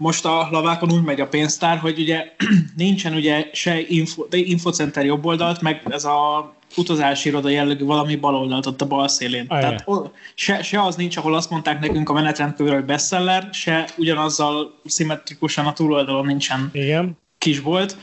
most 0.00 0.24
a 0.24 0.48
lavákon 0.50 0.92
úgy 0.92 1.02
megy 1.02 1.20
a 1.20 1.28
pénztár, 1.28 1.78
hogy 1.78 1.98
ugye 1.98 2.32
nincsen 2.76 3.14
ugye 3.14 3.50
se 3.52 3.80
info, 3.88 4.24
infocenter 4.30 5.04
jobb 5.04 5.24
oldalt, 5.24 5.60
meg 5.60 5.82
ez 5.88 6.04
a 6.04 6.52
utazási 6.76 7.28
iroda 7.28 7.48
jellegű 7.48 7.84
valami 7.84 8.16
bal 8.16 8.34
oldalt 8.34 8.66
ott 8.66 8.80
a 8.80 8.86
bal 8.86 9.08
szélén. 9.08 9.44
Ah, 9.48 9.60
Tehát 9.60 9.82
o, 9.84 10.02
se, 10.34 10.62
se, 10.62 10.82
az 10.82 10.96
nincs, 10.96 11.16
ahol 11.16 11.34
azt 11.34 11.50
mondták 11.50 11.80
nekünk 11.80 12.08
a 12.08 12.12
menetrendkívül, 12.12 12.74
hogy 12.74 12.84
bestseller, 12.84 13.48
se 13.52 13.88
ugyanazzal 13.96 14.80
szimmetrikusan 14.84 15.66
a 15.66 15.72
túloldalon 15.72 16.26
nincsen 16.26 16.70
Igen. 16.72 17.18
kisbolt. 17.38 17.96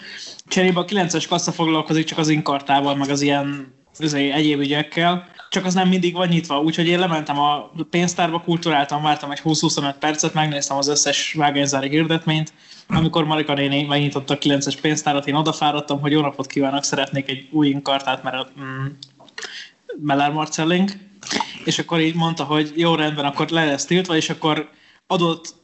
Cserébe 0.47 0.79
a 0.79 0.85
9-es 0.85 1.25
kassa 1.29 1.51
foglalkozik 1.51 2.05
csak 2.05 2.17
az 2.17 2.29
inkartával, 2.29 2.95
meg 2.95 3.09
az 3.09 3.21
ilyen 3.21 3.73
azért, 3.99 4.33
egyéb 4.33 4.59
ügyekkel, 4.59 5.27
csak 5.49 5.65
az 5.65 5.73
nem 5.73 5.87
mindig 5.87 6.13
van 6.13 6.27
nyitva, 6.27 6.61
úgyhogy 6.61 6.87
én 6.87 6.99
lementem 6.99 7.39
a 7.39 7.71
pénztárba, 7.89 8.41
kulturáltam, 8.41 9.01
vártam 9.01 9.31
egy 9.31 9.41
20-25 9.43 9.93
percet, 9.99 10.33
megnéztem 10.33 10.77
az 10.77 10.87
összes 10.87 11.33
vágányzári 11.33 11.89
hirdetményt, 11.89 12.53
amikor 12.87 13.25
Marika 13.25 13.53
néni 13.53 13.83
megnyitotta 13.83 14.33
a 14.33 14.37
9-es 14.37 14.77
pénztárat, 14.81 15.27
én 15.27 15.35
odafáradtam, 15.35 15.99
hogy 15.99 16.11
jó 16.11 16.21
napot 16.21 16.47
kívánok, 16.47 16.83
szeretnék 16.83 17.29
egy 17.29 17.47
új 17.51 17.67
inkartát, 17.67 18.23
mert 18.23 18.49
mm, 18.59 18.85
Mellár 20.01 20.31
Marcelling, 20.31 20.89
és 21.65 21.79
akkor 21.79 21.99
így 21.99 22.15
mondta, 22.15 22.43
hogy 22.43 22.73
jó 22.75 22.95
rendben, 22.95 23.25
akkor 23.25 23.49
le 23.49 23.65
lesz 23.65 23.85
tiltva, 23.85 24.15
és 24.15 24.29
akkor 24.29 24.69
adott, 25.07 25.55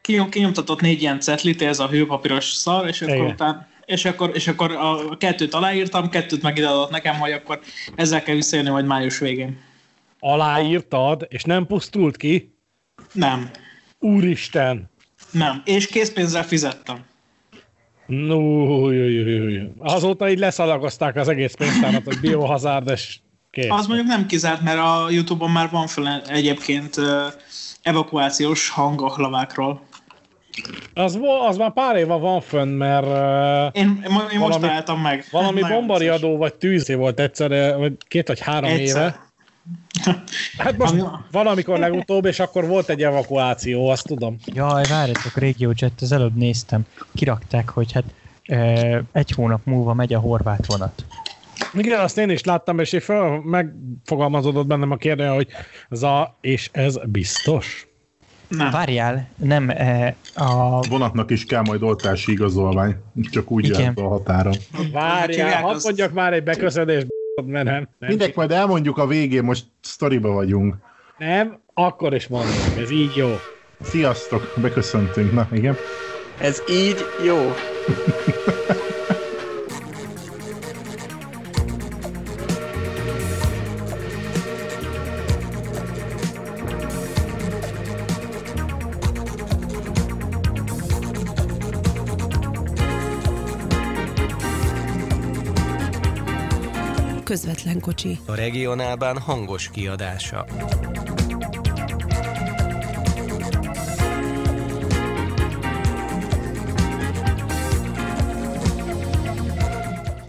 kinyom, 0.00 0.28
kinyomtatott 0.28 0.80
négy 0.80 1.00
ilyen 1.00 1.20
cetlit, 1.20 1.62
ez 1.62 1.78
a 1.78 1.88
hőpapíros 1.88 2.44
szar, 2.44 2.86
és 2.88 3.02
akkor 3.02 3.14
Igen. 3.14 3.30
utána 3.30 3.66
és 3.86 4.04
akkor, 4.04 4.30
és 4.34 4.48
akkor 4.48 4.72
a 4.72 5.16
kettőt 5.16 5.54
aláírtam, 5.54 6.08
kettőt 6.08 6.42
meg 6.42 6.58
ide 6.58 6.68
adott 6.68 6.90
nekem, 6.90 7.18
hogy 7.18 7.32
akkor 7.32 7.60
ezzel 7.94 8.22
kell 8.22 8.34
visszajönni 8.34 8.70
majd 8.70 8.86
május 8.86 9.18
végén. 9.18 9.60
Aláírtad, 10.20 11.26
és 11.28 11.42
nem 11.42 11.66
pusztult 11.66 12.16
ki? 12.16 12.54
Nem, 13.12 13.50
Úristen! 13.98 14.90
nem. 15.30 15.62
És 15.64 15.86
készpénzzel 15.86 16.44
fizettem. 16.44 17.04
No, 18.06 18.90
jó, 18.90 19.08
jó, 19.08 19.26
jó, 19.26 19.48
jó. 19.48 19.68
Azóta 19.78 20.30
így 20.30 20.38
leszalagozták 20.38 21.16
az 21.16 21.28
egész 21.28 21.54
pénztárat, 21.54 22.04
hogy 22.04 22.20
biohazard, 22.20 22.90
és 22.90 23.18
kész. 23.50 23.70
Az 23.70 23.86
mondjuk 23.86 24.08
nem 24.08 24.26
kizárt, 24.26 24.62
mert 24.62 24.78
a 24.78 25.10
Youtube-on 25.10 25.50
már 25.50 25.70
van 25.70 25.86
föl 25.86 26.08
egyébként 26.08 26.96
evakuációs 27.82 28.68
hang 28.68 29.02
a 29.02 29.14
lavákról. 29.16 29.82
Az, 30.98 31.18
az 31.48 31.56
már 31.56 31.72
pár 31.72 31.96
éve 31.96 32.14
van 32.14 32.40
fönn, 32.40 32.68
mert 32.68 33.06
Én, 33.76 33.82
én, 33.82 34.02
én 34.04 34.10
most 34.12 34.38
Valami- 34.38 34.60
találtam 34.60 35.00
meg. 35.00 35.24
valami 35.30 35.60
Nagyon 35.60 35.76
bombariadó 35.76 36.36
vagy 36.36 36.54
tűzé 36.54 36.94
volt 36.94 37.20
egyszer, 37.20 37.76
vagy 37.78 37.92
két 38.08 38.28
vagy 38.28 38.40
három 38.40 38.70
vicces. 38.70 38.88
éve. 38.90 39.04
Egyszer. 39.04 39.24
Hát 40.58 40.76
most 40.76 40.92
Ami- 40.92 41.02
valamikor 41.30 41.78
legutóbb, 41.78 42.24
és 42.24 42.40
akkor 42.40 42.66
volt 42.66 42.88
egy 42.88 43.02
evakuáció, 43.02 43.88
azt 43.88 44.06
tudom. 44.06 44.36
Jaj, 44.44 44.84
várjatok, 44.88 45.36
RegioJet, 45.36 46.00
az 46.00 46.12
előbb 46.12 46.36
néztem. 46.36 46.86
Kirakták, 47.14 47.68
hogy 47.68 47.92
hát 47.92 48.04
e, 48.44 49.02
egy 49.12 49.30
hónap 49.30 49.60
múlva 49.64 49.94
megy 49.94 50.14
a 50.14 50.18
horvát 50.18 50.66
vonat. 50.66 51.04
Igen, 51.74 52.00
azt 52.00 52.18
én 52.18 52.30
is 52.30 52.44
láttam, 52.44 52.78
és 52.78 52.92
így 52.92 53.02
föl, 53.02 53.40
megfogalmazódott 53.44 54.66
bennem 54.66 54.90
a 54.90 54.96
kérdés, 54.96 55.28
hogy 55.28 55.48
za, 55.90 56.36
és 56.40 56.68
ez 56.72 56.98
biztos? 57.06 57.86
Nem. 58.48 58.70
Várjál, 58.70 59.28
nem 59.36 59.68
e, 59.70 60.14
a... 60.34 60.80
Vonatnak 60.88 61.30
is 61.30 61.44
kell 61.44 61.62
majd 61.62 61.82
oltási 61.82 62.32
igazolvány, 62.32 62.96
csak 63.30 63.50
úgy 63.50 63.64
Igen. 63.64 63.80
jár 63.80 63.94
be 63.94 64.02
a 64.02 64.08
határon. 64.08 64.54
Várjál, 64.92 65.46
hívják 65.46 65.62
hadd 65.62 65.80
mondjak 65.84 66.12
már 66.12 66.32
egy 66.32 66.42
beköszönést, 66.42 67.06
mert 67.46 67.64
nem. 67.64 67.74
Nem, 67.98 68.08
Mindegy, 68.08 68.32
majd 68.36 68.50
elmondjuk 68.50 68.98
a 68.98 69.06
végén, 69.06 69.42
most 69.44 69.64
sztoriba 69.80 70.30
vagyunk. 70.30 70.74
nem, 71.18 71.58
akkor 71.74 72.14
is 72.14 72.26
mondom, 72.26 72.54
ez 72.78 72.90
így 72.90 73.16
jó. 73.16 73.34
Sziasztok, 73.80 74.52
beköszöntünk. 74.60 75.32
Na, 75.32 75.48
igen. 75.52 75.76
Ez 76.40 76.62
így 76.70 76.96
jó. 77.24 77.36
Közvetlen 97.86 98.16
kocsi. 98.16 98.18
A 98.26 98.34
regionálban 98.34 99.18
hangos 99.18 99.70
kiadása. 99.70 100.44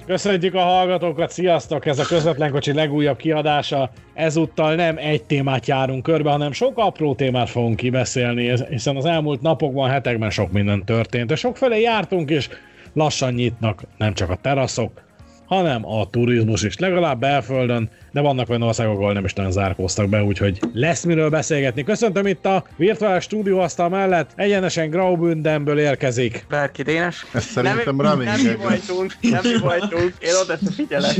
Köszönjük 0.05 0.53
a 0.53 0.59
hallgatókat, 0.59 1.31
sziasztok! 1.31 1.85
Ez 1.85 1.99
a 1.99 2.05
Közvetlen 2.05 2.51
Kocsi 2.51 2.73
legújabb 2.73 3.17
kiadása. 3.17 3.89
Ezúttal 4.13 4.75
nem 4.75 4.97
egy 4.97 5.23
témát 5.23 5.65
járunk 5.65 6.03
körbe, 6.03 6.29
hanem 6.29 6.51
sok 6.51 6.77
apró 6.77 7.15
témát 7.15 7.49
fogunk 7.49 7.75
kibeszélni, 7.75 8.53
hiszen 8.69 8.95
az 8.95 9.05
elmúlt 9.05 9.41
napokban, 9.41 9.89
hetekben 9.89 10.29
sok 10.29 10.51
minden 10.51 10.85
történt. 10.85 11.31
És 11.31 11.39
sokfelé 11.39 11.81
jártunk, 11.81 12.29
és 12.29 12.49
lassan 12.93 13.33
nyitnak 13.33 13.81
nem 13.97 14.13
csak 14.13 14.29
a 14.29 14.35
teraszok, 14.35 15.06
hanem 15.47 15.85
a 15.85 16.09
turizmus 16.09 16.63
is, 16.63 16.77
legalább 16.77 17.19
belföldön, 17.19 17.89
de 18.11 18.21
vannak 18.21 18.49
olyan 18.49 18.61
országok, 18.61 18.99
ahol 18.99 19.13
nem 19.13 19.25
is 19.25 19.33
nagyon 19.33 19.51
zárkóztak 19.51 20.09
be, 20.09 20.23
úgyhogy 20.23 20.59
lesz 20.73 21.03
miről 21.03 21.29
beszélgetni. 21.29 21.83
Köszöntöm 21.83 22.27
itt 22.27 22.45
a 22.45 22.63
virtuális 22.75 23.23
stúdióasztal 23.23 23.89
mellett, 23.89 24.29
egyenesen 24.35 24.89
Graubündenből 24.89 25.79
érkezik. 25.79 26.45
Bárki 26.49 26.83
Dénes. 26.83 27.25
Ez 27.33 27.43
szerintem 27.43 27.95
nem, 27.95 28.19
nem 28.19 28.41
mi 28.41 28.55
voltunk, 28.55 29.13
nem 29.21 29.41
mi 29.43 29.57
voltunk. 29.59 30.13
Én 30.19 30.33
oda 30.43 30.57
figyelek. 30.75 31.15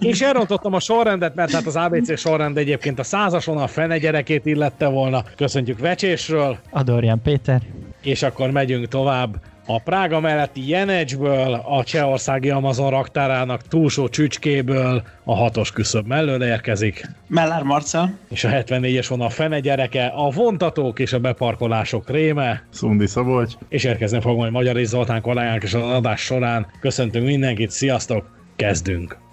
És 0.00 0.20
elrontottam 0.20 0.72
a 0.72 0.80
sorrendet, 0.80 1.34
mert 1.34 1.52
hát 1.52 1.66
az 1.66 1.76
ABC 1.76 2.18
sorrend 2.18 2.56
egyébként 2.58 2.98
a 2.98 3.02
százason 3.02 3.56
a 3.56 3.66
fene 3.66 3.98
gyerekét 3.98 4.46
illette 4.46 4.86
volna. 4.86 5.24
Köszöntjük 5.36 5.78
Vecsésről, 5.78 6.58
Adorján 6.70 7.20
Péter. 7.22 7.62
és 8.02 8.22
akkor 8.22 8.50
megyünk 8.50 8.88
tovább. 8.88 9.36
A 9.66 9.78
Prága 9.78 10.20
melletti 10.20 10.68
Jenecsből, 10.68 11.52
a 11.54 11.84
csehországi 11.84 12.50
Amazon 12.50 12.90
raktárának 12.90 13.62
túlsó 13.62 14.08
csücskéből 14.08 15.02
a 15.24 15.34
hatos 15.34 15.72
küszöb 15.72 16.06
mellől 16.06 16.42
érkezik, 16.42 17.08
Mellár 17.26 17.62
Marcel. 17.62 18.18
és 18.30 18.44
a 18.44 18.48
74-es 18.48 19.06
vonal 19.08 19.30
fene 19.30 19.60
gyereke, 19.60 20.06
a 20.06 20.30
vontatók 20.30 20.98
és 20.98 21.12
a 21.12 21.18
beparkolások 21.18 22.10
réme, 22.10 22.62
Szundi 22.70 23.06
Szabolcs. 23.06 23.52
és 23.68 23.84
érkezni 23.84 24.20
fog 24.20 24.36
majd 24.36 24.52
Magyari 24.52 24.84
Zoltán 24.84 25.20
kollégánk 25.20 25.62
és 25.62 25.74
az 25.74 25.82
adás 25.82 26.20
során. 26.20 26.66
Köszöntünk 26.80 27.26
mindenkit, 27.26 27.70
sziasztok, 27.70 28.38
kezdünk! 28.56 29.23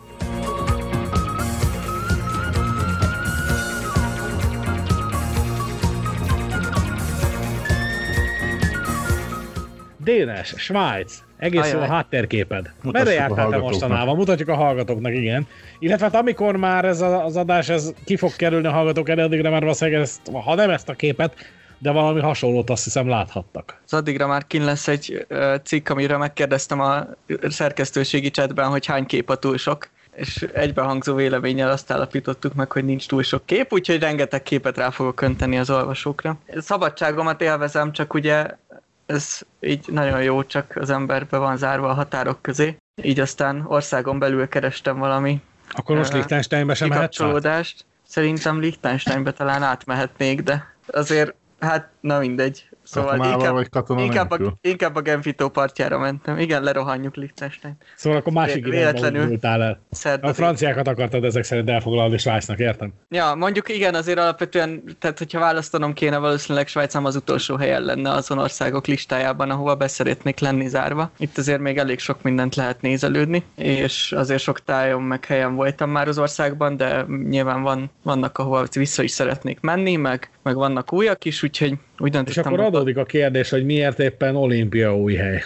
Dénes, 10.04 10.54
Svájc, 10.58 11.18
egész 11.38 11.72
jó 11.72 11.78
a 11.78 11.82
Ajaj. 11.82 11.88
háttérképed. 11.90 12.72
Mutassuk 12.82 12.92
Merre 13.08 13.12
jártál 13.20 13.50
te 13.50 13.58
mostanában? 13.58 14.16
Mutatjuk 14.16 14.50
a 14.50 14.56
hallgatóknak, 14.56 15.14
igen. 15.14 15.48
Illetve 15.80 16.06
hát 16.06 16.16
amikor 16.16 16.56
már 16.56 16.86
ez 16.86 17.02
a- 17.02 17.26
az 17.26 17.36
adás 17.36 17.70
ez 17.70 17.94
ki 18.06 18.16
fog 18.16 18.36
kerülni 18.36 18.68
a 18.68 18.72
hallgatók 18.72 19.10
elé, 19.10 19.22
addigra 19.22 19.50
már 19.50 19.62
valószínűleg 19.62 20.02
ezt, 20.02 20.22
ha 20.34 20.56
nem 20.56 20.70
ezt 20.70 20.90
a 20.90 20.94
képet, 20.94 21.36
de 21.78 21.92
valami 21.92 22.20
hasonlót 22.20 22.70
azt 22.70 22.84
hiszem 22.84 23.08
láthattak. 23.08 23.82
Az 23.86 23.94
addigra 23.94 24.28
már 24.28 24.48
kin 24.48 24.64
lesz 24.66 24.88
egy 24.88 25.26
cikk, 25.64 25.90
amire 25.90 26.18
megkérdeztem 26.18 26.80
a 26.80 27.08
szerkesztőségi 27.50 28.30
chatben, 28.30 28.68
hogy 28.68 28.86
hány 28.86 29.06
kép 29.06 29.30
a 29.30 29.36
túl 29.36 29.58
sok, 29.58 29.90
és 30.16 30.48
egybehangzó 30.54 31.16
véleménnyel 31.16 31.70
azt 31.72 31.92
állapítottuk 31.92 32.54
meg, 32.54 32.72
hogy 32.72 32.86
nincs 32.86 33.08
túl 33.08 33.24
sok 33.24 33.46
kép, 33.46 33.74
úgyhogy 33.74 34.00
rengeteg 34.00 34.44
képet 34.44 34.78
rá 34.78 34.90
fogok 34.90 35.22
önteni 35.22 35.58
az 35.58 35.70
olvasókra. 35.70 36.38
Szabadságomat 36.58 37.42
élvezem, 37.42 37.92
csak 37.92 38.14
ugye 38.14 38.46
ez 39.12 39.40
így 39.60 39.86
nagyon 39.88 40.24
jó, 40.24 40.44
csak 40.44 40.76
az 40.76 40.90
emberbe 40.90 41.38
van 41.38 41.58
zárva 41.58 41.90
a 41.90 41.94
határok 41.94 42.42
közé. 42.42 42.78
Így 43.04 43.20
aztán 43.20 43.66
országon 43.68 44.20
belül 44.20 44.48
kerestem 44.48 44.98
valami 44.98 45.42
Akkor 45.72 45.98
most 45.98 46.14
Liechtensteinbe 46.14 46.74
sem 46.74 46.88
mehetsz. 46.88 47.20
Szerintem 48.08 48.60
Liechtensteinbe 48.60 49.32
talán 49.32 49.64
átmehetnék, 49.64 50.42
de 50.42 50.76
azért, 50.88 51.34
hát 51.60 51.90
na 52.00 52.20
mindegy. 52.20 52.70
Szóval 52.92 53.16
inkább, 53.16 53.54
vagy 53.54 53.70
katona 53.70 54.02
inkább, 54.02 54.32
a, 54.32 54.58
inkább 54.62 54.96
a 54.96 55.02
Genfitó 55.02 55.50
partjára 55.50 56.00
mentem. 56.00 56.38
Igen, 56.38 56.64
lerohanjuk 56.64 57.16
Liechtenstein. 57.16 57.78
Szóval 57.96 58.20
akkor 58.20 58.34
másik 58.34 58.66
véletlenül. 58.66 59.22
indultál 59.22 59.62
el. 59.64 59.82
A 60.22 60.34
franciákat 60.34 60.88
akartad 60.88 61.24
ezek 61.24 61.44
szerint 61.44 61.70
elfoglalni 61.70 62.18
Svájcnak, 62.18 62.60
értem? 62.60 62.94
Ja, 63.10 63.34
mondjuk 63.36 63.70
igen, 63.70 63.96
azért 63.96 64.20
alapvetően, 64.20 64.84
tehát 65.00 65.18
hogyha 65.18 65.40
választanom 65.40 65.94
kéne, 65.94 66.18
valószínűleg 66.18 66.68
Svájc 66.68 66.94
nem 66.94 67.06
az 67.06 67.16
utolsó 67.16 67.56
helyen 67.56 67.82
lenne 67.82 68.12
azon 68.12 68.38
országok 68.38 68.88
listájában, 68.88 69.50
ahova 69.50 69.76
beszeretnék 69.76 70.40
lenni 70.40 70.68
zárva. 70.68 71.12
Itt 71.18 71.38
azért 71.38 71.60
még 71.60 71.78
elég 71.78 72.00
sok 72.00 72.22
mindent 72.22 72.56
lehet 72.56 72.82
nézelődni, 72.82 73.44
és 73.56 74.12
azért 74.12 74.42
sok 74.42 74.64
tájon 74.64 75.02
meg 75.02 75.26
helyen 75.26 75.56
voltam 75.56 75.90
már 75.90 76.08
az 76.08 76.18
országban, 76.18 76.78
de 76.78 77.06
nyilván 77.30 77.62
van, 77.62 77.92
vannak, 78.04 78.38
ahova 78.38 78.66
vissza 78.74 79.04
is 79.04 79.12
szeretnék 79.12 79.60
menni, 79.60 79.96
meg, 79.96 80.30
meg 80.44 80.56
vannak 80.56 80.94
újak 80.94 81.26
is, 81.26 81.44
úgyhogy 81.44 81.74
úgy 81.98 82.08
És 82.08 82.14
döntöttem, 82.14 82.44
akkor 82.46 82.58
hogy 82.58 82.68
adott 82.68 82.81
adódik 82.82 82.98
a 82.98 83.06
kérdés, 83.06 83.50
hogy 83.50 83.66
miért 83.66 84.00
éppen 84.00 84.36
olimpia 84.36 84.98
új 84.98 85.16
hely. 85.16 85.44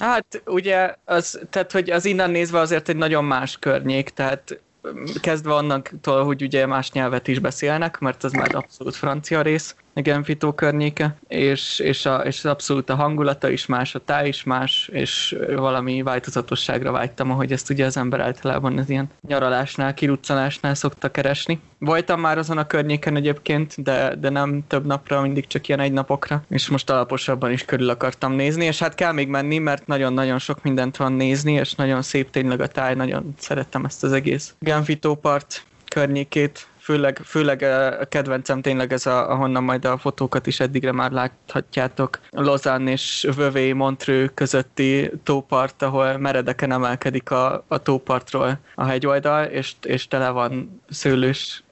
Hát 0.00 0.42
ugye, 0.46 0.94
az, 1.04 1.40
tehát 1.50 1.72
hogy 1.72 1.90
az 1.90 2.04
innen 2.04 2.30
nézve 2.30 2.58
azért 2.58 2.88
egy 2.88 2.96
nagyon 2.96 3.24
más 3.24 3.56
környék, 3.58 4.08
tehát 4.08 4.60
mm, 4.88 5.04
kezdve 5.20 5.54
annantól, 5.54 6.24
hogy 6.24 6.42
ugye 6.42 6.66
más 6.66 6.92
nyelvet 6.92 7.28
is 7.28 7.38
beszélnek, 7.38 7.98
mert 7.98 8.24
az 8.24 8.32
már 8.32 8.54
abszolút 8.54 8.94
francia 8.94 9.42
rész, 9.42 9.76
Genfitó 10.00 10.52
környéke, 10.52 11.16
és, 11.28 11.78
és, 11.78 12.06
a, 12.06 12.16
és 12.16 12.44
abszolút 12.44 12.90
a 12.90 12.94
hangulata 12.94 13.48
is 13.48 13.66
más, 13.66 13.94
a 13.94 13.98
táj 13.98 14.28
is 14.28 14.44
más, 14.44 14.88
és 14.92 15.36
valami 15.56 16.02
változatosságra 16.02 16.92
vágytam, 16.92 17.30
ahogy 17.30 17.52
ezt 17.52 17.70
ugye 17.70 17.84
az 17.84 17.96
ember 17.96 18.20
általában 18.20 18.78
az 18.78 18.90
ilyen 18.90 19.10
nyaralásnál, 19.28 19.94
kiruccanásnál 19.94 20.74
szokta 20.74 21.10
keresni. 21.10 21.60
Voltam 21.78 22.20
már 22.20 22.38
azon 22.38 22.58
a 22.58 22.66
környéken 22.66 23.16
egyébként, 23.16 23.82
de, 23.82 24.14
de 24.14 24.28
nem 24.28 24.64
több 24.66 24.86
napra, 24.86 25.20
mindig 25.20 25.46
csak 25.46 25.68
ilyen 25.68 25.80
egy 25.80 25.92
napokra, 25.92 26.42
és 26.48 26.68
most 26.68 26.90
alaposabban 26.90 27.52
is 27.52 27.64
körül 27.64 27.90
akartam 27.90 28.32
nézni, 28.32 28.64
és 28.64 28.78
hát 28.78 28.94
kell 28.94 29.12
még 29.12 29.28
menni, 29.28 29.58
mert 29.58 29.86
nagyon-nagyon 29.86 30.38
sok 30.38 30.62
mindent 30.62 30.96
van 30.96 31.12
nézni, 31.12 31.52
és 31.52 31.74
nagyon 31.74 32.02
szép 32.02 32.30
tényleg 32.30 32.60
a 32.60 32.66
táj, 32.66 32.94
nagyon 32.94 33.34
szerettem 33.38 33.84
ezt 33.84 34.04
az 34.04 34.12
egész 34.12 34.54
Genfitó 34.58 35.14
part 35.14 35.64
környékét, 35.88 36.66
főleg, 36.86 37.20
főleg 37.24 37.62
a 38.00 38.04
kedvencem 38.04 38.60
tényleg 38.60 38.92
ez, 38.92 39.06
a, 39.06 39.30
ahonnan 39.30 39.62
majd 39.62 39.84
a 39.84 39.98
fotókat 39.98 40.46
is 40.46 40.60
eddigre 40.60 40.92
már 40.92 41.10
láthatjátok. 41.10 42.18
Lausanne 42.30 42.90
és 42.90 43.28
Vövé 43.36 43.72
Montreux 43.72 44.30
közötti 44.34 45.10
tópart, 45.22 45.82
ahol 45.82 46.18
meredeken 46.18 46.72
emelkedik 46.72 47.30
a, 47.30 47.64
a 47.68 47.78
tópartról 47.78 48.58
a 48.74 48.84
hegyoldal, 48.84 49.44
és, 49.44 49.72
és 49.82 50.08
tele 50.08 50.28
van 50.28 50.80
szőlős, 50.88 51.64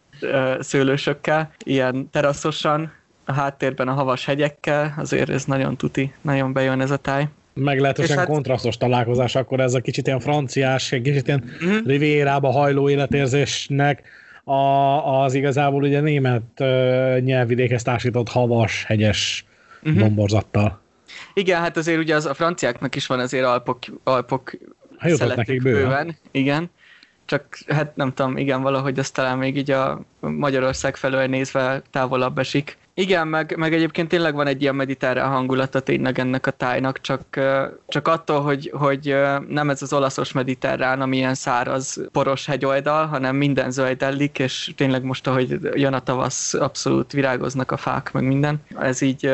szőlősökkel, 0.60 1.50
ilyen 1.58 2.10
teraszosan, 2.10 2.92
a 3.24 3.32
háttérben 3.32 3.88
a 3.88 3.92
havas 3.92 4.24
hegyekkel, 4.24 4.94
azért 4.96 5.30
ez 5.30 5.44
nagyon 5.44 5.76
tuti, 5.76 6.12
nagyon 6.20 6.52
bejön 6.52 6.80
ez 6.80 6.90
a 6.90 6.96
táj 6.96 7.28
meglehetősen 7.54 8.18
hát... 8.18 8.26
kontrasztos 8.26 8.76
találkozás, 8.76 9.34
akkor 9.34 9.60
ez 9.60 9.74
a 9.74 9.80
kicsit 9.80 10.06
ilyen 10.06 10.20
franciás, 10.20 10.92
egy 10.92 11.02
kicsit 11.02 11.26
ilyen 11.26 11.44
uh-huh. 11.60 11.86
rivérába 11.86 12.50
hajló 12.50 12.88
életérzésnek 12.88 14.02
a, 14.44 15.22
az 15.22 15.34
igazából 15.34 15.82
ugye 15.82 16.00
német 16.00 16.42
uh, 16.58 17.18
nyelvvidékhez 17.20 17.82
társított 17.82 18.28
havas, 18.28 18.84
hegyes 18.84 19.44
uh-huh. 19.82 20.00
domborzattal. 20.00 20.82
Igen, 21.34 21.60
hát 21.60 21.76
azért 21.76 21.98
ugye 21.98 22.14
az, 22.14 22.26
a 22.26 22.34
franciáknak 22.34 22.94
is 22.94 23.06
van 23.06 23.18
azért 23.18 23.44
alpok, 23.44 23.78
alpok 24.04 24.52
hát 24.98 25.36
nekik 25.36 25.62
bőven. 25.62 25.82
bőven. 25.82 26.16
Igen, 26.30 26.70
csak 27.24 27.58
hát 27.68 27.96
nem 27.96 28.12
tudom, 28.12 28.36
igen, 28.36 28.62
valahogy 28.62 28.98
az 28.98 29.10
talán 29.10 29.38
még 29.38 29.56
így 29.56 29.70
a 29.70 30.00
Magyarország 30.20 30.96
felől 30.96 31.26
nézve 31.26 31.82
távolabb 31.90 32.38
esik. 32.38 32.76
Igen, 32.96 33.28
meg, 33.28 33.56
meg 33.56 33.74
egyébként 33.74 34.08
tényleg 34.08 34.34
van 34.34 34.46
egy 34.46 34.62
ilyen 34.62 34.74
mediterrán 34.74 35.30
hangulata 35.30 35.80
tényleg 35.80 36.18
ennek 36.18 36.46
a 36.46 36.50
tájnak, 36.50 37.00
csak, 37.00 37.40
csak 37.88 38.08
attól, 38.08 38.40
hogy, 38.42 38.70
hogy 38.74 39.16
nem 39.48 39.70
ez 39.70 39.82
az 39.82 39.92
olaszos 39.92 40.32
mediterrán, 40.32 41.00
ami 41.00 41.16
ilyen 41.16 41.34
száraz, 41.34 42.00
poros 42.12 42.46
hegyoldal, 42.46 43.06
hanem 43.06 43.36
minden 43.36 43.70
zöldellik, 43.70 44.38
és 44.38 44.72
tényleg 44.76 45.02
most, 45.02 45.26
ahogy 45.26 45.58
jön 45.72 45.92
a 45.92 46.00
tavasz, 46.00 46.54
abszolút 46.54 47.12
virágoznak 47.12 47.70
a 47.70 47.76
fák, 47.76 48.12
meg 48.12 48.22
minden. 48.22 48.62
Ez 48.78 49.00
így 49.00 49.30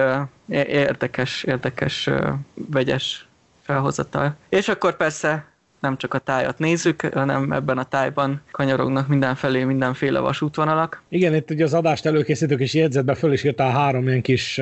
érdekes, 0.66 1.42
érdekes, 1.42 2.10
vegyes 2.54 3.28
felhozatal. 3.62 4.36
És 4.48 4.68
akkor 4.68 4.96
persze 4.96 5.49
nem 5.80 5.96
csak 5.96 6.14
a 6.14 6.18
tájat 6.18 6.58
nézzük, 6.58 7.00
hanem 7.00 7.52
ebben 7.52 7.78
a 7.78 7.84
tájban 7.84 8.42
kanyarognak 8.50 9.08
mindenfelé 9.08 9.64
mindenféle 9.64 10.18
vasútvonalak. 10.18 11.02
Igen, 11.08 11.34
itt 11.34 11.50
ugye 11.50 11.64
az 11.64 11.74
adást 11.74 12.06
előkészítők 12.06 12.60
is 12.60 12.74
jegyzetbe 12.74 13.14
föl 13.14 13.32
is 13.32 13.44
írtál 13.44 13.70
három 13.70 14.08
ilyen 14.08 14.22
kis, 14.22 14.60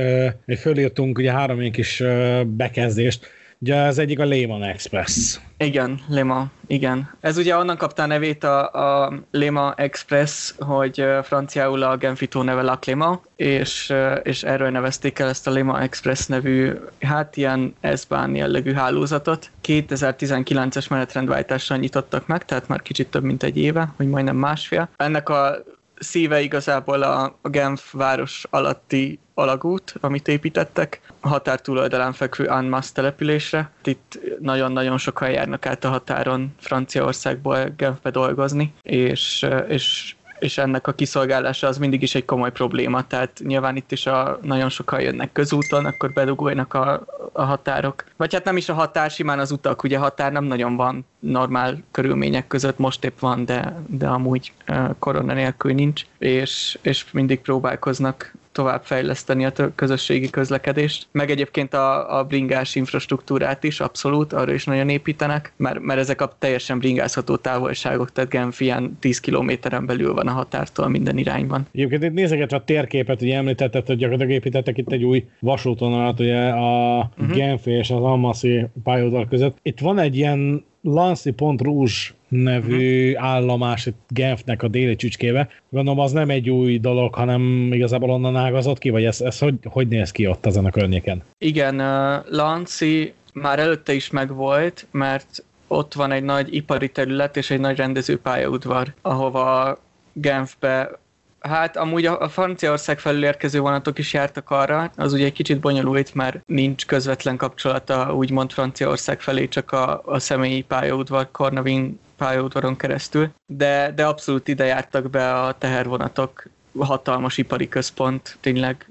fölírtunk 0.59 1.19
ugye 1.19 1.33
három 1.33 1.61
ilyen 1.61 1.73
kis 1.73 2.03
bekezdést, 2.47 3.27
Ugye 3.61 3.77
az 3.77 3.99
egyik 3.99 4.19
a 4.19 4.25
Lehman 4.25 4.63
Express. 4.63 5.39
Igen, 5.57 6.01
Lema, 6.09 6.47
igen. 6.67 7.11
Ez 7.21 7.37
ugye 7.37 7.57
onnan 7.57 7.77
kapta 7.77 8.03
a 8.03 8.07
nevét 8.07 8.45
a, 8.45 8.71
a 9.05 9.13
Lema 9.31 9.75
Express, 9.77 10.55
hogy 10.59 11.05
franciául 11.23 11.83
a 11.83 11.97
Genfito 11.97 12.43
neve 12.43 12.63
La 12.63 12.79
Cléma, 12.79 13.23
és, 13.37 13.93
és 14.23 14.43
erről 14.43 14.71
nevezték 14.71 15.19
el 15.19 15.29
ezt 15.29 15.47
a 15.47 15.51
Lema 15.51 15.83
Express 15.83 16.27
nevű, 16.27 16.73
hát 17.01 17.37
ilyen 17.37 17.75
S-bán 17.97 18.35
jellegű 18.35 18.73
hálózatot. 18.73 19.51
2019-es 19.65 20.91
menetrendváltással 20.91 21.77
nyitottak 21.77 22.27
meg, 22.27 22.45
tehát 22.45 22.69
már 22.69 22.83
kicsit 22.83 23.11
több 23.11 23.23
mint 23.23 23.43
egy 23.43 23.57
éve, 23.57 23.93
vagy 23.97 24.09
majdnem 24.09 24.37
másfél. 24.37 24.89
Ennek 24.97 25.29
a 25.29 25.57
szíve 25.99 26.41
igazából 26.41 27.03
a, 27.03 27.39
a 27.43 27.49
Genf 27.49 27.93
város 27.93 28.45
alatti 28.51 29.19
alagút, 29.35 29.95
amit 30.01 30.29
építettek, 30.29 31.01
a 31.21 31.29
határ 31.29 31.61
túloldalán 31.61 32.13
fekvő 32.13 32.45
Anmas 32.45 32.93
településre. 32.93 33.71
Itt 33.85 34.19
nagyon-nagyon 34.41 34.99
sokan 34.99 35.31
járnak 35.31 35.67
át 35.67 35.85
a 35.85 35.89
határon 35.89 36.55
Franciaországból 36.61 37.73
Genfbe 37.77 38.11
dolgozni, 38.11 38.73
és, 38.83 39.47
és 39.69 40.15
és 40.39 40.59
ennek 40.59 40.87
a 40.87 40.93
kiszolgálása 40.93 41.67
az 41.67 41.79
mindig 41.79 42.03
is 42.03 42.15
egy 42.15 42.25
komoly 42.25 42.53
probléma, 42.53 43.07
tehát 43.07 43.41
nyilván 43.45 43.77
itt 43.77 43.93
is 43.93 44.07
a, 44.07 44.39
nagyon 44.43 44.69
sokan 44.69 45.01
jönnek 45.01 45.33
közúton, 45.33 45.85
akkor 45.85 46.13
bedugolnak 46.13 46.75
a, 46.75 47.05
a 47.33 47.43
határok. 47.43 48.05
Vagy 48.17 48.33
hát 48.33 48.45
nem 48.45 48.57
is 48.57 48.69
a 48.69 48.75
határ, 48.75 49.11
simán 49.11 49.39
az 49.39 49.51
utak, 49.51 49.83
ugye 49.83 49.99
határ 49.99 50.33
nem 50.33 50.45
nagyon 50.45 50.77
van 50.77 51.07
normál 51.19 51.83
körülmények 51.91 52.47
között, 52.47 52.79
most 52.79 53.05
épp 53.05 53.19
van, 53.19 53.45
de, 53.45 53.83
de 53.87 54.07
amúgy 54.07 54.53
korona 54.99 55.33
nélkül 55.33 55.73
nincs, 55.73 56.07
és, 56.19 56.79
és 56.83 57.05
mindig 57.13 57.41
próbálkoznak 57.41 58.33
továbbfejleszteni 58.59 59.45
a 59.45 59.53
közösségi 59.75 60.31
közlekedést, 60.31 61.07
meg 61.13 61.31
egyébként 61.31 61.75
a, 61.75 62.19
a 62.19 62.25
bringás 62.25 62.75
infrastruktúrát 62.75 63.65
is 63.65 63.81
abszolút, 63.81 64.33
arra 64.33 64.53
is 64.53 64.65
nagyon 64.65 64.89
építenek, 64.89 65.53
mert, 65.57 65.81
mert 65.81 66.01
ezek 66.01 66.21
a 66.21 66.33
teljesen 66.39 66.79
bringázható 66.79 67.37
távolságok, 67.37 68.13
tehát 68.13 68.31
Genf 68.31 68.61
ilyen 68.61 68.97
10 69.01 69.21
kilométeren 69.21 69.87
belül 69.87 70.15
van 70.15 70.27
a 70.27 70.31
határtól 70.31 70.89
minden 70.89 71.19
irányban. 71.19 71.67
Egyébként 71.73 72.03
itt 72.03 72.13
nézegetve 72.13 72.57
a 72.57 72.65
térképet, 72.65 73.23
ugye 73.23 73.37
említetted, 73.37 73.87
hogy 73.87 73.97
gyakorlatilag 73.97 74.33
építettek 74.33 74.79
itt 74.79 74.93
egy 74.93 75.05
új 75.05 75.25
vasútonalat, 75.41 76.21
ugye 76.21 76.49
a 76.49 76.99
uh-huh. 77.19 77.37
Genf 77.37 77.67
és 77.67 77.91
az 77.91 78.03
Almaszi 78.03 78.67
pályaudvar 78.83 79.29
között. 79.29 79.59
Itt 79.63 79.81
van 79.81 79.99
egy 79.99 80.17
ilyen 80.17 80.65
Lancy.Rouge 80.83 82.17
nevű 82.29 83.11
uh-huh. 83.13 83.29
állomás 83.29 83.87
itt 83.87 84.07
Genfnek 84.09 84.63
a 84.63 84.69
déli 84.69 84.97
csücskébe. 84.97 85.49
Gondolom 85.69 85.99
az 85.99 86.13
nem 86.13 86.31
egy 86.31 86.51
új 86.51 86.79
dolog, 86.79 87.15
hanem 87.15 87.73
igazából 87.73 88.11
onnan 88.11 88.37
ágazott 88.37 88.79
ki, 88.79 88.91
vagy 88.91 89.05
ez, 89.05 89.21
ez 89.21 89.39
hogy, 89.39 89.55
hogy 89.65 89.89
néz 89.89 90.11
ki 90.11 90.27
ott 90.27 90.47
ezen 90.47 90.65
a 90.65 90.71
környéken? 90.71 91.23
Igen, 91.39 91.75
uh, 91.75 92.25
Lancy 92.31 93.13
már 93.33 93.59
előtte 93.59 93.93
is 93.93 94.11
megvolt, 94.11 94.87
mert 94.91 95.45
ott 95.67 95.95
van 95.95 96.13
egy 96.13 96.23
nagy 96.23 96.55
ipari 96.55 96.89
terület 96.89 97.37
és 97.37 97.51
egy 97.51 97.61
nagy 97.61 97.77
rendezőpályaudvar, 97.77 98.95
ahova 99.03 99.79
Genfbe 100.13 100.99
Hát 101.41 101.77
amúgy 101.77 102.07
a, 102.07 102.21
a 102.21 102.29
Franciaország 102.29 102.99
felül 102.99 103.25
érkező 103.25 103.61
vonatok 103.61 103.99
is 103.99 104.13
jártak 104.13 104.51
arra, 104.51 104.91
az 104.97 105.13
ugye 105.13 105.25
egy 105.25 105.33
kicsit 105.33 105.61
bonyolult, 105.61 106.15
mert 106.15 106.43
nincs 106.47 106.87
közvetlen 106.87 107.37
kapcsolata 107.37 108.15
úgymond 108.15 108.53
Franciaország 108.53 109.21
felé, 109.21 109.49
csak 109.49 109.73
a, 109.73 110.03
a 110.05 110.19
személyi 110.19 110.63
pályaudvar, 110.63 111.29
Cornavin 111.31 112.01
pályaudvaron 112.17 112.77
keresztül, 112.77 113.31
de, 113.47 113.93
de 113.95 114.07
abszolút 114.07 114.49
ide 114.49 114.65
jártak 114.65 115.11
be 115.11 115.35
a 115.35 115.59
tehervonatok, 115.59 116.47
hatalmas 116.79 117.39
ipari 117.39 117.69
központ, 117.69 118.37
tényleg 118.41 118.89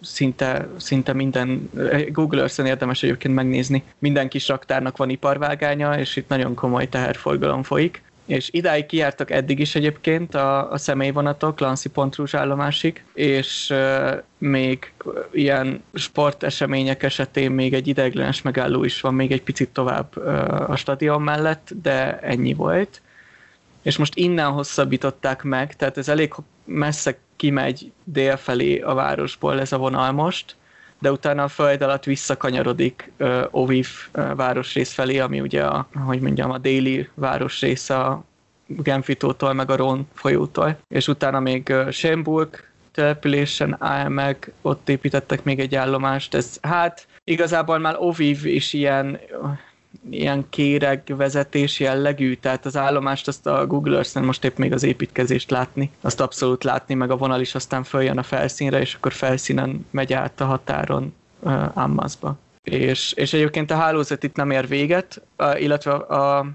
szinte, 0.00 0.68
szinte 0.76 1.12
minden, 1.12 1.70
Google 2.08 2.40
Earth-en 2.40 2.66
érdemes 2.66 3.02
egyébként 3.02 3.34
megnézni, 3.34 3.82
minden 3.98 4.28
kis 4.28 4.48
raktárnak 4.48 4.96
van 4.96 5.10
iparvágánya, 5.10 5.98
és 5.98 6.16
itt 6.16 6.28
nagyon 6.28 6.54
komoly 6.54 6.88
teherforgalom 6.88 7.62
folyik 7.62 8.02
és 8.26 8.48
idáig 8.52 8.86
kijártak 8.86 9.30
eddig 9.30 9.58
is 9.58 9.74
egyébként 9.74 10.34
a, 10.34 10.70
a 10.70 10.78
személyvonatok 10.78 11.60
Lancy 11.60 11.88
Pontrús 11.88 12.34
állomásig, 12.34 13.04
és 13.14 13.70
uh, 13.70 14.22
még 14.38 14.92
ilyen 15.32 15.82
sportesemények 15.94 17.02
esetén 17.02 17.50
még 17.50 17.74
egy 17.74 17.86
ideiglenes 17.86 18.42
megálló 18.42 18.84
is 18.84 19.00
van 19.00 19.14
még 19.14 19.32
egy 19.32 19.42
picit 19.42 19.68
tovább 19.68 20.16
uh, 20.16 20.70
a 20.70 20.76
stadion 20.76 21.22
mellett, 21.22 21.70
de 21.82 22.18
ennyi 22.18 22.54
volt. 22.54 23.02
És 23.82 23.96
most 23.96 24.14
innen 24.14 24.50
hosszabbították 24.50 25.42
meg, 25.42 25.76
tehát 25.76 25.98
ez 25.98 26.08
elég 26.08 26.34
messze 26.64 27.18
kimegy 27.36 27.92
dél 28.04 28.36
felé 28.36 28.80
a 28.80 28.94
városból 28.94 29.60
ez 29.60 29.72
a 29.72 29.78
vonal 29.78 30.12
most, 30.12 30.56
de 31.04 31.12
utána 31.12 31.42
a 31.42 31.48
föld 31.48 31.82
alatt 31.82 32.04
visszakanyarodik 32.04 33.12
uh, 33.18 33.42
Oviv 33.50 33.88
uh, 34.14 34.34
városrész 34.34 34.92
felé, 34.92 35.18
ami 35.18 35.40
ugye 35.40 35.64
a, 35.64 35.86
hogy 36.04 36.20
mondjam, 36.20 36.50
a 36.50 36.58
déli 36.58 37.08
városrész 37.14 37.90
a 37.90 38.24
Genfitótól, 38.66 39.52
meg 39.52 39.70
a 39.70 39.76
Ron 39.76 40.08
folyótól, 40.14 40.76
és 40.88 41.08
utána 41.08 41.40
még 41.40 41.68
uh, 41.70 41.90
Schönburg 41.90 42.64
településen 42.92 43.76
áll 43.78 44.08
meg, 44.08 44.52
ott 44.62 44.88
építettek 44.88 45.44
még 45.44 45.60
egy 45.60 45.74
állomást, 45.74 46.34
ez 46.34 46.58
hát 46.62 47.06
igazából 47.24 47.78
már 47.78 47.96
Oviv 47.98 48.46
is 48.46 48.72
ilyen 48.72 49.20
ilyen 50.10 50.46
kéreg 50.50 51.02
vezetés 51.06 51.80
jellegű, 51.80 52.34
tehát 52.34 52.66
az 52.66 52.76
állomást 52.76 53.28
azt 53.28 53.46
a 53.46 53.66
Google 53.66 53.94
Earth-en 53.94 54.24
most 54.24 54.44
épp 54.44 54.56
még 54.56 54.72
az 54.72 54.82
építkezést 54.82 55.50
látni, 55.50 55.90
azt 56.00 56.20
abszolút 56.20 56.64
látni, 56.64 56.94
meg 56.94 57.10
a 57.10 57.16
vonal 57.16 57.40
is 57.40 57.54
aztán 57.54 57.84
följön 57.84 58.18
a 58.18 58.22
felszínre, 58.22 58.80
és 58.80 58.94
akkor 58.94 59.12
felszínen 59.12 59.86
megy 59.90 60.12
át 60.12 60.40
a 60.40 60.44
határon 60.44 61.14
uh, 61.40 61.76
Ammazba. 61.76 62.38
És, 62.62 63.12
és 63.12 63.32
egyébként 63.32 63.70
a 63.70 63.76
hálózat 63.76 64.22
itt 64.22 64.36
nem 64.36 64.50
ér 64.50 64.68
véget, 64.68 65.22
uh, 65.38 65.62
illetve 65.62 65.92
a, 65.92 66.46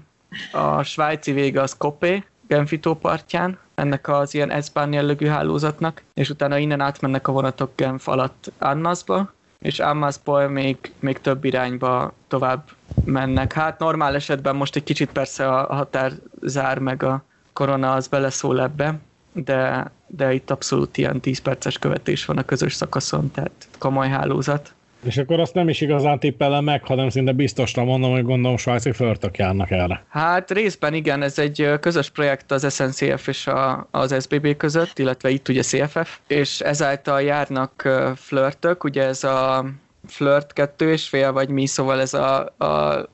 a 0.52 0.82
svájci 0.82 1.32
vége 1.32 1.60
az 1.60 1.76
Kopé, 1.76 2.24
Genfitó 2.46 2.94
partján, 2.94 3.58
ennek 3.74 4.08
az 4.08 4.34
ilyen 4.34 4.62
S-Bahn 4.62 4.92
jellegű 4.92 5.26
hálózatnak, 5.26 6.02
és 6.14 6.30
utána 6.30 6.58
innen 6.58 6.80
átmennek 6.80 7.28
a 7.28 7.32
vonatok 7.32 7.72
Genf 7.76 8.08
alatt 8.08 8.52
Annasba, 8.58 9.32
és 9.58 9.78
Ammazból 9.78 10.48
még, 10.48 10.76
még 10.98 11.20
több 11.20 11.44
irányba 11.44 12.12
tovább 12.28 12.68
mennek. 13.04 13.52
Hát 13.52 13.78
normál 13.78 14.14
esetben 14.14 14.56
most 14.56 14.76
egy 14.76 14.84
kicsit 14.84 15.10
persze 15.12 15.48
a 15.48 15.74
határ 15.74 16.12
zár 16.42 16.78
meg 16.78 17.02
a 17.02 17.24
korona 17.52 17.92
az 17.92 18.08
beleszól 18.08 18.60
ebbe, 18.60 18.98
de, 19.32 19.90
de 20.06 20.32
itt 20.32 20.50
abszolút 20.50 20.96
ilyen 20.96 21.20
10 21.20 21.38
perces 21.38 21.78
követés 21.78 22.24
van 22.24 22.38
a 22.38 22.42
közös 22.42 22.74
szakaszon, 22.74 23.30
tehát 23.30 23.68
komoly 23.78 24.08
hálózat. 24.08 24.74
És 25.02 25.16
akkor 25.16 25.40
azt 25.40 25.54
nem 25.54 25.68
is 25.68 25.80
igazán 25.80 26.18
tippelem 26.18 26.64
meg, 26.64 26.84
hanem 26.84 27.08
szinte 27.08 27.32
biztosra 27.32 27.84
mondom, 27.84 28.10
hogy 28.10 28.24
gondolom 28.24 28.56
svájci 28.56 28.92
förtök 28.92 29.36
járnak 29.38 29.70
erre. 29.70 30.04
Hát 30.08 30.50
részben 30.50 30.94
igen, 30.94 31.22
ez 31.22 31.38
egy 31.38 31.70
közös 31.80 32.10
projekt 32.10 32.52
az 32.52 32.74
SNCF 32.74 33.28
és 33.28 33.46
a, 33.46 33.86
az 33.90 34.16
SBB 34.20 34.56
között, 34.56 34.98
illetve 34.98 35.30
itt 35.30 35.48
ugye 35.48 35.62
CFF, 35.62 36.18
és 36.26 36.60
ezáltal 36.60 37.22
járnak 37.22 37.88
flörtök, 38.16 38.84
ugye 38.84 39.02
ez 39.02 39.24
a 39.24 39.64
flirt 40.10 40.52
kettő 40.52 40.92
és 40.92 41.08
fél, 41.08 41.32
vagy 41.32 41.48
mi, 41.48 41.66
szóval 41.66 42.00
ez 42.00 42.14
a, 42.14 42.40
a 42.58 43.08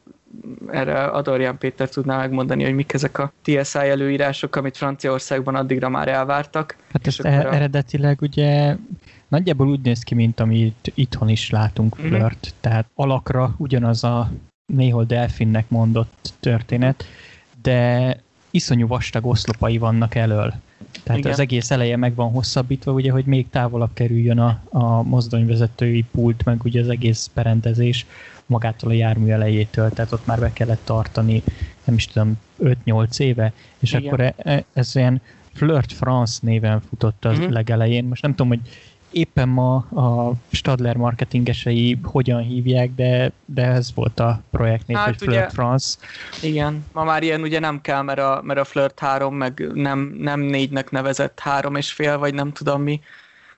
erre 0.70 1.04
Adorján 1.04 1.58
Péter 1.58 1.88
tudná 1.88 2.16
megmondani, 2.16 2.64
hogy 2.64 2.74
mik 2.74 2.92
ezek 2.92 3.18
a 3.18 3.32
TSI 3.42 3.78
előírások, 3.78 4.56
amit 4.56 4.76
Franciaországban 4.76 5.54
addigra 5.54 5.88
már 5.88 6.08
elvártak. 6.08 6.76
Hát 6.92 7.06
És 7.06 7.18
akkor 7.18 7.30
e- 7.30 7.48
a- 7.48 7.54
eredetileg 7.54 8.18
ugye 8.20 8.76
nagyjából 9.28 9.68
úgy 9.68 9.80
néz 9.80 10.02
ki, 10.02 10.14
mint 10.14 10.40
amit 10.40 10.92
itthon 10.94 11.28
is 11.28 11.50
látunk 11.50 11.96
Mhm. 11.98 12.06
flört, 12.06 12.54
tehát 12.60 12.86
alakra 12.94 13.54
ugyanaz 13.56 14.04
a 14.04 14.30
néhol 14.72 15.04
delfinnek 15.04 15.68
mondott 15.68 16.32
történet, 16.40 17.04
de 17.62 18.16
iszonyú 18.50 18.86
vastag 18.86 19.26
oszlopai 19.26 19.78
vannak 19.78 20.14
elől. 20.14 20.54
Tehát 21.02 21.20
Igen. 21.20 21.32
az 21.32 21.38
egész 21.40 21.70
eleje 21.70 21.96
meg 21.96 22.14
van 22.14 22.30
hosszabbítva, 22.30 22.92
ugye, 22.92 23.10
hogy 23.10 23.24
még 23.24 23.48
távolabb 23.50 23.90
kerüljön 23.94 24.38
a, 24.38 24.60
a 24.68 25.02
mozdonyvezetői 25.02 26.04
pult, 26.10 26.44
meg 26.44 26.64
ugye 26.64 26.80
az 26.80 26.88
egész 26.88 27.30
berendezés 27.34 28.06
magától 28.46 28.90
a 28.90 28.94
jármű 28.94 29.30
elejétől, 29.30 29.90
tehát 29.90 30.12
ott 30.12 30.26
már 30.26 30.38
be 30.38 30.52
kellett 30.52 30.84
tartani, 30.84 31.42
nem 31.84 31.94
is 31.94 32.06
tudom, 32.06 32.38
5-8 32.62 33.18
éve, 33.20 33.52
és 33.78 33.92
Igen. 33.92 34.06
akkor 34.06 34.20
e- 34.20 34.34
e- 34.36 34.64
ez 34.72 34.96
ilyen 34.96 35.20
Flirt 35.52 35.92
France 35.92 36.38
néven 36.42 36.80
futott 36.88 37.24
az 37.24 37.38
Mhm. 37.38 37.52
legelején. 37.52 38.04
Most 38.04 38.22
nem 38.22 38.30
tudom, 38.30 38.48
hogy 38.48 38.60
éppen 39.10 39.48
ma 39.48 39.74
a 39.76 40.32
Stadler 40.52 40.96
marketingesei 40.96 41.98
hogyan 42.02 42.42
hívják, 42.42 42.94
de, 42.94 43.32
de 43.44 43.62
ez 43.64 43.94
volt 43.94 44.20
a 44.20 44.40
projektnév, 44.50 44.96
Hát 44.96 45.06
hogy 45.06 45.16
Flirt 45.16 45.32
ugye- 45.32 45.48
France. 45.48 45.96
Igen, 46.42 46.84
ma 46.92 47.04
már 47.04 47.22
ilyen 47.22 47.40
ugye 47.40 47.58
nem 47.58 47.80
kell, 47.80 48.02
mert 48.02 48.18
a, 48.18 48.40
mert 48.44 48.60
a 48.60 48.64
Flirt 48.64 48.98
3, 48.98 49.34
meg 49.34 49.70
nem, 49.74 50.14
nem 50.18 50.40
négynek 50.40 50.90
nevezett 50.90 51.40
három 51.40 51.74
és 51.74 51.92
fél, 51.92 52.18
vagy 52.18 52.34
nem 52.34 52.52
tudom 52.52 52.82
mi. 52.82 53.00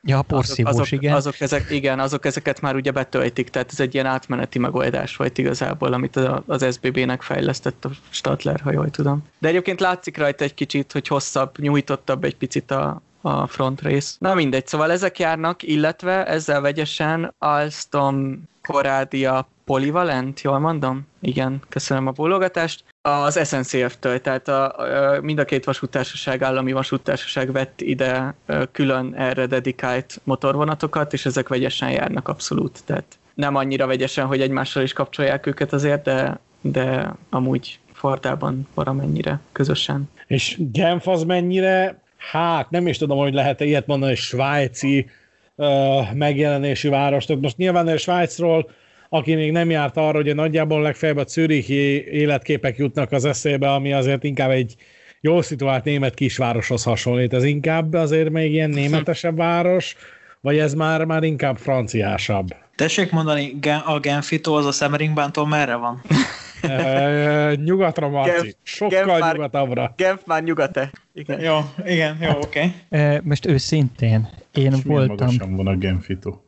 Ja, 0.02 0.19
a 0.19 0.23
porszívós, 0.23 0.73
azok, 0.73 0.90
igen. 0.90 1.14
Azok, 1.14 1.40
ezek, 1.40 1.71
igen, 1.71 2.00
azok 2.00 2.25
ezeket 2.25 2.61
már 2.61 2.75
ugye 2.75 2.90
betöltik, 2.90 3.49
tehát 3.49 3.69
ez 3.73 3.81
egy 3.81 3.95
ilyen 3.95 4.07
átmeneti 4.07 4.59
megoldás 4.59 5.17
volt 5.17 5.38
igazából, 5.38 5.93
amit 5.93 6.17
a- 6.17 6.43
az 6.47 6.67
SBB-nek 6.73 7.23
fejlesztett 7.23 7.85
a 7.85 7.90
Stadler, 8.09 8.61
ha 8.61 8.73
jól 8.73 8.90
tudom. 8.90 9.25
De 9.38 9.49
egyébként 9.49 9.81
látszik 9.81 10.17
rajta 10.19 10.45
egy 10.45 10.55
kicsit, 10.55 10.93
hogy 10.93 11.09
hosszabb, 11.09 11.59
nyújtottabb 11.59 12.25
egy 12.25 12.37
picit 12.37 12.71
a, 12.71 13.02
a 13.20 13.46
front 13.46 13.80
rész. 13.80 14.16
Na 14.20 14.34
mindegy, 14.34 14.66
szóval 14.66 14.90
ezek 14.90 15.18
járnak, 15.18 15.62
illetve 15.62 16.26
ezzel 16.26 16.60
vegyesen 16.60 17.34
Alstom 17.38 18.42
Coradia 18.62 19.48
Polyvalent, 19.64 20.40
jól 20.40 20.58
mondom? 20.58 21.06
Igen, 21.20 21.62
köszönöm 21.68 22.06
a 22.06 22.10
bólogatást. 22.10 22.84
Az 23.02 23.48
SNCF-től, 23.48 24.20
tehát 24.20 24.48
a, 24.48 24.78
a, 24.78 25.20
mind 25.20 25.38
a 25.38 25.44
két 25.44 25.64
vasútársaság, 25.64 26.42
állami 26.42 26.72
vasútársaság 26.72 27.52
vett 27.52 27.80
ide 27.80 28.34
külön 28.72 29.14
erre 29.14 29.46
dedikált 29.46 30.20
motorvonatokat, 30.25 31.12
és 31.12 31.26
ezek 31.26 31.48
vegyesen 31.48 31.90
járnak 31.90 32.28
abszolút. 32.28 32.84
Tehát 32.84 33.18
nem 33.34 33.54
annyira 33.54 33.87
vegyesen, 33.87 34.26
hogy 34.26 34.40
egymással 34.40 34.82
is 34.82 34.92
kapcsolják 34.92 35.46
őket 35.46 35.72
azért, 35.72 36.02
de, 36.02 36.38
de 36.60 37.14
amúgy 37.30 37.78
Fordában 37.92 38.68
valamennyire 38.75 39.40
közösen. 39.52 40.10
És 40.26 40.56
Genf 40.58 41.06
az 41.06 41.22
mennyire, 41.22 42.02
hát 42.18 42.70
nem 42.70 42.87
is 42.87 42.98
tudom, 42.98 43.18
hogy 43.18 43.34
lehet-e 43.34 43.64
ilyet 43.64 43.87
mondani, 43.87 44.10
hogy 44.10 44.20
svájci 44.20 45.10
uh, 45.54 46.12
megjelenésű 46.14 46.88
város. 46.88 47.25
Tehát 47.25 47.42
most 47.42 47.56
nyilván 47.56 47.87
a 47.87 47.96
Svájcról, 47.96 48.70
aki 49.08 49.34
még 49.34 49.52
nem 49.52 49.70
járt 49.70 49.96
arra, 49.96 50.22
hogy 50.22 50.34
nagyjából 50.34 50.82
legfeljebb 50.82 51.16
a 51.16 51.25
Zürichi 51.26 52.10
életképek 52.10 52.76
jutnak 52.76 53.12
az 53.12 53.25
eszébe, 53.25 53.72
ami 53.72 53.92
azért 53.92 54.25
inkább 54.25 54.50
egy 54.50 54.75
jól 55.20 55.42
szituált 55.42 55.84
német 55.84 56.14
kisvároshoz 56.14 56.82
hasonlít. 56.82 57.32
Ez 57.32 57.44
inkább 57.44 57.94
azért 57.94 58.30
még 58.30 58.52
ilyen 58.52 58.70
németesebb 58.70 59.37
város, 59.37 59.96
vagy 60.40 60.58
ez 60.58 60.75
már, 60.75 61.04
már 61.04 61.22
inkább 61.22 61.56
franciásabb? 61.56 62.48
Tessék 62.76 63.10
mondani, 63.10 63.58
a 63.84 63.98
Genfitó 63.98 64.54
az 64.54 64.66
a 64.66 64.72
Semmeringbántól 64.72 65.46
merre 65.46 65.75
van? 65.75 66.02
E, 66.62 67.55
nyugatra, 67.65 68.09
Marci. 68.09 68.31
Genf- 68.31 68.57
Sokkal 68.62 69.05
Genf 69.05 69.21
már- 69.21 69.33
nyugatabbra. 69.35 69.95
Genf 69.97 70.21
már 70.27 70.43
nyugate. 70.43 70.91
Igen. 71.15 71.41
Jó, 71.41 71.59
igen, 71.85 72.17
jó, 72.21 72.31
oké. 72.31 72.45
Okay. 72.47 72.75
E, 72.88 73.21
Most 73.25 73.47
őszintén, 73.47 74.29
én 74.53 74.73
És 74.73 74.83
voltam, 74.83 75.17
magasan 75.17 75.57
van 75.57 75.67
a 75.67 75.77
Genfito? 75.77 76.38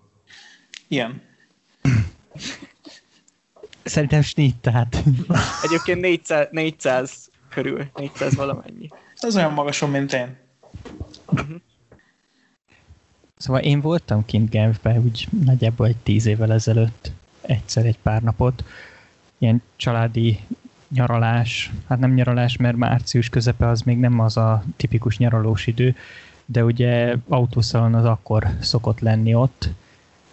Ilyen. 0.89 1.23
szerintem 3.83 4.23
snittát. 4.23 5.03
Egyébként 5.63 6.01
400, 6.01 6.49
400 6.51 7.31
körül, 7.49 7.91
400 7.95 8.35
valamennyi. 8.35 8.89
Ez 9.17 9.37
olyan 9.37 9.53
magason, 9.53 9.91
mint 9.91 10.13
én. 10.13 10.37
Szóval 13.37 13.63
én 13.63 13.81
voltam 13.81 14.25
kint 14.25 14.51
Genfbe, 14.51 14.99
úgy 14.99 15.29
nagyjából 15.45 15.87
egy 15.87 15.97
tíz 15.97 16.27
évvel 16.27 16.53
ezelőtt, 16.53 17.13
egyszer 17.41 17.87
egy 17.87 17.99
pár 18.03 18.23
napot. 18.23 18.65
Ilyen 19.41 19.63
családi 19.77 20.39
nyaralás, 20.89 21.71
hát 21.89 21.99
nem 21.99 22.15
nyaralás, 22.15 22.57
mert 22.57 22.77
március 22.77 23.29
közepe 23.29 23.67
az 23.67 23.83
még 23.83 23.99
nem 23.99 24.21
az 24.21 24.37
a 24.37 24.65
tipikus 24.77 25.19
nyaralós 25.19 25.67
idő, 25.67 25.97
de 26.45 26.65
ugye 26.65 27.17
autószalon 27.29 27.95
az 27.95 28.05
akkor 28.05 28.47
szokott 28.61 29.01
lenni 29.01 29.35
ott. 29.35 29.69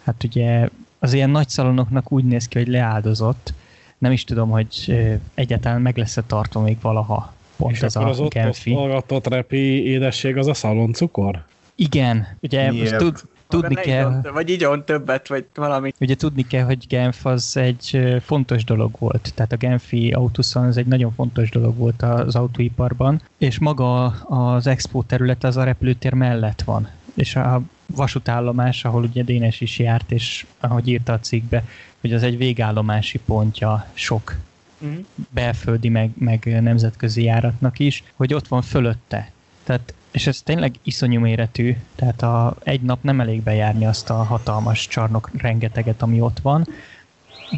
Hát 0.04 0.24
ugye 0.24 0.68
az 0.98 1.12
ilyen 1.12 1.30
nagy 1.30 1.48
szalonoknak 1.48 2.12
úgy 2.12 2.24
néz 2.24 2.48
ki, 2.48 2.58
hogy 2.58 2.68
leáldozott. 2.68 3.54
Nem 3.98 4.12
is 4.12 4.24
tudom, 4.24 4.50
hogy 4.50 4.96
egyáltalán 5.34 5.80
meg 5.80 5.96
lesz-e 5.96 6.22
tartva 6.22 6.60
még 6.60 6.76
valaha 6.80 7.34
pont 7.56 7.74
És 7.74 7.82
ez 7.82 7.96
akkor 7.96 8.08
a 8.08 8.10
az 8.10 8.18
ott, 8.18 8.24
ott 8.24 8.32
Genfi. 8.32 8.72
hallgatott 8.72 9.26
repi 9.26 9.84
édesség 9.84 10.36
az 10.36 10.46
a 10.46 10.54
szaloncukor? 10.54 11.44
Igen, 11.74 12.26
ugye 12.40 12.70
Miért? 12.70 12.90
most 12.90 13.02
tud, 13.02 13.20
tudni 13.48 13.74
kell... 13.74 14.08
igyon- 14.10 14.28
Vagy 14.30 14.50
igyon 14.50 14.84
többet, 14.84 15.28
vagy 15.28 15.44
valami. 15.54 15.92
Ugye 16.00 16.14
tudni 16.14 16.46
kell, 16.46 16.64
hogy 16.64 16.84
Genf 16.88 17.26
az 17.26 17.56
egy 17.56 18.16
fontos 18.24 18.64
dolog 18.64 18.90
volt. 18.98 19.32
Tehát 19.34 19.52
a 19.52 19.56
Genfi 19.56 20.10
autószon 20.12 20.64
az 20.66 20.76
egy 20.76 20.86
nagyon 20.86 21.12
fontos 21.12 21.50
dolog 21.50 21.76
volt 21.76 22.02
az 22.02 22.34
autóiparban, 22.34 23.20
és 23.38 23.58
maga 23.58 24.04
az 24.06 24.66
expo 24.66 25.02
terület 25.02 25.44
az 25.44 25.56
a 25.56 25.64
repülőtér 25.64 26.12
mellett 26.12 26.62
van. 26.62 26.88
És 27.14 27.36
a 27.36 27.62
vasútállomás, 27.86 28.84
ahol 28.84 29.02
ugye 29.02 29.22
Dénes 29.22 29.60
is 29.60 29.78
járt, 29.78 30.12
és 30.12 30.46
ahogy 30.60 30.88
írta 30.88 31.12
a 31.12 31.20
cikkbe, 31.20 31.64
hogy 32.00 32.12
az 32.12 32.22
egy 32.22 32.36
végállomási 32.36 33.18
pontja 33.18 33.86
sok 33.92 34.36
Mhm. 34.80 34.92
belföldi, 35.30 35.88
meg, 35.88 36.10
meg 36.18 36.58
nemzetközi 36.62 37.22
járatnak 37.22 37.78
is, 37.78 38.04
hogy 38.14 38.34
ott 38.34 38.48
van 38.48 38.62
fölötte. 38.62 39.30
Tehát, 39.64 39.94
és 40.18 40.26
ez 40.26 40.42
tényleg 40.42 40.74
iszonyú 40.82 41.20
méretű, 41.20 41.76
tehát 41.94 42.22
a, 42.22 42.56
egy 42.62 42.80
nap 42.80 43.02
nem 43.02 43.20
elég 43.20 43.42
bejárni 43.42 43.86
azt 43.86 44.10
a 44.10 44.14
hatalmas 44.14 44.86
csarnok 44.86 45.30
rengeteget, 45.36 46.02
ami 46.02 46.20
ott 46.20 46.38
van, 46.38 46.66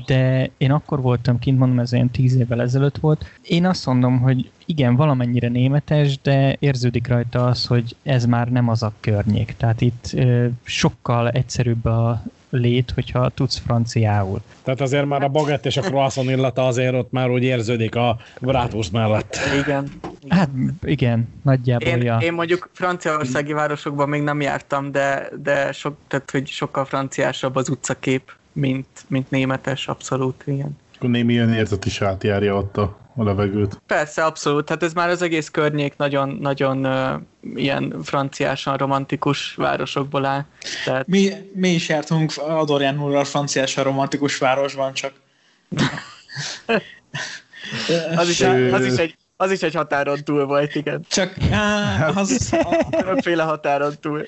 de 0.06 0.50
én 0.56 0.70
akkor 0.70 1.00
voltam 1.00 1.38
kint, 1.38 1.58
mondom, 1.58 1.78
ez 1.78 1.92
olyan 1.92 2.10
tíz 2.10 2.34
évvel 2.34 2.60
ezelőtt 2.60 2.96
volt. 2.96 3.24
Én 3.42 3.66
azt 3.66 3.86
mondom, 3.86 4.20
hogy 4.20 4.50
igen, 4.66 4.96
valamennyire 4.96 5.48
németes, 5.48 6.20
de 6.22 6.56
érződik 6.58 7.08
rajta 7.08 7.46
az, 7.46 7.66
hogy 7.66 7.96
ez 8.02 8.24
már 8.24 8.48
nem 8.48 8.68
az 8.68 8.82
a 8.82 8.92
környék. 9.00 9.54
Tehát 9.56 9.80
itt 9.80 10.10
ö, 10.14 10.46
sokkal 10.64 11.28
egyszerűbb 11.28 11.84
a 11.84 12.22
lét, 12.50 12.90
hogyha 12.90 13.28
tudsz 13.28 13.58
franciául. 13.58 14.40
Tehát 14.62 14.80
azért 14.80 15.06
már 15.06 15.22
a 15.22 15.28
bagett 15.28 15.66
és 15.66 15.76
a 15.76 15.80
croissant 15.80 16.30
illata 16.30 16.66
azért 16.66 16.94
ott 16.94 17.10
már 17.10 17.30
úgy 17.30 17.42
érződik 17.42 17.94
a 17.94 18.16
brátusz 18.40 18.88
mellett. 18.88 19.36
Igen. 19.62 19.88
Hát 20.28 20.48
igen, 20.82 21.28
nagyjából 21.42 21.88
Én, 21.88 22.02
ja. 22.02 22.16
én 22.16 22.32
mondjuk 22.32 22.70
franciaországi 22.72 23.52
városokban 23.52 24.08
még 24.08 24.22
nem 24.22 24.40
jártam, 24.40 24.92
de, 24.92 25.28
de 25.42 25.72
sok, 25.72 25.96
tehát, 26.08 26.30
hogy 26.30 26.46
sokkal 26.48 26.84
franciásabb 26.84 27.56
az 27.56 27.68
utcakép, 27.68 28.38
mint, 28.60 28.86
mint 29.08 29.30
németes, 29.30 29.88
abszolút, 29.88 30.42
igen. 30.46 30.78
Akkor 30.96 31.10
némi 31.10 31.38
önérzet 31.38 31.84
is 31.84 32.00
átjárja 32.00 32.56
ott 32.56 32.76
a, 32.76 32.98
a 33.16 33.22
levegőt. 33.22 33.80
Persze, 33.86 34.24
abszolút. 34.24 34.68
Hát 34.68 34.82
ez 34.82 34.92
már 34.92 35.08
az 35.08 35.22
egész 35.22 35.48
környék 35.48 35.96
nagyon, 35.96 36.28
nagyon 36.28 36.86
uh, 36.86 37.20
ilyen 37.54 37.96
franciásan 38.02 38.76
romantikus 38.76 39.54
városokból 39.54 40.24
áll. 40.24 40.44
Tehát 40.84 41.06
Mi, 41.06 41.30
mi 41.54 41.68
is 41.68 41.88
jártunk 41.88 42.32
Adorján 42.36 43.02
úrral 43.02 43.24
franciásan 43.24 43.84
romantikus 43.84 44.38
városban, 44.38 44.92
csak... 44.92 45.12
az 48.16 48.28
is, 48.28 48.40
az 48.72 48.84
is 48.84 48.96
egy 48.96 49.18
az 49.40 49.50
is 49.50 49.62
egy 49.62 49.74
határon 49.74 50.24
túl 50.24 50.44
volt, 50.44 50.74
igen. 50.74 51.04
Csak 51.08 51.34
á, 51.50 52.08
az, 52.14 52.54
Többféle 52.90 53.42
határon 53.42 53.94
túl. 54.00 54.26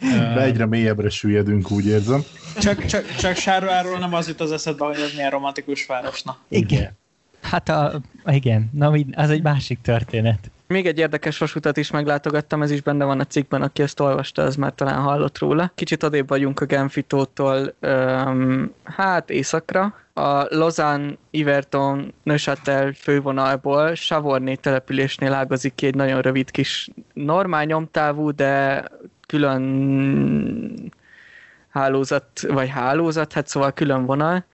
De 0.00 0.42
egyre 0.42 0.66
mélyebbre 0.66 1.10
süllyedünk, 1.10 1.70
úgy 1.70 1.86
érzem. 1.86 2.22
csak, 2.60 2.84
csak, 2.84 3.14
csak 3.14 3.36
Sáruáról 3.36 3.98
nem 3.98 4.14
az 4.14 4.28
jut 4.28 4.40
az 4.40 4.52
eszedbe, 4.52 4.84
hogy 4.84 5.00
ez 5.00 5.12
milyen 5.14 5.30
romantikus 5.30 5.86
városna. 5.86 6.36
Igen. 6.48 6.96
Hát 7.42 7.68
a, 7.68 8.00
igen, 8.26 8.70
na 8.72 8.94
az 9.12 9.30
egy 9.30 9.42
másik 9.42 9.80
történet. 9.80 10.50
Még 10.66 10.86
egy 10.86 10.98
érdekes 10.98 11.38
vasutat 11.38 11.76
is 11.76 11.90
meglátogattam, 11.90 12.62
ez 12.62 12.70
is 12.70 12.82
benne 12.82 13.04
van 13.04 13.20
a 13.20 13.24
cikkben, 13.24 13.62
aki 13.62 13.82
ezt 13.82 14.00
olvasta, 14.00 14.42
az 14.42 14.56
már 14.56 14.72
talán 14.74 15.00
hallott 15.00 15.38
róla. 15.38 15.72
Kicsit 15.74 16.02
odébb 16.02 16.28
vagyunk 16.28 16.60
a 16.60 16.64
Genfitótól, 16.64 17.74
öm, 17.80 18.72
hát 18.84 19.30
északra. 19.30 19.94
A 20.12 20.46
Lausanne, 20.48 21.12
Iverton, 21.30 22.14
Neuchâtel 22.22 22.92
fővonalból 22.92 23.94
Savorné 23.94 24.54
településnél 24.54 25.32
ágazik 25.32 25.74
ki 25.74 25.86
egy 25.86 25.94
nagyon 25.94 26.20
rövid 26.20 26.50
kis 26.50 26.88
normál 27.12 27.64
nyomtávú, 27.64 28.30
de 28.30 28.84
külön 29.28 30.92
hálózat, 31.68 32.40
vagy 32.48 32.68
hálózat, 32.68 33.32
hát 33.32 33.48
szóval 33.48 33.72
külön 33.72 34.06
vonal. 34.06 34.44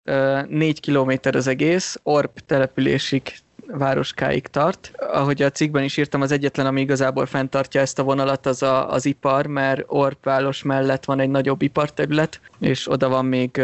Négy 0.49 0.81
kilométer 0.81 1.35
az 1.35 1.47
egész, 1.47 2.01
Orp 2.03 2.39
településig 2.47 3.23
városkáig 3.67 4.47
tart. 4.47 4.93
Ahogy 4.97 5.43
a 5.43 5.51
cikkben 5.51 5.83
is 5.85 5.97
írtam, 5.97 6.21
az 6.21 6.33
egyetlen, 6.33 6.67
ami 6.67 6.81
igazából 6.81 7.27
fenntartja 7.27 7.81
ezt 7.81 7.99
a 7.99 8.03
vonalat, 8.03 8.47
az 8.47 8.63
a, 8.63 8.93
az 8.93 9.07
ipar, 9.07 9.47
mert 9.47 9.83
Orp 9.87 10.25
város 10.25 10.63
mellett 10.63 11.05
van 11.05 11.21
egy 11.21 11.31
nagyobb 11.31 11.63
iparterület, 11.63 12.41
és 12.61 12.91
oda 12.91 13.09
van 13.09 13.25
még 13.25 13.63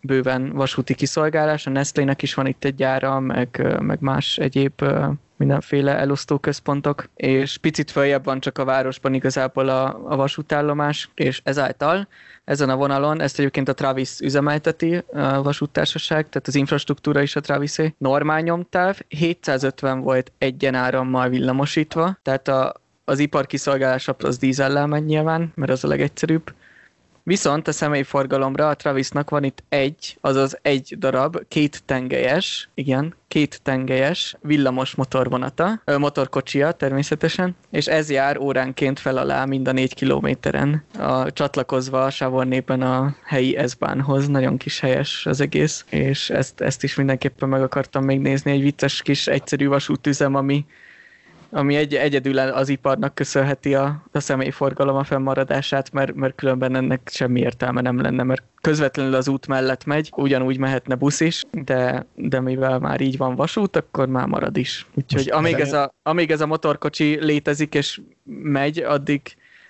bőven 0.00 0.52
vasúti 0.52 0.94
kiszolgálás. 0.94 1.66
A 1.66 1.70
Nestlének 1.70 2.22
is 2.22 2.34
van 2.34 2.46
itt 2.46 2.64
egy 2.64 2.74
gyára, 2.74 3.20
meg, 3.20 3.76
meg 3.80 4.00
más 4.00 4.38
egyéb 4.38 4.84
mindenféle 5.38 5.96
elosztó 5.96 6.38
központok, 6.38 7.08
és 7.14 7.56
picit 7.56 7.90
följebb 7.90 8.24
van 8.24 8.40
csak 8.40 8.58
a 8.58 8.64
városban 8.64 9.14
igazából 9.14 9.68
a, 9.68 10.00
a 10.04 10.16
vasútállomás, 10.16 11.10
és 11.14 11.40
ezáltal 11.44 12.08
ezen 12.44 12.70
a 12.70 12.76
vonalon, 12.76 13.20
ezt 13.20 13.38
egyébként 13.38 13.68
a 13.68 13.74
Travis 13.74 14.20
üzemelteti, 14.20 15.04
a 15.12 15.42
vasúttársaság, 15.42 16.28
tehát 16.28 16.46
az 16.46 16.54
infrastruktúra 16.54 17.22
is 17.22 17.36
a 17.36 17.40
Travisé. 17.40 17.94
Normál 17.98 18.40
nyomtáv, 18.40 18.98
750 19.08 20.00
volt 20.00 20.32
egyen 20.38 20.74
árammal 20.74 21.28
villamosítva, 21.28 22.18
tehát 22.22 22.48
a, 22.48 22.74
az 23.04 23.18
iparkiszolgálás 23.18 24.08
az 24.18 24.38
dízellel 24.38 24.86
megy 24.86 25.04
nyilván, 25.04 25.52
mert 25.54 25.70
az 25.70 25.84
a 25.84 25.88
legegyszerűbb. 25.88 26.52
Viszont 27.28 27.68
a 27.68 27.72
személyforgalomra 27.72 28.68
a 28.68 28.74
Travisnak 28.74 29.30
van 29.30 29.44
itt 29.44 29.62
egy, 29.68 30.16
azaz 30.20 30.58
egy 30.62 30.94
darab, 30.98 31.38
két 31.48 31.82
tengelyes, 31.84 32.68
igen, 32.74 33.14
két 33.28 33.60
tengelyes 33.62 34.36
villamos 34.40 34.94
motorvonata, 34.94 35.82
motorkocsia 35.98 36.72
természetesen, 36.72 37.56
és 37.70 37.86
ez 37.86 38.10
jár 38.10 38.38
óránként 38.38 38.98
fel 38.98 39.16
alá 39.16 39.44
mind 39.44 39.68
a 39.68 39.72
négy 39.72 39.94
kilométeren, 39.94 40.84
a, 40.98 41.32
csatlakozva 41.32 42.04
a 42.04 42.10
Savornében 42.10 42.82
a 42.82 43.16
helyi 43.24 43.58
S-bánhoz, 43.68 44.28
nagyon 44.28 44.56
kis 44.56 44.80
helyes 44.80 45.26
az 45.26 45.40
egész, 45.40 45.84
és 45.90 46.30
ezt, 46.30 46.60
ezt 46.60 46.82
is 46.82 46.94
mindenképpen 46.94 47.48
meg 47.48 47.62
akartam 47.62 48.04
még 48.04 48.20
nézni, 48.20 48.50
egy 48.50 48.62
vicces 48.62 49.02
kis 49.02 49.26
egyszerű 49.26 49.66
vasútüzem, 49.66 50.34
ami 50.34 50.64
ami 51.50 51.76
egy, 51.76 51.94
egyedül 51.94 52.38
az 52.38 52.68
iparnak 52.68 53.14
köszönheti 53.14 53.74
a, 53.74 54.02
a 54.12 54.20
személyforgalom 54.20 54.96
a 54.96 55.04
fennmaradását, 55.04 55.92
mert, 55.92 56.14
mert 56.14 56.34
különben 56.34 56.76
ennek 56.76 57.08
semmi 57.12 57.40
értelme 57.40 57.80
nem 57.80 58.00
lenne, 58.00 58.22
mert 58.22 58.42
közvetlenül 58.60 59.14
az 59.14 59.28
út 59.28 59.46
mellett 59.46 59.84
megy, 59.84 60.12
ugyanúgy 60.16 60.58
mehetne 60.58 60.94
busz 60.94 61.20
is, 61.20 61.44
de, 61.50 62.06
de 62.14 62.40
mivel 62.40 62.78
már 62.78 63.00
így 63.00 63.16
van 63.16 63.34
vasút, 63.34 63.76
akkor 63.76 64.08
már 64.08 64.26
marad 64.26 64.56
is. 64.56 64.86
Úgyhogy 64.94 65.30
amíg 65.30 65.60
ez, 65.60 65.72
a, 65.72 65.90
amíg 66.02 66.30
ez 66.30 66.40
a 66.40 66.46
motorkocsi 66.46 67.24
létezik 67.24 67.74
és 67.74 68.00
megy, 68.42 68.78
addig, 68.78 69.20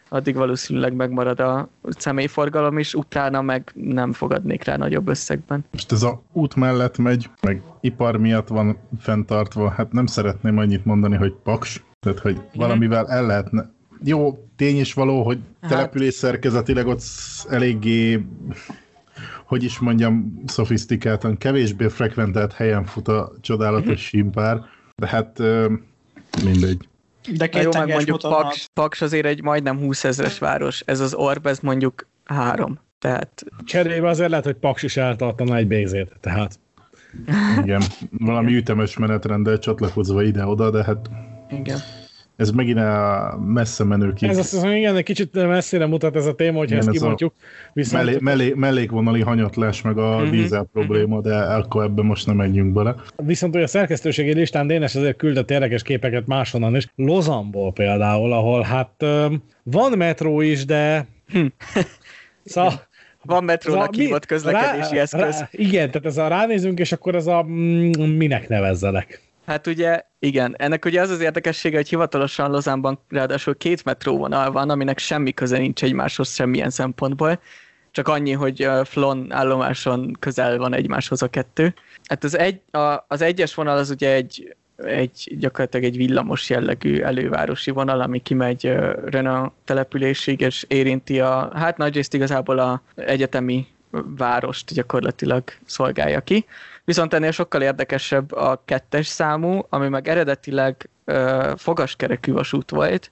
addig 0.09 0.35
valószínűleg 0.37 0.94
megmarad 0.94 1.40
a 1.40 1.68
személyforgalom 1.88 2.79
is, 2.79 2.94
utána 2.94 3.42
meg 3.42 3.73
nem 3.75 4.12
fogadnék 4.12 4.64
rá 4.64 4.77
nagyobb 4.77 5.09
összegben. 5.09 5.64
Most 5.73 5.92
ez 5.92 6.03
a 6.03 6.23
út 6.33 6.55
mellett 6.55 6.99
megy, 6.99 7.31
meg 7.42 7.62
ipar 7.81 8.16
miatt 8.16 8.49
van 8.49 8.77
fenntartva, 8.99 9.71
hát 9.71 9.92
nem 9.92 10.07
szeretném 10.07 10.59
annyit 10.59 10.85
mondani, 10.85 11.16
hogy 11.16 11.33
paks, 11.42 11.83
tehát 12.01 12.18
hogy 12.18 12.40
valamivel 12.55 13.09
el 13.09 13.27
lehetne. 13.27 13.71
Jó, 14.05 14.49
tény 14.57 14.81
is 14.81 14.94
való, 14.94 15.23
hogy 15.23 15.38
Hát- 15.61 15.71
település 15.71 16.14
szerkezetileg 16.14 16.87
ott 16.87 17.03
eléggé, 17.49 18.27
hogy 19.44 19.64
is 19.64 19.79
mondjam, 19.79 20.42
szofisztikáltan, 20.47 21.37
kevésbé 21.37 21.88
frekventált 21.88 22.53
helyen 22.53 22.85
fut 22.85 23.09
a 23.09 23.33
csodálatos 23.40 24.01
simpár, 24.01 24.61
de 24.97 25.07
hát 25.07 25.42
mindegy. 26.44 26.88
De 27.37 27.49
két 27.49 27.62
jó, 27.62 27.71
meg 27.73 27.88
mondjuk. 27.88 28.21
Paks, 28.21 28.69
Paks 28.75 29.01
azért 29.01 29.27
egy 29.27 29.43
majdnem 29.43 29.79
20 29.79 30.05
ezres 30.05 30.38
város, 30.38 30.83
ez 30.87 31.01
az 31.01 31.14
Orb, 31.14 31.47
ez 31.47 31.59
mondjuk 31.59 32.07
három. 32.25 32.79
Tehát 32.99 33.45
Cserébe 33.64 34.09
azért 34.09 34.31
lehet, 34.31 34.45
hogy 34.45 34.57
Paks 34.57 34.83
is 34.83 34.97
eltartana 34.97 35.57
egy 35.57 35.67
bézét, 35.67 36.12
tehát 36.21 36.59
Igen, 37.62 37.83
valami 38.11 38.55
ütemes 38.55 38.97
menetrenddel 38.97 39.59
csatlakozva 39.59 40.23
ide-oda, 40.23 40.71
de 40.71 40.85
hát 40.85 41.11
igen. 41.51 41.79
Ez 42.38 42.51
megint 42.51 42.79
a 42.79 43.38
messze 43.46 43.85
menőkig. 43.85 44.29
ez 44.29 44.38
azt 44.38 44.51
hiszem, 44.51 44.70
igen, 44.70 44.96
egy 44.96 45.05
kicsit 45.05 45.33
messzire 45.33 45.87
mutat 45.87 46.16
ez 46.16 46.27
a 46.27 46.35
téma, 46.35 46.59
hogyha 46.59 46.74
Igen, 46.74 46.88
ezt 46.88 46.96
kibontjuk. 46.98 47.35
Viszont 47.72 48.05
Mellé, 48.05 48.18
mellé, 48.20 48.53
mellékvonali 48.57 49.20
hanyatlás, 49.20 49.83
meg 49.83 49.98
a 49.98 50.03
Mhm, 50.09 50.14
uh-huh. 50.14 50.31
dízel 50.31 50.68
probléma, 50.72 51.20
de 51.20 51.35
akkor 51.37 51.85
ebben 51.85 52.05
most 52.05 52.27
nem 52.27 52.37
menjünk 52.37 52.72
bele. 52.72 52.94
Viszont 53.16 53.55
hogy 53.55 53.62
a 53.62 53.66
szerkesztőségi 53.66 54.33
listán 54.33 54.66
Dénes 54.66 54.94
azért 54.94 55.16
küldött 55.16 55.51
érdekes 55.51 55.83
képeket 55.83 56.27
máshonnan 56.27 56.77
is. 56.77 56.87
Lozamból 56.96 57.72
például, 57.72 58.33
ahol 58.33 58.62
hát 58.62 59.05
van 59.62 59.92
metró 59.96 60.40
is, 60.40 60.64
de... 60.64 61.07
Hm. 61.29 61.46
Szóval, 62.44 62.87
Van 63.22 63.44
metrónak 63.44 63.96
mi- 63.96 64.03
hívott 64.05 64.27
közlekedési 64.27 64.98
eszköz. 64.98 65.38
Rá, 65.38 65.48
igen, 65.51 65.90
tehát 65.90 66.07
ez 66.07 66.16
a 66.18 66.29
ránézünk, 66.29 66.79
és 66.79 66.92
akkor 66.92 67.14
ez 67.14 67.27
a 67.27 67.42
mm, 67.42 67.90
minek 68.01 68.48
nevezzelek. 68.48 69.22
Hát 69.49 69.67
ugye, 69.67 70.03
igen, 70.19 70.55
ennek 70.59 70.85
ugye 70.85 71.01
az 71.01 71.11
az 71.11 71.21
érdekessége, 71.21 71.77
hogy 71.77 71.89
hivatalosan 71.89 72.51
Lozánban 72.51 72.99
ráadásul 73.09 73.57
két 73.57 73.85
metróvonal 73.85 74.51
van, 74.51 74.71
aminek 74.71 74.99
semmi 74.99 75.33
köze 75.33 75.59
nincs 75.59 75.83
egymáshoz 75.83 76.35
semmilyen 76.35 76.71
szempontból, 76.71 77.41
csak 77.91 78.09
annyi, 78.09 78.33
hogy 78.33 78.69
Flon 78.85 79.33
állomáson 79.33 80.17
közel 80.19 80.59
van 80.59 80.75
egymáshoz 80.75 81.23
a 81.23 81.29
kettő. 81.29 81.75
Hát 82.05 82.25
az, 82.25 82.39
egy, 82.39 82.61
a, 82.71 83.05
az 83.09 83.21
egyes 83.21 83.55
vonal 83.55 83.77
az 83.77 83.91
ugye 83.91 84.13
egy, 84.13 84.57
egy 84.77 85.35
gyakorlatilag 85.39 85.87
egy 85.87 85.97
villamos 85.97 86.51
jellegű 86.51 87.01
elővárosi 87.01 87.71
vonal, 87.71 88.01
ami 88.01 88.19
kimegy 88.19 88.67
ö, 88.67 88.93
Renault 89.05 89.53
településig, 89.65 90.41
és 90.41 90.65
érinti 90.69 91.21
a, 91.21 91.51
hát 91.55 91.77
nagyrészt 91.77 92.15
igazából 92.15 92.59
a 92.59 92.83
egyetemi 92.95 93.67
várost 93.90 94.72
gyakorlatilag 94.72 95.42
szolgálja 95.66 96.20
ki. 96.20 96.46
Viszont 96.85 97.14
ennél 97.14 97.31
sokkal 97.31 97.62
érdekesebb 97.62 98.33
a 98.33 98.62
kettes 98.64 99.07
számú, 99.07 99.66
ami 99.68 99.88
meg 99.88 100.09
eredetileg 100.09 100.88
ö, 101.05 101.53
fogaskerekű 101.57 102.33
vasút 102.33 102.70
volt, 102.70 103.11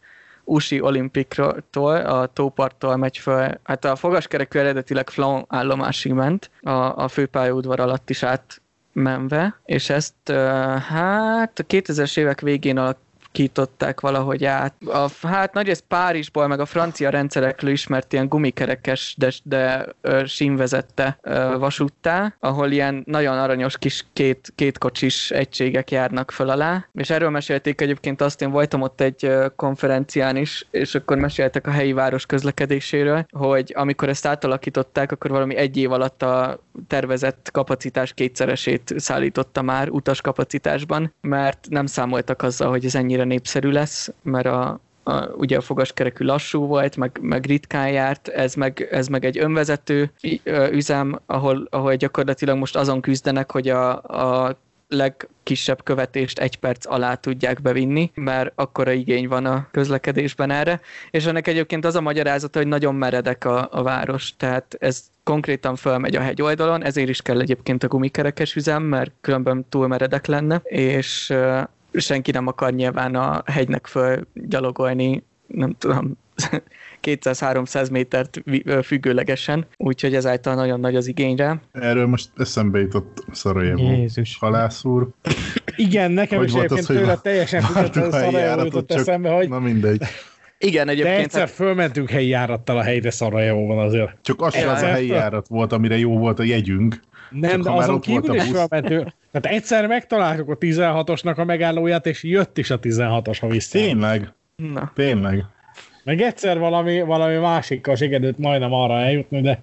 Usi 0.48 0.80
Olimpiktól, 0.80 1.96
a 1.96 2.26
tóparttól 2.26 2.96
megy 2.96 3.18
föl. 3.18 3.60
Hát 3.62 3.84
a 3.84 3.96
fogaskerekű 3.96 4.58
eredetileg 4.58 5.10
Flon 5.10 5.44
állomásig 5.48 6.12
ment, 6.12 6.50
a, 6.62 6.70
a 6.70 7.08
főpályaudvar 7.08 7.80
alatt 7.80 8.10
is 8.10 8.22
átmenve, 8.22 9.60
és 9.64 9.90
ezt 9.90 10.14
hát 10.88 11.58
a 11.58 11.62
2000-es 11.62 12.18
évek 12.18 12.40
végén 12.40 12.76
alakították 13.36 14.00
valahogy 14.00 14.44
át. 14.44 14.74
A, 14.86 15.26
hát 15.26 15.52
nagyrészt 15.52 15.84
Párizsból, 15.88 16.46
meg 16.46 16.60
a 16.60 16.64
francia 16.64 17.10
rendszerekről 17.10 17.70
ismert 17.70 18.12
ilyen 18.12 18.28
gumikerekes, 18.28 19.14
de, 19.18 19.32
de 19.42 19.86
ö, 20.00 20.22
sínvezette 20.26 21.18
ö, 21.22 21.58
vasúttá, 21.58 22.34
ahol 22.40 22.70
ilyen 22.70 23.02
nagyon 23.06 23.38
aranyos 23.38 23.78
kis 23.78 24.04
két, 24.12 24.52
két 24.54 24.78
kocsis 24.78 25.30
egységek 25.30 25.90
járnak 25.90 26.30
föl 26.30 26.50
alá, 26.50 26.88
és 26.94 27.10
erről 27.10 27.30
mesélték 27.30 27.80
egyébként 27.80 28.20
azt, 28.20 28.42
én 28.42 28.50
voltam 28.50 28.82
ott 28.82 29.00
egy 29.00 29.30
konferencián 29.56 30.36
is, 30.36 30.66
és 30.70 30.94
akkor 30.94 31.16
meséltek 31.16 31.66
a 31.66 31.70
helyi 31.70 31.92
város 31.92 32.26
közlekedéséről, 32.26 33.26
hogy 33.30 33.72
amikor 33.76 34.08
ezt 34.08 34.26
átalakították, 34.26 35.12
akkor 35.12 35.30
valami 35.30 35.56
egy 35.56 35.76
év 35.76 35.92
alatt 35.92 36.22
a 36.22 36.60
tervezett 36.86 37.48
kapacitás 37.52 38.12
kétszeresét 38.12 38.94
szállította 38.96 39.62
már 39.62 39.88
utas 39.88 40.20
kapacitásban, 40.20 41.14
mert 41.20 41.66
nem 41.68 41.86
számoltak 41.86 42.42
azzal, 42.42 42.70
hogy 42.70 42.84
ez 42.84 42.94
ennyire 42.94 43.25
népszerű 43.26 43.70
lesz, 43.70 44.12
mert 44.22 44.46
a, 44.46 44.80
a, 45.02 45.26
ugye 45.26 45.56
a 45.56 45.60
fogaskerekű 45.60 46.24
lassú 46.24 46.66
volt, 46.66 46.96
meg, 46.96 47.18
meg 47.20 47.46
ritkán 47.46 47.90
járt, 47.90 48.28
ez 48.28 48.54
meg, 48.54 48.88
ez 48.90 49.08
meg 49.08 49.24
egy 49.24 49.38
önvezető 49.38 50.10
üzem, 50.70 51.20
ahol, 51.26 51.66
ahol 51.70 51.94
gyakorlatilag 51.94 52.58
most 52.58 52.76
azon 52.76 53.00
küzdenek, 53.00 53.50
hogy 53.50 53.68
a, 53.68 54.02
a 54.02 54.56
legkisebb 54.88 55.82
követést 55.82 56.38
egy 56.38 56.56
perc 56.56 56.86
alá 56.86 57.14
tudják 57.14 57.62
bevinni, 57.62 58.10
mert 58.14 58.52
akkora 58.54 58.92
igény 58.92 59.28
van 59.28 59.46
a 59.46 59.68
közlekedésben 59.70 60.50
erre, 60.50 60.80
és 61.10 61.26
ennek 61.26 61.46
egyébként 61.46 61.84
az 61.84 61.94
a 61.94 62.00
magyarázata, 62.00 62.58
hogy 62.58 62.68
nagyon 62.68 62.94
meredek 62.94 63.44
a, 63.44 63.68
a 63.70 63.82
város, 63.82 64.36
tehát 64.36 64.76
ez 64.78 65.02
konkrétan 65.22 65.76
fölmegy 65.76 66.16
a 66.16 66.20
hegy 66.20 66.42
oldalon, 66.42 66.84
ezért 66.84 67.08
is 67.08 67.22
kell 67.22 67.40
egyébként 67.40 67.82
a 67.84 67.88
gumikerekes 67.88 68.54
üzem, 68.54 68.82
mert 68.82 69.12
különben 69.20 69.66
túl 69.68 69.86
meredek 69.86 70.26
lenne, 70.26 70.60
és 70.64 71.34
senki 71.96 72.30
nem 72.30 72.46
akar 72.46 72.72
nyilván 72.72 73.14
a 73.14 73.42
hegynek 73.46 73.86
föl 73.86 74.26
gyalogolni, 74.34 75.22
nem 75.46 75.74
tudom, 75.78 76.18
200-300 77.02 77.90
métert 77.90 78.42
függőlegesen, 78.82 79.66
úgyhogy 79.76 80.14
ezáltal 80.14 80.54
nagyon 80.54 80.80
nagy 80.80 80.96
az 80.96 81.06
igényre. 81.06 81.60
Erről 81.72 82.06
most 82.06 82.28
eszembe 82.36 82.78
jutott 82.78 83.24
Szarajevó 83.32 83.90
Jézus. 83.90 84.36
halász 84.38 84.84
úr. 84.84 85.08
Igen, 85.76 86.10
nekem 86.10 86.38
Hogy 86.38 86.46
is 86.46 86.52
volt 86.52 86.64
egyébként 86.72 86.98
tőle 86.98 87.12
a- 87.12 87.20
teljesen 87.20 87.62
helyi 87.74 87.90
Szarajevó 87.92 88.36
járatot 88.36 88.64
jutott 88.64 88.88
csak- 88.88 88.98
eszembe, 88.98 89.30
hogy 89.30 89.48
Na 89.48 89.58
mindegy. 89.58 90.02
Igen, 90.58 90.86
de 90.86 90.92
egyébként 90.92 91.18
egyszer 91.18 91.40
hát, 91.40 91.50
fölmentünk 91.50 92.10
helyi 92.10 92.28
járattal 92.28 92.78
a 92.78 92.82
helyre 92.82 93.10
Szarajevóban 93.10 93.78
azért. 93.78 94.16
Csak 94.22 94.40
az 94.42 94.54
sem 94.54 94.68
az 94.68 94.72
a 94.72 94.74
Egyszer 94.76 94.90
helyi 94.92 95.08
járat 95.08 95.48
volt, 95.48 95.72
amire 95.72 95.98
jó 95.98 96.18
volt 96.18 96.38
a 96.38 96.42
jegyünk. 96.42 97.00
Nem, 97.30 97.60
de 97.60 97.70
azon 97.70 98.00
kívül 98.00 98.34
is 98.34 98.42
fölmentünk. 98.42 99.08
Tehát 99.32 99.56
egyszer 99.56 99.86
megtaláltuk 99.86 100.48
a 100.50 100.56
16-osnak 100.58 101.36
a 101.36 101.44
megállóját, 101.44 102.06
és 102.06 102.22
jött 102.22 102.58
is 102.58 102.70
a 102.70 102.80
16-os, 102.80 103.36
ha 103.40 103.46
vissza. 103.48 103.78
Tényleg, 103.78 104.32
na, 104.56 104.92
tényleg. 104.94 105.44
Meg 106.04 106.20
egyszer 106.20 106.58
valami, 106.58 107.00
valami 107.00 107.36
másikkal 107.36 107.94
sikerült 107.96 108.38
majdnem 108.38 108.72
arra 108.72 108.98
eljutni, 108.98 109.40
de 109.40 109.62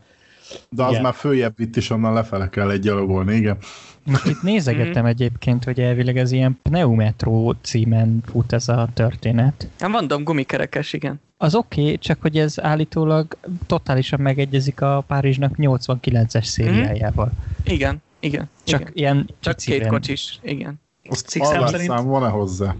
De 0.69 0.83
az 0.83 0.89
Igen. 0.89 1.01
már 1.01 1.13
följebb 1.13 1.53
vitt, 1.57 1.75
és 1.75 1.89
onnan 1.89 2.13
lefele 2.13 2.49
kell 2.49 2.71
egy 2.71 2.79
gyalogolni, 2.79 3.35
igen. 3.35 3.57
Most 4.05 4.25
itt 4.25 4.41
nézegettem 4.41 5.05
egyébként, 5.05 5.63
hogy 5.63 5.79
elvileg 5.79 6.17
ez 6.17 6.31
ilyen 6.31 6.59
Pneumetro 6.61 7.53
címen 7.61 8.23
fut 8.25 8.53
ez 8.53 8.67
a 8.69 8.89
történet. 8.93 9.67
hát 9.79 9.89
mondom, 9.89 10.23
gumikerekes, 10.23 10.93
igen. 10.93 11.21
Az 11.37 11.55
oké, 11.55 11.81
okay, 11.81 11.97
csak 11.97 12.21
hogy 12.21 12.37
ez 12.37 12.59
állítólag 12.61 13.37
totálisan 13.67 14.19
megegyezik 14.19 14.81
a 14.81 15.03
Párizsnak 15.07 15.53
89-es 15.57 16.43
szériájával. 16.43 17.31
Igen, 17.63 18.01
igen. 18.19 18.49
Csak 18.63 18.79
igen. 18.81 18.91
ilyen 18.93 19.29
Csak 19.39 19.55
piciben. 19.55 19.79
két 19.79 19.89
kocsis, 19.89 20.39
igen. 20.41 20.81
Azt 21.09 21.29
Szikszám 21.29 21.67
szerint- 21.67 22.01
van-e 22.01 22.27
hozzá? 22.29 22.75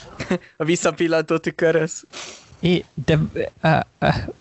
A 0.56 0.64
visszapillantó 0.64 1.36
tükörhöz. 1.36 2.04
É, 2.62 2.84
de, 3.06 3.18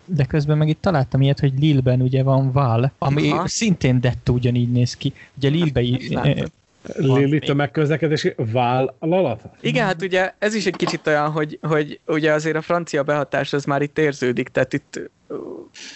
de 0.06 0.26
közben 0.26 0.58
meg 0.58 0.68
itt 0.68 0.82
találtam 0.82 1.22
ilyet, 1.22 1.40
hogy 1.40 1.54
Lille-ben 1.60 2.02
ugye 2.02 2.24
van 2.24 2.52
Val, 2.52 2.92
ami 2.98 3.32
Aha. 3.32 3.48
Szintén 3.48 4.02
dettó 4.02 4.34
ugyanígy 4.34 4.72
néz 4.72 4.96
ki. 4.98 5.14
Ugye 5.38 5.50
Lille-be 5.50 5.82
i- 5.82 6.14
Látod. 6.14 6.52
Lili 6.96 7.40
tömegközlekedési 7.40 8.34
vállalat. 8.52 9.42
Igen, 9.62 9.86
hát 9.86 10.02
ugye 10.02 10.34
ez 10.40 10.54
is 10.54 10.66
egy 10.66 10.76
kicsit 10.76 11.08
olyan, 11.08 11.32
hogy, 11.32 11.60
hogy 11.62 12.00
ugye 12.08 12.32
azért 12.34 12.56
a 12.56 12.62
francia 12.62 13.04
behatás 13.04 13.54
az 13.54 13.66
már 13.66 13.82
itt 13.82 13.98
érződik, 13.98 14.50
tehát 14.50 14.74
itt 14.74 15.00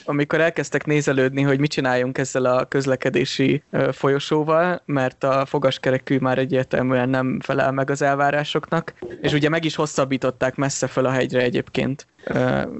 amikor 0.05 0.41
elkezdtek 0.41 0.85
nézelődni, 0.85 1.41
hogy 1.41 1.59
mit 1.59 1.71
csináljunk 1.71 2.17
ezzel 2.17 2.45
a 2.45 2.65
közlekedési 2.65 3.63
folyosóval, 3.91 4.81
mert 4.85 5.23
a 5.23 5.45
fogaskerekű 5.45 6.17
már 6.17 6.37
egyértelműen 6.37 7.09
nem 7.09 7.39
felel 7.43 7.71
meg 7.71 7.89
az 7.89 8.01
elvárásoknak, 8.01 8.93
és 9.21 9.33
ugye 9.33 9.49
meg 9.49 9.65
is 9.65 9.75
hosszabbították 9.75 10.55
messze 10.55 10.87
föl 10.87 11.05
a 11.05 11.11
hegyre 11.11 11.41
egyébként, 11.41 12.07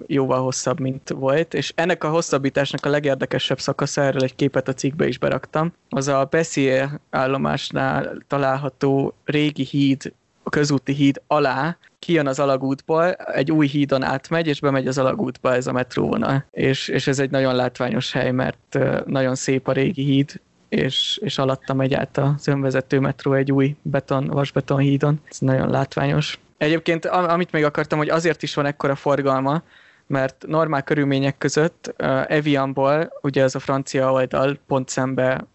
jóval 0.08 0.42
hosszabb, 0.42 0.80
mint 0.80 1.10
volt, 1.10 1.54
és 1.54 1.72
ennek 1.76 2.04
a 2.04 2.10
hosszabbításnak 2.10 2.86
a 2.86 2.90
legérdekesebb 2.90 3.60
szakasza, 3.60 4.02
erről 4.02 4.24
egy 4.24 4.36
képet 4.36 4.68
a 4.68 4.74
cikkbe 4.74 5.08
is 5.08 5.18
beraktam, 5.18 5.74
az 5.90 6.08
a 6.08 6.28
Bessier 6.30 7.00
állomásnál 7.10 8.18
található 8.28 9.14
régi 9.26 9.64
híd, 9.64 10.14
a 10.44 10.50
közúti 10.50 10.94
híd 10.94 11.22
alá, 11.28 11.78
kijön 12.00 12.28
az 12.28 12.40
alagútból, 12.40 13.12
egy 13.12 13.52
új 13.52 13.68
hídon 13.68 14.04
átmegy, 14.04 14.48
és 14.48 14.60
bemegy 14.60 14.88
az 14.88 14.98
alagútba 14.98 15.54
ez 15.54 15.68
a 15.68 15.72
metróvonal. 15.72 16.46
És, 16.52 16.88
és 16.88 17.08
ez 17.08 17.20
egy 17.20 17.30
nagyon 17.30 17.56
látványos 17.56 18.12
hely, 18.12 18.32
mert 18.32 18.80
nagyon 19.06 19.36
szép 19.36 19.68
a 19.68 19.72
régi 19.72 20.04
híd, 20.04 20.42
és, 20.70 21.20
és 21.24 21.38
alatta 21.38 21.74
megy 21.74 21.94
át 21.94 22.18
az 22.18 22.48
önvezető 22.48 23.00
metró 23.00 23.34
egy 23.34 23.52
új 23.52 23.76
beton, 23.82 24.26
vasbeton 24.26 24.78
hídon. 24.78 25.22
Ez 25.30 25.40
nagyon 25.40 25.70
látványos. 25.70 26.40
Egyébként, 26.58 27.06
am- 27.06 27.30
amit 27.30 27.52
még 27.52 27.64
akartam, 27.64 27.98
hogy 27.98 28.10
azért 28.10 28.44
is 28.44 28.54
van 28.54 28.66
ekkora 28.66 28.96
forgalma, 28.96 29.64
mert 30.08 30.46
normál 30.48 30.84
körülmények 30.84 31.38
között 31.38 31.94
Evianból, 32.28 33.14
ugye 33.22 33.44
ez 33.44 33.56
a 33.56 33.60
francia 33.60 34.12
oldal 34.12 34.58
pont 34.68 34.90
szembe 34.90 35.46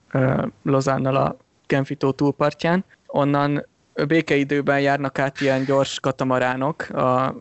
Lozánnal 0.62 1.16
a 1.16 1.36
Genfitó 1.66 2.10
túlpartján, 2.10 2.84
onnan 3.06 3.66
békeidőben 4.06 4.80
járnak 4.80 5.18
át 5.18 5.40
ilyen 5.40 5.64
gyors 5.64 6.00
katamaránok, 6.00 6.82
a 6.88 7.34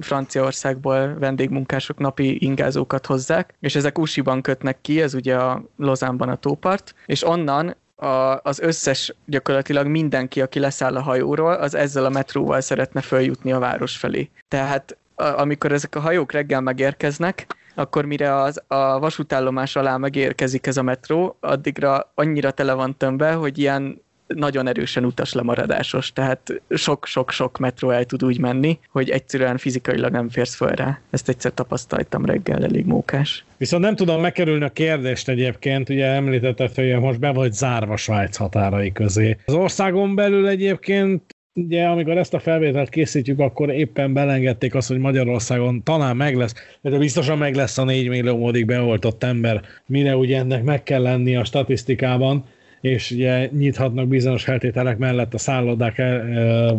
Franciaországból 0.00 1.18
vendégmunkások 1.18 1.98
napi 1.98 2.44
ingázókat 2.44 3.06
hozzák, 3.06 3.54
és 3.60 3.74
ezek 3.74 3.98
Usiban 3.98 4.42
kötnek 4.42 4.80
ki, 4.80 5.00
ez 5.00 5.14
ugye 5.14 5.36
a 5.36 5.62
Lozánban 5.76 6.28
a 6.28 6.36
tópart, 6.36 6.94
és 7.06 7.26
onnan 7.26 7.76
a, 8.02 8.40
az 8.42 8.60
összes, 8.60 9.14
gyakorlatilag 9.26 9.86
mindenki, 9.86 10.40
aki 10.40 10.58
leszáll 10.58 10.96
a 10.96 11.02
hajóról, 11.02 11.52
az 11.52 11.74
ezzel 11.74 12.04
a 12.04 12.08
metróval 12.08 12.60
szeretne 12.60 13.00
följutni 13.00 13.52
a 13.52 13.58
város 13.58 13.96
felé. 13.96 14.30
Tehát 14.48 14.96
a, 15.14 15.24
amikor 15.24 15.72
ezek 15.72 15.94
a 15.94 16.00
hajók 16.00 16.32
reggel 16.32 16.60
megérkeznek, 16.60 17.46
akkor 17.74 18.04
mire 18.04 18.34
az, 18.34 18.62
a 18.66 18.98
vasútállomás 18.98 19.76
alá 19.76 19.96
megérkezik 19.96 20.66
ez 20.66 20.76
a 20.76 20.82
metró, 20.82 21.36
addigra 21.40 22.10
annyira 22.14 22.50
tele 22.50 22.72
van 22.72 22.96
tömve, 22.96 23.32
hogy 23.32 23.58
ilyen 23.58 24.02
nagyon 24.34 24.66
erősen 24.66 25.04
utas 25.04 25.32
lemaradásos, 25.32 26.12
tehát 26.12 26.62
sok-sok-sok 26.70 27.58
metró 27.58 27.90
el 27.90 28.04
tud 28.04 28.24
úgy 28.24 28.38
menni, 28.38 28.78
hogy 28.88 29.10
egyszerűen 29.10 29.56
fizikailag 29.56 30.12
nem 30.12 30.28
férsz 30.28 30.54
föl 30.54 30.70
rá. 30.70 31.00
Ezt 31.10 31.28
egyszer 31.28 31.52
tapasztaltam 31.54 32.24
reggel, 32.24 32.64
elég 32.64 32.86
mókás. 32.86 33.44
Viszont 33.56 33.82
nem 33.82 33.96
tudom 33.96 34.20
megkerülni 34.20 34.64
a 34.64 34.68
kérdést 34.68 35.28
egyébként, 35.28 35.88
ugye 35.88 36.06
említetted, 36.06 36.74
hogy 36.74 36.98
most 37.00 37.18
be 37.18 37.32
vagy 37.32 37.52
zárva 37.52 37.96
Svájc 37.96 38.36
határai 38.36 38.92
közé. 38.92 39.36
Az 39.44 39.54
országon 39.54 40.14
belül 40.14 40.48
egyébként 40.48 41.22
Ugye, 41.54 41.84
amikor 41.84 42.16
ezt 42.16 42.34
a 42.34 42.38
felvételt 42.38 42.88
készítjük, 42.88 43.38
akkor 43.38 43.70
éppen 43.70 44.12
belengedték 44.12 44.74
azt, 44.74 44.88
hogy 44.88 44.98
Magyarországon 44.98 45.82
talán 45.82 46.16
meg 46.16 46.36
lesz, 46.36 46.54
de 46.80 46.98
biztosan 46.98 47.38
meg 47.38 47.54
lesz 47.54 47.78
a 47.78 47.84
4 47.84 48.08
millió 48.08 48.36
módig 48.36 48.66
beoltott 48.66 49.22
ember, 49.22 49.60
mire 49.86 50.16
ugye 50.16 50.38
ennek 50.38 50.64
meg 50.64 50.82
kell 50.82 51.02
lenni 51.02 51.36
a 51.36 51.44
statisztikában, 51.44 52.44
és 52.82 53.10
ugye 53.10 53.48
nyithatnak 53.52 54.08
bizonyos 54.08 54.44
feltételek 54.44 54.98
mellett 54.98 55.34
a 55.34 55.38
szállodák, 55.38 55.98
eh, 55.98 56.72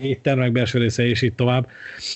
éttermek 0.00 0.52
belső 0.52 0.78
része, 0.78 1.06
és 1.06 1.22
így 1.22 1.34
tovább. 1.34 1.68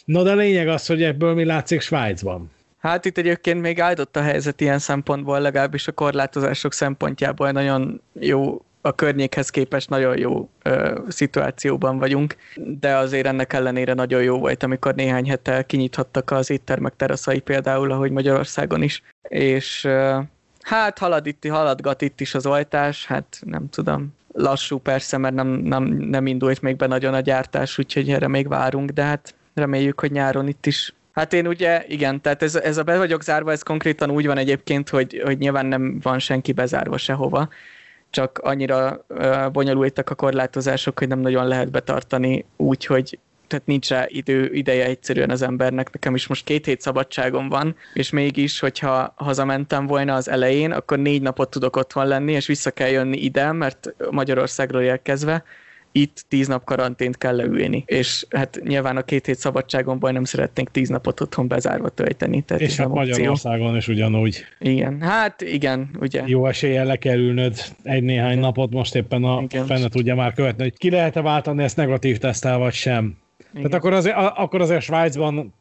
No, 0.05 0.23
de 0.23 0.31
a 0.31 0.35
lényeg 0.35 0.69
az, 0.69 0.87
hogy 0.87 1.03
ebből 1.03 1.35
mi 1.35 1.45
látszik 1.45 1.81
Svájcban. 1.81 2.51
Hát 2.79 3.05
itt 3.05 3.19
egyébként 3.19 3.61
még 3.61 3.81
áldott 3.81 4.17
a 4.17 4.23
helyzet 4.23 4.61
ilyen 4.61 4.79
szempontból, 4.79 5.41
legalábbis 5.41 5.89
a 5.89 5.93
korlátozások 5.93 6.73
szempontjából 6.73 7.51
nagyon 7.51 8.01
jó 8.21 8.63
a 8.81 8.93
környékhez 8.93 9.51
képest 9.51 9.89
nagyon 9.91 10.19
jó 10.19 10.49
ö, 10.63 10.99
szituációban 11.09 11.99
vagyunk, 11.99 12.37
de 12.57 12.97
azért 12.97 13.27
ennek 13.27 13.53
ellenére 13.53 13.95
nagyon 13.95 14.23
jó 14.23 14.39
volt, 14.39 14.63
amikor 14.63 14.95
néhány 14.95 15.29
hete 15.29 15.63
kinyithattak 15.63 16.31
az 16.31 16.51
éttermek 16.51 16.97
teraszai 16.97 17.41
például, 17.41 17.91
ahogy 17.91 18.11
Magyarországon 18.11 18.83
is, 18.83 19.03
és 19.29 19.85
ö, 19.85 20.19
hát 20.65 20.99
halad 20.99 21.27
itt, 21.27 21.49
haladgat 21.49 22.03
itt 22.03 22.21
is 22.21 22.35
az 22.35 22.47
oltás, 22.47 23.07
hát 23.07 23.41
nem 23.41 23.69
tudom, 23.71 24.15
lassú 24.33 24.79
persze, 24.79 25.17
mert 25.17 25.35
nem, 25.35 25.49
nem, 25.49 25.85
nem 25.85 26.27
indult 26.27 26.63
még 26.63 26.77
be 26.77 26.87
nagyon 26.87 27.15
a 27.15 27.21
gyártás, 27.21 27.79
úgyhogy 27.79 28.11
erre 28.11 28.29
még 28.29 28.49
várunk, 28.49 28.91
de 28.91 29.03
hát 29.03 29.35
reméljük, 29.55 30.01
hogy 30.01 30.11
nyáron 30.11 30.49
itt 30.49 30.67
is. 30.67 30.95
Hát 31.13 31.33
én 31.33 31.47
ugye, 31.47 31.85
igen, 31.89 32.21
tehát 32.21 32.43
ez, 32.43 32.55
ez 32.55 32.77
a 32.77 32.83
be 32.83 32.97
vagyok 32.97 33.23
zárva, 33.23 33.53
ez 33.53 33.63
konkrétan 33.63 34.11
úgy 34.11 34.27
van 34.27 34.39
egyébként, 34.39 34.89
hogy, 34.89 35.23
hogy 35.25 35.39
nyilván 35.39 35.67
nem 35.67 35.99
van 36.03 36.19
senki 36.19 36.53
bezárva 36.53 36.97
sehova, 36.97 37.49
csak 38.11 38.39
annyira 38.39 39.05
uh, 39.09 39.51
bonyolultak 39.51 40.11
a 40.11 40.15
korlátozások, 40.15 40.99
hogy 40.99 41.09
nem 41.09 41.19
nagyon 41.19 41.47
lehet 41.47 41.71
betartani 41.71 42.45
úgy, 42.57 42.87
hogy 42.87 43.19
tehát 43.47 43.67
nincs 43.67 43.89
rá 43.89 44.05
idő, 44.09 44.51
ideje 44.53 44.85
egyszerűen 44.85 45.31
az 45.31 45.43
embernek. 45.43 45.93
Nekem 45.93 46.15
is 46.15 46.27
most 46.27 46.45
két 46.45 46.67
hét 46.67 46.81
szabadságom 46.81 47.49
van, 47.49 47.77
és 47.95 48.11
mégis, 48.11 48.61
hogyha 48.61 49.15
hazamentem 49.17 49.87
volna 49.87 50.15
az 50.15 50.29
elején, 50.29 50.71
akkor 50.71 50.99
négy 50.99 51.23
napot 51.23 51.51
tudok 51.51 51.77
otthon 51.77 52.07
lenni, 52.07 52.33
és 52.33 52.47
vissza 52.47 52.71
kell 52.71 52.89
jönni 52.89 53.17
ide, 53.17 53.53
mert 53.53 53.95
Magyarországról 54.11 54.83
érkezve 54.83 55.45
itt 55.97 56.25
tíz 56.29 56.47
nap 56.47 56.65
karantént 56.65 57.19
kell 57.19 57.37
leülni. 57.37 57.85
És 57.87 58.27
hát 58.31 58.61
nyilván 58.65 58.97
a 58.97 59.03
két 59.03 59.27
hét 59.27 59.39
szabadságomból 59.39 60.11
nem 60.11 60.25
szeretnénk 60.25 60.71
tíz 60.71 60.89
napot 60.89 61.21
otthon 61.21 61.49
bezárva 61.49 61.89
tölteni. 61.89 62.43
Tehát 62.43 62.63
És 62.63 62.77
hát 62.77 62.89
nem 62.89 62.97
opció. 62.97 63.11
Magyarországon 63.11 63.77
is 63.77 63.89
ugyanúgy 63.89 64.45
Igen, 64.59 65.01
hát 65.01 65.43
igen, 65.43 65.91
ugye. 66.01 66.23
jó 66.27 66.47
eséllyel 66.47 66.85
le 66.85 66.97
kell 66.97 67.19
ülnöd 67.19 67.59
egy-néhány 67.83 68.39
napot, 68.39 68.71
most 68.71 68.95
éppen 68.95 69.25
a 69.25 69.41
Igen. 69.43 69.67
fenne 69.67 69.89
tudja 69.89 70.15
már 70.15 70.33
követni, 70.33 70.63
hogy 70.63 70.79
ki 70.79 70.91
lehet-e 70.91 71.21
váltani 71.21 71.63
ezt 71.63 71.77
negatív 71.77 72.19
tesztel, 72.19 72.59
vagy 72.59 72.73
sem. 72.73 73.17
Igen. 73.55 73.71
Tehát 73.71 73.75
akkor 73.75 73.93
azért, 73.93 74.17
akkor 74.17 74.61
azért 74.61 74.83
Svájcban 74.83 75.55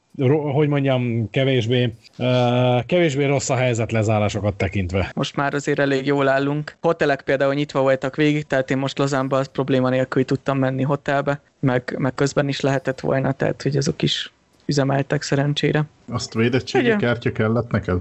hogy 0.53 0.67
mondjam, 0.67 1.29
kevésbé, 1.29 1.93
uh, 2.17 2.85
kevésbé 2.85 3.25
rossz 3.25 3.49
a 3.49 3.55
helyzet 3.55 3.91
lezárásokat 3.91 4.55
tekintve. 4.55 5.11
Most 5.15 5.35
már 5.35 5.53
azért 5.53 5.79
elég 5.79 6.05
jól 6.05 6.27
állunk. 6.27 6.75
Hotelek 6.81 7.21
például 7.21 7.53
nyitva 7.53 7.81
voltak 7.81 8.15
végig, 8.15 8.43
tehát 8.43 8.71
én 8.71 8.77
most 8.77 8.97
Lozánba 8.97 9.37
az 9.37 9.47
probléma 9.47 9.89
nélkül 9.89 10.25
tudtam 10.25 10.57
menni 10.57 10.83
hotelbe, 10.83 11.41
meg, 11.59 11.95
meg 11.97 12.15
közben 12.15 12.47
is 12.47 12.59
lehetett 12.59 12.99
volna, 12.99 13.31
tehát 13.31 13.61
hogy 13.61 13.77
azok 13.77 14.01
is 14.01 14.31
üzemeltek 14.65 15.21
szerencsére. 15.21 15.83
Azt 16.11 16.33
védettségi 16.33 16.85
Igen. 16.85 16.97
kártya 16.97 17.31
kellett 17.31 17.71
neked? 17.71 17.97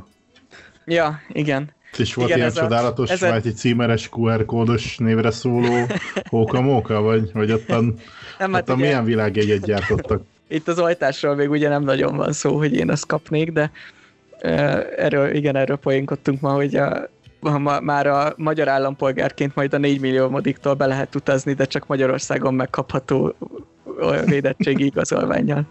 Ja, 0.85 1.21
igen. 1.29 1.71
És 1.99 2.15
volt 2.15 2.29
Igen, 2.29 2.39
ilyen 2.39 2.51
ez 2.51 2.57
a- 2.57 2.61
csodálatos 2.61 3.11
ez 3.11 3.23
a- 3.23 3.27
svájci 3.27 3.53
címeres 3.53 4.09
QR 4.13 4.45
kódos 4.45 4.97
névre 4.97 5.31
szóló 5.31 5.87
hóka-móka, 6.31 7.01
vagy, 7.01 7.31
vagy 7.33 7.53
ottan, 7.53 7.95
Nem, 8.39 8.53
hát 8.53 8.63
ottan 8.63 8.77
ugye, 8.77 8.85
milyen 8.87 9.05
világjegyet 9.05 9.65
gyártottak? 9.65 10.23
itt 10.49 10.69
az 10.69 10.79
oltásról 10.79 11.35
még 11.35 11.51
ugye 11.51 11.69
nem 11.69 11.83
nagyon 11.83 12.17
van 12.17 12.33
szó, 12.33 12.57
hogy 12.57 12.75
én 12.75 12.91
azt 12.91 13.07
kapnék, 13.07 13.53
de 13.53 13.71
erről, 14.97 15.35
igen, 15.35 15.57
erről 15.57 15.77
poénkodtunk 15.77 16.41
ma, 16.41 16.51
hogy 16.53 16.77
a, 16.77 17.09
ha 17.41 17.59
ma, 17.59 17.81
már 17.81 18.07
a 18.07 18.33
magyar 18.37 18.69
állampolgárként 18.69 19.55
majd 19.55 19.75
a 19.75 19.79
4 19.79 20.01
millió 20.01 20.29
modiktól 20.29 20.75
be 20.75 20.87
lehet 20.87 21.15
utazni, 21.15 21.53
de 21.53 21.65
csak 21.65 21.87
Magyarországon 21.87 22.55
megkapható 22.55 23.35
védettségi 24.25 24.85
igazolványjal. 24.93 25.63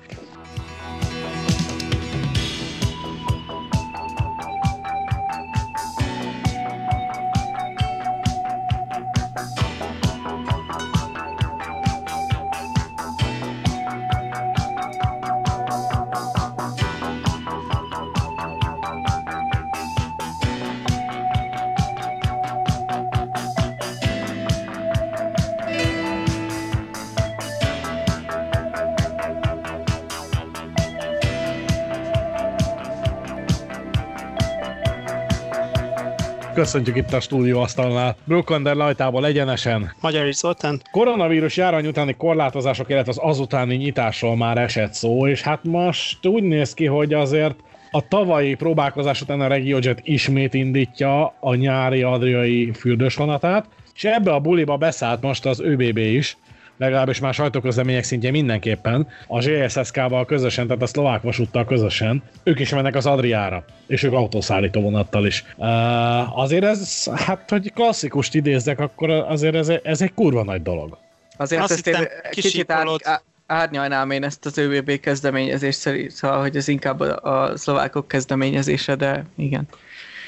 Köszöntjük 36.62 36.96
itt 36.96 37.14
a 37.14 37.20
stúdió 37.20 37.60
asztalnál. 37.60 38.16
Brukander 38.24 38.76
lajtából 38.76 39.26
egyenesen. 39.26 39.94
Magyar 40.02 40.28
is 40.28 40.36
Zoltán. 40.36 40.82
Koronavírus 40.92 41.58
járvány 41.58 41.88
utáni 41.88 42.16
korlátozások, 42.16 42.90
illetve 42.90 43.12
az 43.12 43.18
azutáni 43.18 43.76
nyitásról 43.76 44.36
már 44.36 44.58
esett 44.58 44.94
szó, 44.94 45.28
és 45.28 45.42
hát 45.42 45.64
most 45.64 46.26
úgy 46.26 46.44
néz 46.44 46.74
ki, 46.74 46.86
hogy 46.86 47.14
azért 47.14 47.56
a 47.92 48.08
tavalyi 48.08 48.56
próbálkozás 48.56 49.22
után 49.22 49.42
a 49.42 49.48
RegioJet 49.48 50.00
ismét 50.04 50.54
indítja 50.54 51.34
a 51.40 51.56
nyári 51.56 52.02
adriai 52.02 52.72
fürdősvonatát, 52.72 53.66
és 53.96 54.04
ebbe 54.04 54.34
a 54.34 54.40
buliba 54.40 54.78
beszállt 54.78 55.22
most 55.22 55.46
az 55.46 55.60
ÖBB 55.60 55.98
is, 55.98 56.38
legalábbis 56.82 57.20
már 57.20 57.34
sajtóközlemények 57.34 58.04
szintjén 58.04 58.32
mindenképpen, 58.32 59.08
a 59.28 59.40
GSSK-val 59.40 60.26
közösen, 60.26 60.68
tehát 60.68 60.82
a 60.82 60.86
szlovák 60.86 61.22
vasúttal 61.22 61.66
közösen, 61.66 62.24
ők 62.44 62.60
is 62.60 62.70
mennek 62.70 62.96
az 62.96 63.06
Adriára, 63.06 63.66
és 63.88 64.04
ők 64.04 64.14
autószállító 64.14 64.82
vonattal 64.82 65.26
is. 65.26 65.44
Uh, 65.56 66.40
azért 66.40 66.64
ez, 66.64 67.06
hát 67.14 67.50
hogy 67.50 67.74
klasszikust 67.74 68.36
idézzek, 68.36 68.80
akkor 68.80 69.10
azért 69.10 69.56
ez, 69.56 69.72
ez 69.84 70.02
egy 70.02 70.14
kurva 70.14 70.44
nagy 70.44 70.62
dolog. 70.62 70.98
Azért 71.38 71.62
Azt 71.62 71.72
ezt 71.72 71.88
én 71.88 71.94
kicsit 71.94 72.12
ár, 72.12 72.32
kisípolod. 72.32 73.02
á- 73.04 73.24
árnyalnám 73.46 74.12
én 74.12 74.24
ezt 74.24 74.46
az 74.46 74.58
ÖBB 74.58 75.00
kezdeményezést 75.00 75.80
szerint, 75.80 76.12
szóval, 76.12 76.40
hogy 76.42 76.56
ez 76.56 76.68
inkább 76.68 77.00
a, 77.00 77.20
a 77.22 77.58
szlovákok 77.58 78.08
kezdeményezése, 78.08 78.96
de 78.96 79.26
igen. 79.38 79.68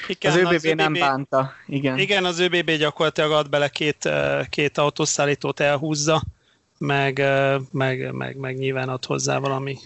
Igen, 0.08 0.32
Az 0.32 0.38
ÖBB 0.38 0.76
nem 0.76 0.92
bánta, 0.92 1.52
igen. 1.66 1.98
Igen, 1.98 2.24
az 2.24 2.38
ÖBB 2.38 2.70
gyakorlatilag 2.70 3.30
ad 3.32 3.48
bele 3.48 3.68
két, 3.68 4.08
két 4.48 4.78
autószállítót, 4.78 5.60
elhúzza, 5.60 6.22
meg, 6.84 7.22
meg, 7.70 8.12
meg, 8.12 8.36
meg 8.36 8.56
nyilván 8.56 8.88
ad 8.88 9.04
hozzá 9.04 9.38
valami 9.38 9.78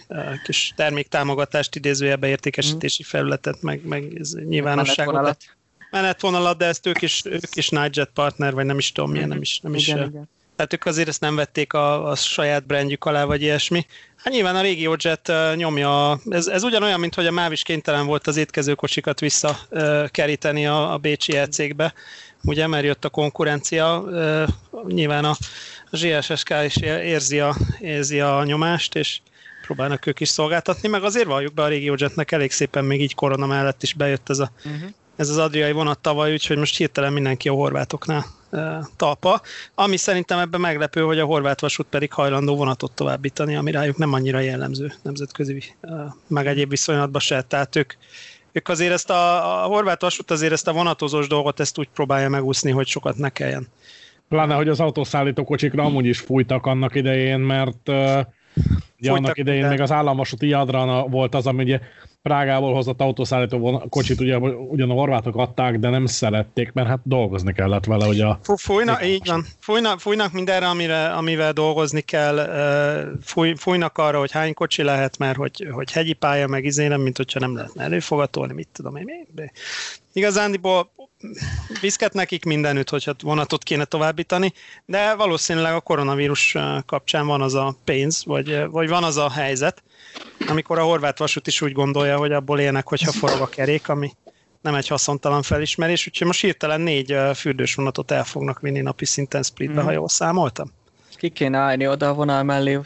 kis 0.44 0.72
terméktámogatást, 0.76 1.76
idézőjelbe 1.76 2.28
értékesítési 2.28 3.02
felületet, 3.02 3.62
meg, 3.62 3.86
meg 3.86 4.22
nyilvánosságot. 4.48 5.12
Menetvonalat. 5.12 5.56
Menetvonalat, 5.90 6.58
de 6.58 6.66
ezt 6.66 6.86
ők 6.86 7.02
is, 7.02 7.22
ők 7.24 7.54
is 7.54 7.68
Nightjet 7.68 8.10
partner, 8.14 8.54
vagy 8.54 8.64
nem 8.64 8.78
is 8.78 8.92
tudom 8.92 9.10
milyen, 9.10 9.28
nem 9.28 9.40
is, 9.40 9.60
nem 9.60 9.74
is 9.74 9.88
igen, 9.88 10.08
igen. 10.08 10.28
tehát 10.56 10.72
ők 10.72 10.84
azért 10.84 11.08
ezt 11.08 11.20
nem 11.20 11.36
vették 11.36 11.72
a, 11.72 12.10
a 12.10 12.14
saját 12.14 12.66
brandjük 12.66 13.04
alá, 13.04 13.24
vagy 13.24 13.42
ilyesmi. 13.42 13.86
Hát 14.16 14.32
nyilván 14.32 14.56
a 14.56 14.60
RegioJet 14.60 15.28
uh, 15.28 15.56
nyomja, 15.56 16.20
ez, 16.28 16.46
ez 16.46 16.62
ugyanolyan, 16.62 17.00
mint 17.00 17.14
hogy 17.14 17.26
a 17.26 17.30
MÁV 17.30 17.52
is 17.52 17.62
kénytelen 17.62 18.06
volt 18.06 18.26
az 18.26 18.36
étkezőkocsikat 18.36 19.20
visszakeríteni 19.20 20.66
a, 20.66 20.92
a 20.92 20.98
Bécsi 20.98 21.32
cégbe, 21.50 21.94
ugye, 22.42 22.66
mert 22.66 22.84
jött 22.84 23.04
a 23.04 23.08
konkurencia, 23.08 23.98
uh, 23.98 24.48
nyilván 24.86 25.24
a 25.24 25.36
GSSK 25.90 26.54
is 26.64 26.76
érzi 26.76 27.40
a, 27.40 27.56
érzi 27.80 28.20
a 28.20 28.44
nyomást, 28.44 28.94
és 28.94 29.20
próbálnak 29.62 30.06
ők 30.06 30.20
is 30.20 30.28
szolgáltatni, 30.28 30.88
meg 30.88 31.04
azért 31.04 31.26
valljuk 31.26 31.54
be 31.54 31.62
a 31.62 31.68
RegioJetnek 31.68 32.32
elég 32.32 32.50
szépen 32.50 32.84
még 32.84 33.00
így 33.00 33.14
korona 33.14 33.46
mellett 33.46 33.82
is 33.82 33.94
bejött 33.94 34.28
ez 34.28 34.38
a 34.38 34.50
Uh-huh. 34.64 34.90
ez 35.16 35.28
az 35.28 35.36
adriai 35.38 35.72
vonat 35.72 35.98
tavaly, 35.98 36.32
úgyhogy 36.32 36.56
most 36.56 36.76
hirtelen 36.76 37.12
mindenki 37.12 37.48
a 37.48 37.52
horvátoknál 37.52 38.24
e, 38.50 38.88
talpa. 38.96 39.40
Ami 39.74 39.96
szerintem 39.96 40.38
ebben 40.38 40.60
meglepő, 40.60 41.00
hogy 41.00 41.18
a 41.18 41.24
horvát 41.24 41.60
vasút 41.60 41.86
pedig 41.86 42.12
hajlandó 42.12 42.56
vonatot 42.56 42.92
továbbítani, 42.92 43.56
ami 43.56 43.70
rájuk 43.70 43.96
nem 43.96 44.12
annyira 44.12 44.38
jellemző 44.38 44.92
nemzetközi, 45.02 45.74
e, 45.80 45.88
meg 46.26 46.46
egyéb 46.46 46.70
viszonylatban 46.70 47.20
se. 47.20 47.42
Tehát 47.42 47.76
ők, 47.76 47.92
ők 48.52 48.68
azért 48.68 48.92
ezt 48.92 49.10
a, 49.10 49.62
a 49.64 49.66
horvát 49.66 50.00
vasút 50.00 50.30
azért 50.30 50.52
ezt 50.52 50.68
a 50.68 50.72
vonatozós 50.72 51.26
dolgot 51.26 51.60
ezt 51.60 51.78
úgy 51.78 51.88
próbálja 51.94 52.28
megúszni, 52.28 52.70
hogy 52.70 52.86
sokat 52.86 53.16
ne 53.16 53.28
kelljen. 53.28 53.68
Pláne, 54.28 54.54
hogy 54.54 54.68
az 54.68 54.80
autószállító 54.80 55.44
kocsikra 55.44 55.84
amúgy 55.84 56.06
is 56.06 56.18
fújtak 56.20 56.66
annak 56.66 56.94
idején, 56.94 57.38
mert 57.38 57.88
uh, 57.88 58.20
ugye 59.00 59.10
annak 59.10 59.38
idején 59.38 59.60
minden. 59.60 59.70
még 59.70 59.80
az 59.80 59.92
államvasúti 59.92 60.48
Jadrana 60.48 61.06
volt 61.06 61.34
az, 61.34 61.46
ami 61.46 61.62
ugye 61.62 61.80
Prágából 62.22 62.74
hozott 62.74 63.00
autószállító 63.00 63.86
kocsit, 63.88 64.20
ugye, 64.20 64.38
ugyan 64.38 64.90
a 64.90 64.92
horvátok 64.92 65.36
adták, 65.36 65.78
de 65.78 65.88
nem 65.88 66.06
szerették, 66.06 66.72
mert 66.72 66.88
hát 66.88 67.00
dolgozni 67.02 67.52
kellett 67.52 67.84
vele, 67.84 68.04
hogy 68.04 68.20
a 68.20 68.38
Fú- 68.42 68.60
Fújna, 68.60 69.04
így 69.04 69.26
van. 69.26 69.46
Fújna, 69.60 69.98
fújnak 69.98 70.32
mindenre, 70.32 70.68
amire, 70.68 71.08
amivel 71.08 71.52
dolgozni 71.52 72.00
kell. 72.00 72.48
Fúj, 73.22 73.54
fújnak 73.56 73.98
arra, 73.98 74.18
hogy 74.18 74.30
hány 74.30 74.54
kocsi 74.54 74.82
lehet, 74.82 75.18
mert 75.18 75.36
hogy, 75.36 75.68
hogy 75.70 75.92
hegyi 75.92 76.12
pálya, 76.12 76.46
meg 76.46 76.64
izé 76.64 76.86
nem, 76.86 77.00
mint 77.00 77.16
hogyha 77.16 77.40
nem 77.40 77.56
lehetne 77.56 77.82
előfogatolni, 77.82 78.52
mit 78.52 78.68
tudom 78.72 78.96
én. 78.96 79.06
Igazándiból 80.12 80.90
viszket 81.80 82.12
nekik 82.12 82.44
mindenütt, 82.44 82.88
hogyha 82.88 83.14
vonatot 83.22 83.62
kéne 83.62 83.84
továbbítani, 83.84 84.52
de 84.86 85.14
valószínűleg 85.14 85.74
a 85.74 85.80
koronavírus 85.80 86.56
kapcsán 86.86 87.26
van 87.26 87.42
az 87.42 87.54
a 87.54 87.76
pénz, 87.84 88.24
vagy, 88.24 88.66
vagy 88.70 88.88
van 88.88 89.04
az 89.04 89.16
a 89.16 89.30
helyzet, 89.30 89.82
amikor 90.48 90.78
a 90.78 90.82
horvát 90.82 91.18
vasút 91.18 91.46
is 91.46 91.60
úgy 91.60 91.72
gondolja, 91.72 92.16
hogy 92.16 92.32
abból 92.32 92.60
élnek, 92.60 92.88
hogyha 92.88 93.12
forog 93.12 93.40
a 93.40 93.48
kerék, 93.48 93.88
ami 93.88 94.10
nem 94.60 94.74
egy 94.74 94.88
haszontalan 94.88 95.42
felismerés, 95.42 96.06
úgyhogy 96.06 96.26
most 96.26 96.40
hirtelen 96.40 96.80
négy 96.80 97.16
fürdős 97.34 97.74
vonatot 97.74 98.10
el 98.10 98.24
fognak 98.24 98.60
vinni 98.60 98.80
napi 98.80 99.04
szinten 99.04 99.42
Splitbe, 99.42 99.74
Mhm. 99.76 99.84
ha 99.84 99.92
jól 99.92 100.08
számoltam. 100.08 100.72
Ki 101.16 101.28
kéne 101.28 101.58
állni 101.58 101.88
oda 101.88 102.08
a 102.08 102.14
vonal 102.14 102.42
mellé 102.42 102.78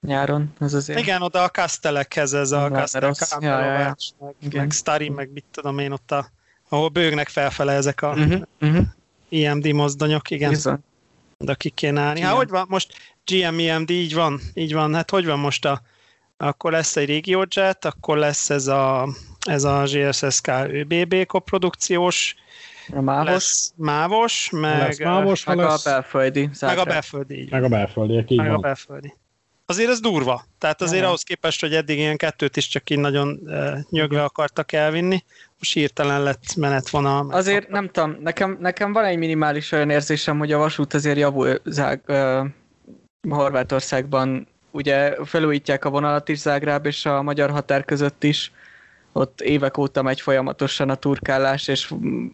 nyáron, 0.00 0.52
ez 0.60 0.74
azért. 0.74 0.98
Igen, 0.98 1.22
oda 1.22 1.42
a 1.42 1.48
Kastelekhez, 1.48 2.32
ez 2.34 2.50
a 2.52 2.68
Kastel. 2.68 3.14
Ja, 3.40 3.64
ja, 3.64 3.78
meg, 3.78 4.34
Igen. 4.42 4.60
meg 4.60 4.70
Stari, 4.70 5.08
meg 5.08 5.30
mit 5.32 5.44
tudom 5.50 5.78
én 5.78 5.92
ott 5.92 6.10
a, 6.10 6.28
ahol 6.68 6.88
bőgnek 6.88 7.28
felfele 7.28 7.72
ezek 7.72 8.02
a 8.02 8.08
Uh-huh, 8.08 8.40
uh-huh. 8.60 8.84
IMD 9.28 9.72
mozdonyok, 9.72 10.30
igen, 10.30 10.50
Bizony. 10.50 10.78
oda 11.38 11.54
ki 11.54 11.70
kéne 11.70 12.00
állni. 12.00 12.20
Hát 12.20 12.34
hogy 12.34 12.48
van 12.48 12.64
most 12.68 12.92
GM 13.24 13.58
IMD, 13.58 13.90
így 13.90 14.14
van, 14.14 14.40
így 14.54 14.72
van, 14.72 14.94
hát 14.94 15.10
hogy 15.10 15.26
van 15.26 15.38
most 15.38 15.64
a 15.64 15.82
akkor 16.36 16.72
lesz 16.72 16.96
egy 16.96 17.08
RegioJet, 17.08 17.84
akkor 17.84 18.18
lesz 18.18 18.50
ez 18.50 18.66
a, 18.66 19.08
ez 19.46 19.64
a 19.64 19.82
GSSK 19.82 20.48
ÖBB 20.68 21.26
koprodukciós, 21.26 22.34
A 22.92 23.00
mávos, 23.00 23.30
lesz 23.30 23.72
Mávos, 23.76 24.50
meg, 24.50 24.78
lesz 24.78 24.98
Mávos, 24.98 25.44
meg 25.44 25.58
a 25.58 25.62
lesz, 25.62 25.84
belföldi. 25.84 26.50
meg 26.60 26.78
a 26.78 26.84
belföldi, 26.84 27.40
így 27.40 27.50
meg 27.50 27.64
a 27.64 27.68
belföldiek, 27.68 28.30
így 28.30 28.38
meg 28.38 28.48
a 28.48 28.52
van. 28.52 28.60
belföldi. 28.60 29.14
Azért 29.66 29.90
ez 29.90 30.00
durva. 30.00 30.44
Tehát 30.58 30.82
azért 30.82 31.00
Aha. 31.00 31.08
ahhoz 31.08 31.22
képest, 31.22 31.60
hogy 31.60 31.74
eddig 31.74 31.98
ilyen 31.98 32.16
kettőt 32.16 32.56
is 32.56 32.68
csak 32.68 32.90
így 32.90 32.98
nagyon 32.98 33.40
uh, 33.42 33.78
nyögve 33.90 34.22
akartak 34.22 34.72
elvinni, 34.72 35.24
most 35.58 35.72
hirtelen 35.72 36.22
lett 36.22 36.54
menetvonal. 36.56 37.30
Azért 37.30 37.68
nem 37.68 37.88
tudom, 37.90 38.16
nekem, 38.20 38.56
nekem 38.60 38.92
van 38.92 39.04
egy 39.04 39.18
minimális 39.18 39.72
olyan 39.72 39.90
érzésem, 39.90 40.38
hogy 40.38 40.52
a 40.52 40.58
vasút 40.58 40.94
azért 40.94 41.18
javul 41.18 41.60
Zág, 41.64 42.02
uh, 42.06 42.46
Horvátországban. 43.28 44.48
Ugye 44.74 45.14
felújítják 45.24 45.84
a 45.84 45.90
vonalat 45.90 46.28
is 46.28 46.38
Zágráb 46.38 46.86
és 46.86 47.06
a 47.06 47.22
magyar 47.22 47.50
határ 47.50 47.84
között 47.84 48.24
is, 48.24 48.52
ott 49.12 49.40
évek 49.40 49.78
óta 49.78 50.02
megy 50.02 50.20
folyamatosan 50.20 50.90
a 50.90 50.94
turkálás, 50.94 51.68
és 51.68 51.94
mm, 51.94 52.26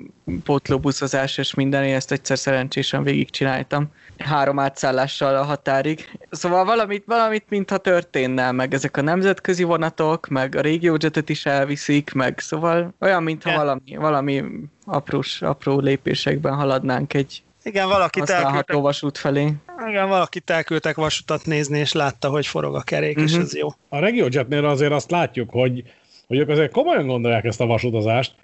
pótlóbuszozás, 0.45 1.39
és 1.39 1.55
minden, 1.55 1.85
én 1.85 1.95
ezt 1.95 2.13
egyszer 2.13 2.39
szerencsésen 2.39 3.03
végigcsináltam. 3.03 3.93
Három 4.19 4.59
átszállással 4.59 5.37
a 5.37 5.43
határig. 5.43 6.19
Szóval 6.31 6.65
valamit, 6.65 7.05
valamit 7.07 7.45
mintha 7.49 7.77
történne, 7.77 8.51
meg 8.51 8.75
ezek 8.75 8.97
a 8.97 9.03
nemzetközi 9.03 9.63
vonatok, 9.63 10.29
meg 10.29 10.55
a 10.55 10.61
régiójetet 10.61 11.29
is 11.29 11.47
elviszik, 11.47 12.13
meg 12.13 12.39
szóval 12.39 12.95
olyan, 13.01 13.23
mintha 13.23 13.57
valami, 13.57 13.97
valami 13.97 14.45
aprós, 14.85 15.43
apró 15.43 15.79
lépésekben 15.79 16.55
haladnánk 16.55 17.15
egy 17.15 17.43
Igen, 17.63 17.89
valakit 17.89 18.21
elküldtek, 18.21 18.45
használható 18.45 18.81
vasút 18.81 19.19
felé. 19.19 19.53
igen, 19.89 20.09
valakit 20.09 20.51
elküldtek 20.51 20.97
vasutat 20.97 21.47
nézni, 21.47 21.79
és 21.79 21.93
látta, 21.93 22.29
hogy 22.29 22.47
forog 22.47 22.75
a 22.75 22.81
kerék, 22.83 23.17
és 23.19 23.33
Mhm. 23.33 23.41
ez 23.41 23.57
jó. 23.57 23.69
A 23.89 23.99
RegioJetnél 23.99 24.65
azért 24.67 24.93
azt 24.93 25.11
látjuk, 25.11 25.51
hogy, 25.51 25.83
hogy 26.27 26.39
ők 26.39 26.49
azért 26.49 26.73
komolyan 26.73 27.07
gondolják 27.07 27.45
ezt 27.45 27.61
a 27.61 27.67
vasutazást. 27.67 28.35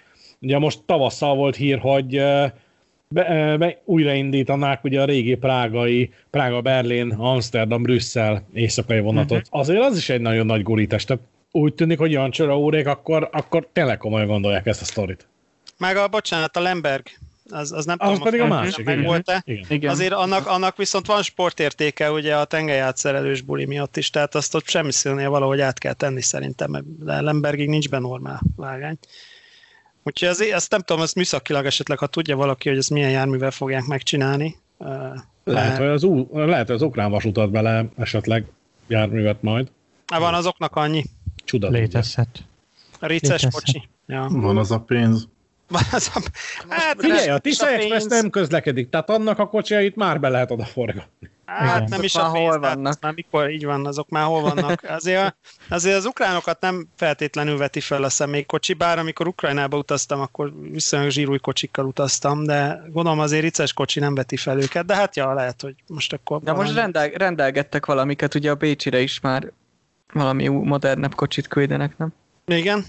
Ugye 0.41 0.57
most 0.57 0.79
tavasszal 0.85 1.35
volt 1.35 1.55
hír, 1.55 1.79
hogy 1.79 2.15
eh, 2.17 2.51
be, 3.07 3.25
eh, 3.27 3.57
be, 3.57 3.81
újraindítanák 3.85 4.83
ugye 4.83 5.01
a 5.01 5.05
régi 5.05 5.35
prágai, 5.35 6.13
Prága, 6.29 6.61
Berlin, 6.61 7.11
Amsterdam, 7.11 7.81
Brüsszel 7.81 8.43
éjszakai 8.53 8.99
vonatot. 8.99 9.37
Uh-huh. 9.37 9.59
Azért 9.59 9.81
az 9.81 9.97
is 9.97 10.09
egy 10.09 10.21
nagyon 10.21 10.45
nagy 10.45 10.63
gurítás. 10.63 11.05
Tehát 11.05 11.23
úgy 11.51 11.73
tűnik, 11.73 11.97
hogy 11.97 12.11
Jancsora 12.11 12.59
úrék 12.59 12.87
akkor, 12.87 13.29
akkor 13.31 13.67
tényleg 13.73 13.97
komolyan 13.97 14.27
gondolják 14.27 14.65
ezt 14.65 14.81
a 14.81 14.85
sztorit. 14.85 15.27
Meg 15.77 15.97
a, 15.97 16.07
bocsánat, 16.07 16.57
a 16.57 16.61
Lemberg, 16.61 17.05
az, 17.49 17.71
az 17.71 17.85
nem 17.85 17.95
Az 17.99 18.07
tudom, 18.07 18.23
pedig 18.23 18.39
a 18.39 18.47
másik. 18.47 18.85
meg 18.85 18.97
igen. 18.97 19.07
volt-e. 19.07 19.41
Igen. 19.45 19.65
Igen. 19.69 19.91
Azért 19.91 20.13
annak, 20.13 20.47
annak 20.47 20.77
viszont 20.77 21.05
van 21.05 21.21
sportértéke 21.23 22.11
ugye 22.11 22.35
a 22.35 22.45
tengelyátszerelős 22.45 23.41
buli 23.41 23.65
miatt 23.65 23.97
is, 23.97 24.09
tehát 24.09 24.35
azt 24.35 24.55
ott 24.55 24.67
semmi 24.67 24.91
színnél 24.91 25.29
valahogy 25.29 25.61
át 25.61 25.79
kell 25.79 25.93
tenni 25.93 26.21
szerintem, 26.21 26.71
mert 26.71 27.21
Lembergig 27.21 27.69
nincs 27.69 27.89
be 27.89 27.99
normál 27.99 28.41
vágány. 28.55 28.97
Úgyhogy 30.03 30.27
azért, 30.27 30.53
azt 30.53 30.71
nem 30.71 30.81
tudom, 30.81 31.01
azt 31.01 31.15
műszakilag 31.15 31.65
esetleg, 31.65 31.97
ha 31.97 32.07
tudja 32.07 32.35
valaki, 32.35 32.69
hogy 32.69 32.77
ezt 32.77 32.89
milyen 32.89 33.09
járművel 33.11 33.51
fogják 33.51 33.85
megcsinálni. 33.85 34.55
Lehet, 35.43 35.77
hogy 35.77 35.87
az, 35.87 36.03
ú, 36.03 36.27
lehet, 36.31 36.65
hogy 36.65 36.75
az 36.75 36.81
ukrán 36.81 37.11
vasutat 37.11 37.51
bele 37.51 37.85
esetleg 37.97 38.45
járművet 38.87 39.41
majd. 39.41 39.71
Hát 40.07 40.19
van 40.19 40.33
azoknak 40.33 40.75
annyi. 40.75 41.03
Csuda. 41.43 41.69
Létezhet. 41.69 42.43
A 42.99 43.05
rices 43.05 43.27
Létezhet. 43.29 43.51
kocsi. 43.51 43.87
Ja. 44.07 44.27
Van 44.29 44.57
az 44.57 44.71
a 44.71 44.79
pénz. 44.79 45.27
Hát, 46.69 46.95
Figyelj, 46.99 47.27
a 47.27 47.29
nem 47.29 47.39
Tisza 47.39 47.71
is 47.71 47.77
Express 47.77 48.05
nem 48.05 48.29
közlekedik, 48.29 48.89
tehát 48.89 49.09
annak 49.09 49.39
a 49.39 49.47
kocsijait 49.47 49.95
már 49.95 50.19
be 50.19 50.29
lehet 50.29 50.51
oda 50.51 50.65
forgatni. 50.65 51.29
Hát 51.45 51.75
Igen. 51.77 51.89
nem 51.89 52.03
is 52.03 52.15
a 52.15 52.31
pénz, 52.31 52.33
hol 52.33 52.59
vannak? 52.59 52.99
Már 53.01 53.13
mikor, 53.13 53.49
így 53.49 53.65
van, 53.65 53.85
azok 53.85 54.09
már 54.09 54.25
hol 54.25 54.41
vannak. 54.41 54.83
Azért, 54.87 55.21
a- 55.21 55.35
azért 55.69 55.95
az 55.95 56.05
ukránokat 56.05 56.61
nem 56.61 56.87
feltétlenül 56.95 57.57
veti 57.57 57.79
fel 57.79 58.03
a 58.03 58.09
személykocsi, 58.09 58.73
bár 58.73 58.99
amikor 58.99 59.27
Ukrajnába 59.27 59.77
utaztam, 59.77 60.19
akkor 60.21 60.53
viszonylag 60.71 61.09
zsírúj 61.09 61.37
kocsikkal 61.39 61.85
utaztam, 61.85 62.43
de 62.43 62.81
gondolom 62.91 63.19
azért 63.19 63.41
rices 63.41 63.73
kocsi 63.73 63.99
nem 63.99 64.15
veti 64.15 64.37
fel 64.37 64.61
őket, 64.61 64.85
de 64.85 64.95
hát 64.95 65.15
ja, 65.15 65.33
lehet, 65.33 65.61
hogy 65.61 65.75
most 65.87 66.13
akkor... 66.13 66.41
De 66.41 66.51
most 66.53 66.73
valami- 66.73 66.79
rendel, 66.93 67.09
rendelgettek 67.17 67.85
valamiket, 67.85 68.35
ugye 68.35 68.51
a 68.51 68.55
Bécsire 68.55 68.99
is 68.99 69.19
már 69.19 69.51
valami 70.13 70.47
új, 70.47 70.65
modernebb 70.67 71.15
kocsit 71.15 71.47
küldenek, 71.47 71.97
nem? 71.97 72.13
Igen? 72.45 72.85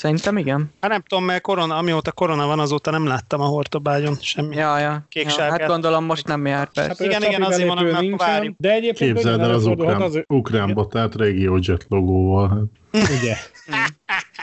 Szerintem 0.00 0.36
igen. 0.36 0.72
Hát 0.80 0.90
nem 0.90 1.02
tudom, 1.08 1.24
mert 1.24 1.42
korona, 1.42 1.76
amióta 1.76 2.12
korona 2.12 2.46
van, 2.46 2.58
azóta 2.58 2.90
nem 2.90 3.06
láttam 3.06 3.40
a 3.40 3.44
Hortobágyon 3.44 4.16
semmi. 4.20 4.56
Ja, 4.56 4.78
ja. 4.78 5.06
Kék 5.08 5.24
ja 5.24 5.30
sárgát. 5.30 5.58
hát 5.58 5.68
gondolom 5.68 6.04
most 6.04 6.26
nem 6.26 6.46
jár, 6.46 6.68
persze. 6.72 6.88
Hát, 6.88 7.00
Igen, 7.00 7.22
igen, 7.22 7.42
azért 7.42 7.66
mondom, 7.66 7.86
mert 7.86 8.20
várjuk. 8.20 8.54
de 8.58 8.72
egyébként 8.72 9.12
Képzeld 9.12 9.40
el 9.40 9.50
az 9.50 9.66
ukrán, 9.66 10.00
az, 10.00 10.22
ukránba, 10.26 10.86
tehát 10.86 11.14
RegioJet 11.14 11.86
logóval. 11.88 12.70
Hát 12.92 13.08
ugye, 13.20 13.36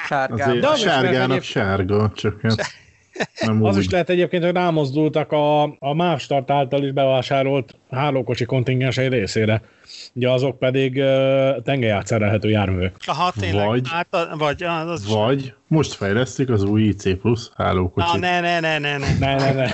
Sárgában. 0.08 0.58
azért 0.58 0.62
De 0.62 0.76
sárgának 0.76 1.41
sárga, 1.41 2.12
csak 2.15 2.41
hát 2.41 2.65
nem 3.41 3.63
az 3.63 3.75
úgy. 3.75 3.82
is 3.84 3.89
lehet 3.89 4.10
egyébként, 4.10 4.43
hogy 4.43 4.53
rámozdultak 4.53 5.32
a, 5.32 5.63
a 5.63 5.93
Mávstart 5.95 6.51
által 6.51 6.84
is 6.84 6.91
bevásárolt 6.91 7.75
hálókocsi 7.91 8.45
kontingens 8.45 8.97
egy 8.97 9.10
részére. 9.10 9.62
Ugye 10.13 10.30
azok 10.30 10.60
pedig 10.60 10.95
uh, 10.97 11.62
tengelyátszerelhető 11.63 12.49
járművek. 12.49 12.95
Aha, 13.06 13.32
tényleg. 13.39 13.65
Vagy- 13.67 13.88
Hát, 13.89 14.08
vagy 14.38 14.63
az, 14.63 14.89
az 14.89 15.03
is- 15.06 15.12
Vagy 15.13 15.53
most 15.67 15.93
fejlesztik 15.93 16.49
az 16.49 16.63
új 16.63 16.82
IC 16.82 17.19
plusz 17.19 17.51
Na, 17.58 17.63
hálókocsit. 17.63 18.19
ne, 18.19 18.39
ne, 18.39 18.60
ne, 18.60 18.77
ne, 18.77 18.97
ne. 18.97 19.08
Ne, 19.19 19.36
ne, 19.36 19.51
ne. 19.53 19.71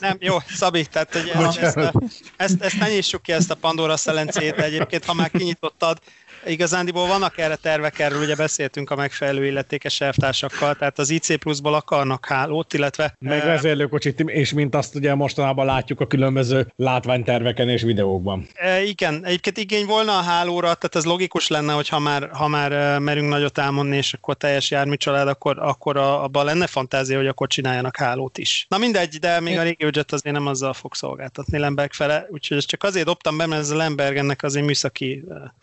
Nem, 0.00 0.16
jó, 0.20 0.36
Szabi, 0.46 0.84
tehát 0.84 1.14
hogy 1.16 1.30
ezt, 1.44 1.76
ezt, 1.76 1.92
ezt, 2.36 2.62
ezt 2.62 2.78
ne 2.78 2.88
nyissuk 2.88 3.22
ki, 3.22 3.32
ezt 3.32 3.50
a 3.50 3.54
Pandora 3.54 3.96
szelencét, 3.96 4.58
egyébként, 4.58 5.04
ha 5.04 5.14
már 5.14 5.30
kinyitottad, 5.30 5.98
igazándiból 6.46 7.06
vannak 7.06 7.38
erre 7.38 7.56
tervek, 7.56 7.98
erről 7.98 8.20
ugye 8.20 8.34
beszéltünk 8.34 8.90
a 8.90 8.96
megfelelő 8.96 9.46
illetékes 9.46 10.00
elvtársakkal, 10.00 10.74
tehát 10.74 10.98
az 10.98 11.10
IC 11.10 11.38
pluszból 11.38 11.74
akarnak 11.74 12.26
hálót, 12.26 12.74
illetve 12.74 13.14
Meg 13.18 13.38
eh, 13.38 13.44
vezérlőkocsit, 13.44 14.20
és 14.20 14.52
mint 14.52 14.74
azt 14.74 14.94
ugye 14.94 15.14
mostanában 15.14 15.66
látjuk 15.66 16.00
a 16.00 16.06
különböző 16.06 16.72
látványterveken 16.76 17.68
és 17.68 17.82
videókban. 17.82 18.48
E, 18.54 18.82
igen, 18.82 19.24
egyébként 19.24 19.58
igény 19.58 19.86
volna 19.86 20.18
a 20.18 20.22
hálóra, 20.22 20.74
tehát 20.74 20.96
ez 20.96 21.04
logikus 21.04 21.48
lenne, 21.48 21.72
hogy 21.72 21.88
ha 21.88 21.98
már, 21.98 22.28
ha 22.32 22.48
már 22.48 22.72
e, 22.72 22.98
merünk 22.98 23.28
nagyot 23.28 23.58
álmodni, 23.58 23.96
és 23.96 24.12
akkor 24.12 24.34
teljes 24.34 24.70
járműcsalád, 24.70 25.28
akkor, 25.28 25.58
akkor 25.58 25.96
a, 25.96 26.22
abban 26.22 26.44
lenne 26.44 26.66
fantázia, 26.66 27.16
hogy 27.16 27.26
akkor 27.26 27.48
csináljanak 27.48 27.96
hálót 27.96 28.38
is. 28.38 28.66
Na 28.68 28.78
mindegy, 28.78 29.16
de 29.16 29.40
még 29.40 29.58
a 29.58 29.62
RegioJet 29.62 30.12
azért 30.12 30.34
nem 30.34 30.46
azzal 30.46 30.72
fog 30.72 30.94
szolgáltatni 30.94 31.58
Lemberg 31.58 31.92
fele, 31.92 32.26
úgyhogy 32.30 32.56
ezt 32.56 32.68
csak 32.68 32.82
azért 32.82 33.06
dobtam 33.06 33.36
be, 33.36 33.46
mert 33.46 33.60
ez 33.60 33.70
a 33.70 33.76
Lemberg 33.76 34.16
ennek 34.16 34.42
azért 34.42 34.66
műszaki 34.66 35.24
e, 35.30 35.54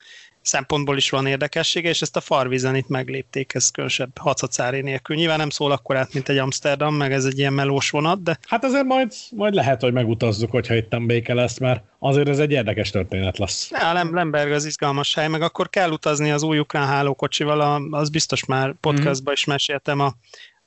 szempontból 0.44 0.98
is 0.98 1.10
van 1.10 1.26
érdekessége, 1.26 1.90
és 1.90 2.02
ezt 2.02 2.16
a 2.16 2.22
farvizen 2.22 2.76
itt 2.76 2.88
meglépték, 2.88 3.54
ez 3.54 3.72
különösebb 3.72 4.18
hacacári 4.18 4.82
nélkül. 4.82 5.16
Nyilván 5.16 5.38
nem 5.38 5.50
szól 5.50 5.72
akkor 5.72 5.96
át, 5.96 6.14
mint 6.14 6.30
egy 6.30 6.38
Amsterdam, 6.38 6.96
meg 6.96 7.12
ez 7.12 7.26
egy 7.26 7.40
ilyen 7.40 7.54
melós 7.54 7.90
vonat, 7.90 8.24
de 8.24 8.38
Hát 8.48 8.64
azért 8.64 8.86
majd, 8.86 9.14
majd 9.32 9.54
lehet, 9.54 9.82
hogy 9.82 9.94
megutazzuk, 9.94 10.52
hogyha 10.52 10.76
itt 10.76 11.02
béke 11.06 11.34
lesz, 11.34 11.58
mert 11.58 11.84
azért 12.00 12.28
ez 12.28 12.40
egy 12.40 12.52
érdekes 12.52 12.90
történet 12.90 13.38
lesz. 13.38 13.70
Ne, 13.70 13.80
a 13.80 13.94
Lem- 13.94 14.14
Lemberg 14.14 14.52
az 14.52 14.66
izgalmas 14.66 15.16
hely, 15.16 15.28
meg 15.28 15.42
akkor 15.42 15.70
kell 15.70 15.92
utazni 15.92 16.32
az 16.32 16.44
új 16.44 16.60
ukrán 16.60 16.88
hálókocsival, 16.88 17.62
a, 17.62 17.98
az 17.98 18.10
biztos 18.10 18.46
már 18.46 18.74
podcastban 18.82 19.34
is 19.34 19.46
meséltem, 19.46 20.00
a, 20.00 20.14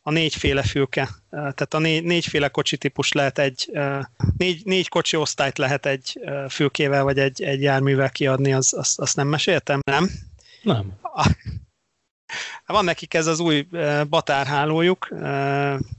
a 0.06 0.10
négyféle 0.10 0.62
fülke. 0.62 1.00
Eh, 1.00 1.08
Tehát 1.30 1.74
a 1.74 1.78
négy, 1.78 2.04
négyféle 2.04 2.48
kocsi 2.48 2.76
típus 2.76 3.12
lehet 3.12 3.38
egy, 3.38 3.70
négy, 4.36 4.64
négy 4.64 4.88
kocsi 4.88 5.16
osztályt 5.16 5.58
lehet 5.58 5.86
egy 5.86 6.20
fülkével 6.48 7.02
vagy 7.02 7.18
egy, 7.18 7.42
egy 7.42 7.62
járművel 7.62 8.10
kiadni, 8.10 8.52
az, 8.52 8.74
az, 8.74 8.94
azt 8.96 9.16
nem 9.16 9.28
meséltem? 9.28 9.80
Nem? 9.86 10.10
Nem. 10.62 10.98
Van 12.66 12.84
nekik 12.84 13.14
ez 13.14 13.26
az 13.26 13.40
új 13.40 13.66
batárhálójuk, 14.08 15.08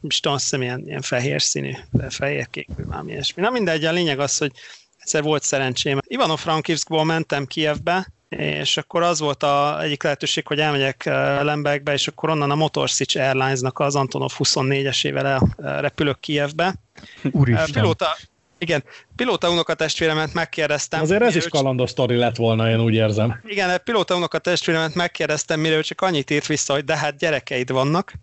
és 0.02 0.20
azt 0.22 0.44
hiszem 0.44 0.62
ilyen, 0.62 0.84
ilyen 0.86 1.02
fehér 1.02 1.42
színű, 1.42 1.72
fehér-kék, 2.10 2.68
vagy 2.76 2.86
valami 2.86 3.12
ilyesmi. 3.12 3.42
Na 3.42 3.50
mindegy, 3.50 3.86
a 3.86 3.92
lényeg 3.92 4.20
az, 4.20 4.38
hogy 4.38 4.52
egyszer 4.98 5.24
volt 5.24 5.44
szerencsém. 5.44 6.00
Ivano-Frankivskból 6.08 7.04
mentem 7.04 7.46
Kievbe, 7.46 8.08
és 8.30 8.78
akkor 8.78 9.02
az 9.02 9.20
volt 9.20 9.44
a 9.44 9.82
egyik 9.82 10.04
lehetőség, 10.04 10.48
hogy 10.48 10.60
elmegyek 10.60 11.04
uh, 11.06 11.14
Lembergbe, 11.44 11.94
és 11.94 12.08
akkor 12.08 12.30
onnan 12.30 12.52
a 12.52 12.56
Motorsics 12.56 13.16
Airlines-nak 13.16 13.80
az 13.80 13.96
Antonov 13.96 14.32
24-esével 14.38 15.42
elrepülök 15.64 16.20
Kievbe. 16.20 16.76
Uh, 17.24 17.36
Úristen. 17.40 17.72
pilóta, 17.72 18.18
igen, 18.58 18.84
pilóta 19.16 19.50
unokatestvéremet 19.50 20.34
megkérdeztem. 20.34 21.02
Azért 21.02 21.22
ez 21.22 21.36
is 21.36 21.46
ő- 21.46 21.50
kalandos 21.50 21.90
sztori 21.90 22.16
lett 22.16 22.36
volna, 22.36 22.70
én 22.70 22.80
úgy 22.80 22.94
érzem. 22.94 23.42
igen, 23.46 23.82
pilóta 23.84 24.16
unok 24.16 24.42
testvéremet 24.42 24.96
megkérdeztem, 24.96 25.60
mire 25.60 25.76
ő 25.76 25.82
csak 25.82 26.02
annyit 26.02 26.30
írt 26.30 26.46
vissza, 26.46 26.74
hogy 26.74 26.84
de 26.84 26.98
hát 26.98 27.18
gyerekeid 27.18 27.72
vannak. 27.72 28.14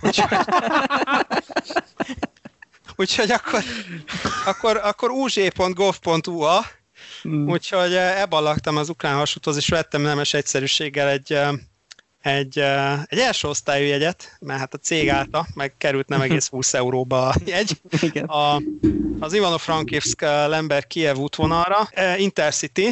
Úgyhogy, 0.00 0.38
úgyhogy 2.96 3.30
akkor, 3.30 3.62
akkor, 4.46 4.80
akkor 4.82 5.10
uz.gov.ua, 7.24 7.52
úgyhogy 7.52 7.94
eh, 7.94 8.20
ebben 8.20 8.42
laktam 8.42 8.76
az 8.76 8.88
ukrán 8.88 9.16
hasúthoz, 9.16 9.56
és 9.56 9.68
vettem 9.68 10.02
nemes 10.02 10.34
egyszerűséggel 10.34 11.08
egy, 11.08 11.32
eh, 11.32 11.50
egy, 12.20 12.58
eh, 12.58 13.02
egy 13.06 13.18
első 13.18 13.48
osztályú 13.48 13.86
jegyet, 13.86 14.36
mert 14.40 14.58
hát 14.58 14.74
a 14.74 14.78
cég 14.78 15.08
állta, 15.08 15.46
meg 15.54 15.74
került 15.78 16.08
nem 16.08 16.20
egész 16.20 16.48
20 16.56 16.74
euróba 16.74 17.28
a 17.28 17.34
jegy. 17.44 17.80
Igen. 18.00 18.24
A, 18.24 18.62
az 19.20 19.32
Ivano-Frankivsk 19.32 20.20
Lemberg 20.20 20.86
Kiev 20.86 21.16
útvonalra, 21.16 21.88
Intercity, 22.16 22.88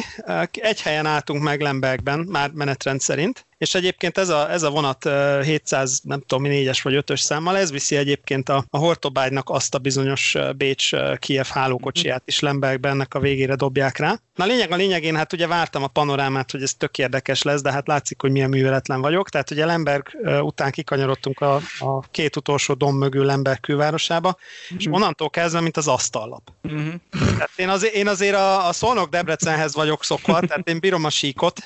egy 0.51 0.81
helyen 0.81 1.05
álltunk 1.05 1.43
meg 1.43 1.61
Lembergben, 1.61 2.19
már 2.19 2.51
menetrend 2.51 3.01
szerint, 3.01 3.45
és 3.61 3.75
egyébként 3.75 4.17
ez 4.17 4.29
a, 4.29 4.51
ez 4.51 4.63
a 4.63 4.69
vonat 4.69 5.05
eh, 5.05 5.43
700, 5.43 5.99
nem 6.03 6.23
tudom, 6.27 6.51
4-es 6.51 6.79
vagy 6.83 7.03
5-ös 7.05 7.19
számmal, 7.19 7.57
ez 7.57 7.71
viszi 7.71 7.95
egyébként 7.95 8.49
a, 8.49 8.65
a 8.69 8.77
Hortobágynak 8.77 9.49
azt 9.49 9.75
a 9.75 9.79
bizonyos 9.79 10.35
Bécs-Kiev 10.57 11.47
hálókocsiját 11.47 12.23
is 12.25 12.39
Lembergben, 12.39 12.91
ennek 12.91 13.13
a 13.13 13.19
végére 13.19 13.55
dobják 13.55 13.97
rá. 13.97 14.19
Na 14.35 14.43
a 14.43 14.47
lényeg 14.47 14.71
a 14.71 14.75
lényegén, 14.75 15.15
hát 15.15 15.33
ugye 15.33 15.47
vártam 15.47 15.83
a 15.83 15.87
panorámát, 15.87 16.51
hogy 16.51 16.61
ez 16.61 16.73
tök 16.73 16.97
érdekes 16.97 17.41
lesz, 17.41 17.61
de 17.61 17.71
hát 17.71 17.87
látszik, 17.87 18.21
hogy 18.21 18.31
milyen 18.31 18.49
műveletlen 18.49 19.01
vagyok. 19.01 19.29
Tehát 19.29 19.51
ugye 19.51 19.65
Lemberg 19.65 20.07
után 20.41 20.71
kikanyarodtunk 20.71 21.39
a, 21.39 21.55
a 21.79 21.99
két 22.11 22.35
utolsó 22.35 22.73
domb 22.73 22.99
mögül 22.99 23.25
Lemberg 23.25 23.59
külvárosába, 23.59 24.37
és 24.77 24.87
onnantól 24.89 25.29
kezdve, 25.29 25.59
mint 25.61 25.77
az 25.77 25.87
asztallap. 25.87 26.51
Mhm. 26.61 26.89
Tehát 27.11 27.51
én 27.55 27.69
azért, 27.69 27.93
én 27.93 28.07
azért 28.07 28.35
a, 28.35 28.67
a 28.67 28.73
Szolnok 28.73 29.09
Debrecenhez 29.09 29.73
vagyok 29.73 30.03
szokva, 30.03 30.39
tehát 30.39 30.69
én 30.69 30.79
bírom 30.79 31.03
a 31.03 31.09
síkot, 31.09 31.59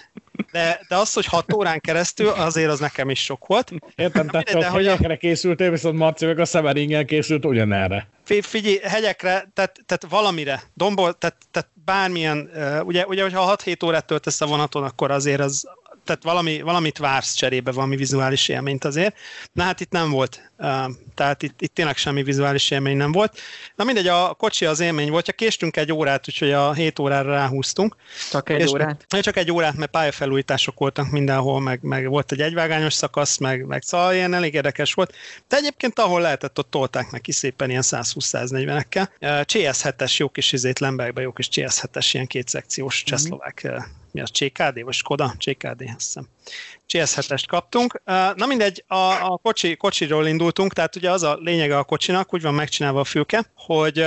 de, 0.52 0.80
de 0.88 0.96
az, 0.96 1.14
hogy 1.14 1.26
6 1.26 1.54
órán 1.54 1.80
keresztül, 1.80 2.28
azért 2.30 2.70
az 2.70 2.80
nekem 2.80 3.10
is 3.10 3.24
sok 3.24 3.48
volt. 3.48 3.72
Értem, 3.96 4.28
tehát 4.28 4.52
de 4.52 4.66
a 4.66 4.70
hogy 4.72 4.88
a- 4.88 5.18
készültél, 5.18 5.70
viszont 5.72 5.98
Marci 5.98 6.26
meg 6.26 6.40
a 6.40 6.46
Severingen 6.46 7.06
készült 7.06 7.46
ugyanerre. 7.46 8.08
Fi- 8.24 8.46
Figyelj, 8.46 8.80
hegyekre, 8.84 9.52
tehát, 9.54 9.80
tehát 9.86 10.06
valamire, 10.10 10.64
dombol, 10.74 11.14
tehát, 11.14 11.38
tehát 11.52 11.70
bármilyen, 11.86 12.50
ugye, 12.84 13.06
ugye, 13.06 13.22
hogyha 13.22 13.56
6-7 13.58 13.86
órát 13.86 14.06
töltesz 14.06 14.42
a 14.42 14.46
vonaton, 14.46 14.84
akkor 14.84 15.12
azért 15.12 15.40
az, 15.40 15.64
tehát 16.06 16.24
valami, 16.24 16.62
valamit 16.62 16.97
vársz 16.97 17.34
cserébe, 17.34 17.72
valami 17.72 17.95
vizuális 17.95 18.47
élményt 18.49 18.86
azért. 18.86 19.16
Na 19.51 19.64
hát 19.64 19.80
itt 19.80 19.91
nem 19.91 20.10
volt. 20.10 20.51
Tehát 21.16 21.43
itt, 21.43 21.62
itt 21.62 21.74
tényleg 21.74 21.97
semmi 21.97 22.24
vizuális 22.24 22.72
élmény 22.72 22.97
nem 22.97 23.12
volt. 23.12 23.39
Na 23.76 23.84
mindegy, 23.84 24.08
a 24.08 24.34
kocsi 24.34 24.66
az 24.66 24.80
élmény 24.80 25.10
volt. 25.10 25.28
Ja, 25.28 25.34
késtünk 25.34 25.78
egy 25.78 25.91
órát, 25.91 26.28
úgyhogy 26.28 26.51
a 26.51 26.74
7 26.74 26.99
órára 26.99 27.32
ráhúztunk. 27.32 27.95
Csak 28.32 28.49
egy 28.49 28.60
És- 28.62 28.70
órát. 28.72 29.06
Csak 29.22 29.38
egy 29.38 29.51
órát, 29.51 29.76
mert 29.76 29.91
pályafelújítások 29.91 30.78
voltak 30.80 31.10
mindenhol, 31.10 31.60
meg, 31.62 31.80
meg 31.82 32.08
volt 32.10 32.32
egy 32.32 32.41
egyvágányos 32.41 32.93
szakasz, 32.93 33.38
meg, 33.38 33.66
meg 33.66 33.82
szóval 33.84 34.14
ilyen 34.14 34.34
elég 34.34 34.53
érdekes 34.53 34.93
volt. 34.93 35.14
De 35.47 35.56
egyébként 35.58 35.99
ahol 35.99 36.22
lehetett, 36.22 36.60
ott 36.60 36.70
tolták 36.70 37.12
meg 37.12 37.22
ki 37.22 37.32
szépen 37.32 37.70
ilyen 37.70 37.84
120-140-ekkel. 37.86 39.10
CS7-es 39.22 40.18
jó 40.18 40.30
kis 40.30 40.51
izét 40.51 40.80
Lembergbe, 40.80 41.22
jó 41.22 41.32
kis 41.32 41.47
CS7-es 41.51 42.10
ilyen 42.14 42.28
kétszekciós 42.28 43.01
Mhm. 43.01 43.10
csehszlovák, 43.10 43.64
eh, 43.64 43.84
mi 44.16 44.22
az 44.22 44.30
CKD, 44.30 44.84
vagy 44.84 44.93
Skoda? 44.93 45.34
CKD, 45.39 45.82
azt 45.95 46.05
hiszem. 46.05 46.28
CS7-est 46.89 47.43
kaptunk. 47.47 48.01
Na 48.36 48.45
mindegy, 48.45 48.84
a, 48.88 48.95
a 48.95 49.39
kocsi, 49.43 49.76
kocsiról 49.76 50.28
indultunk, 50.28 50.74
tehát 50.74 50.95
ugye 50.95 51.11
az 51.11 51.24
a 51.24 51.38
lényege 51.41 51.78
a 51.78 51.84
kocsinak, 51.84 52.34
úgy 52.34 52.41
van 52.41 52.53
megcsinálva 52.53 52.99
a 52.99 53.03
fülke, 53.03 53.51
hogy 53.55 54.05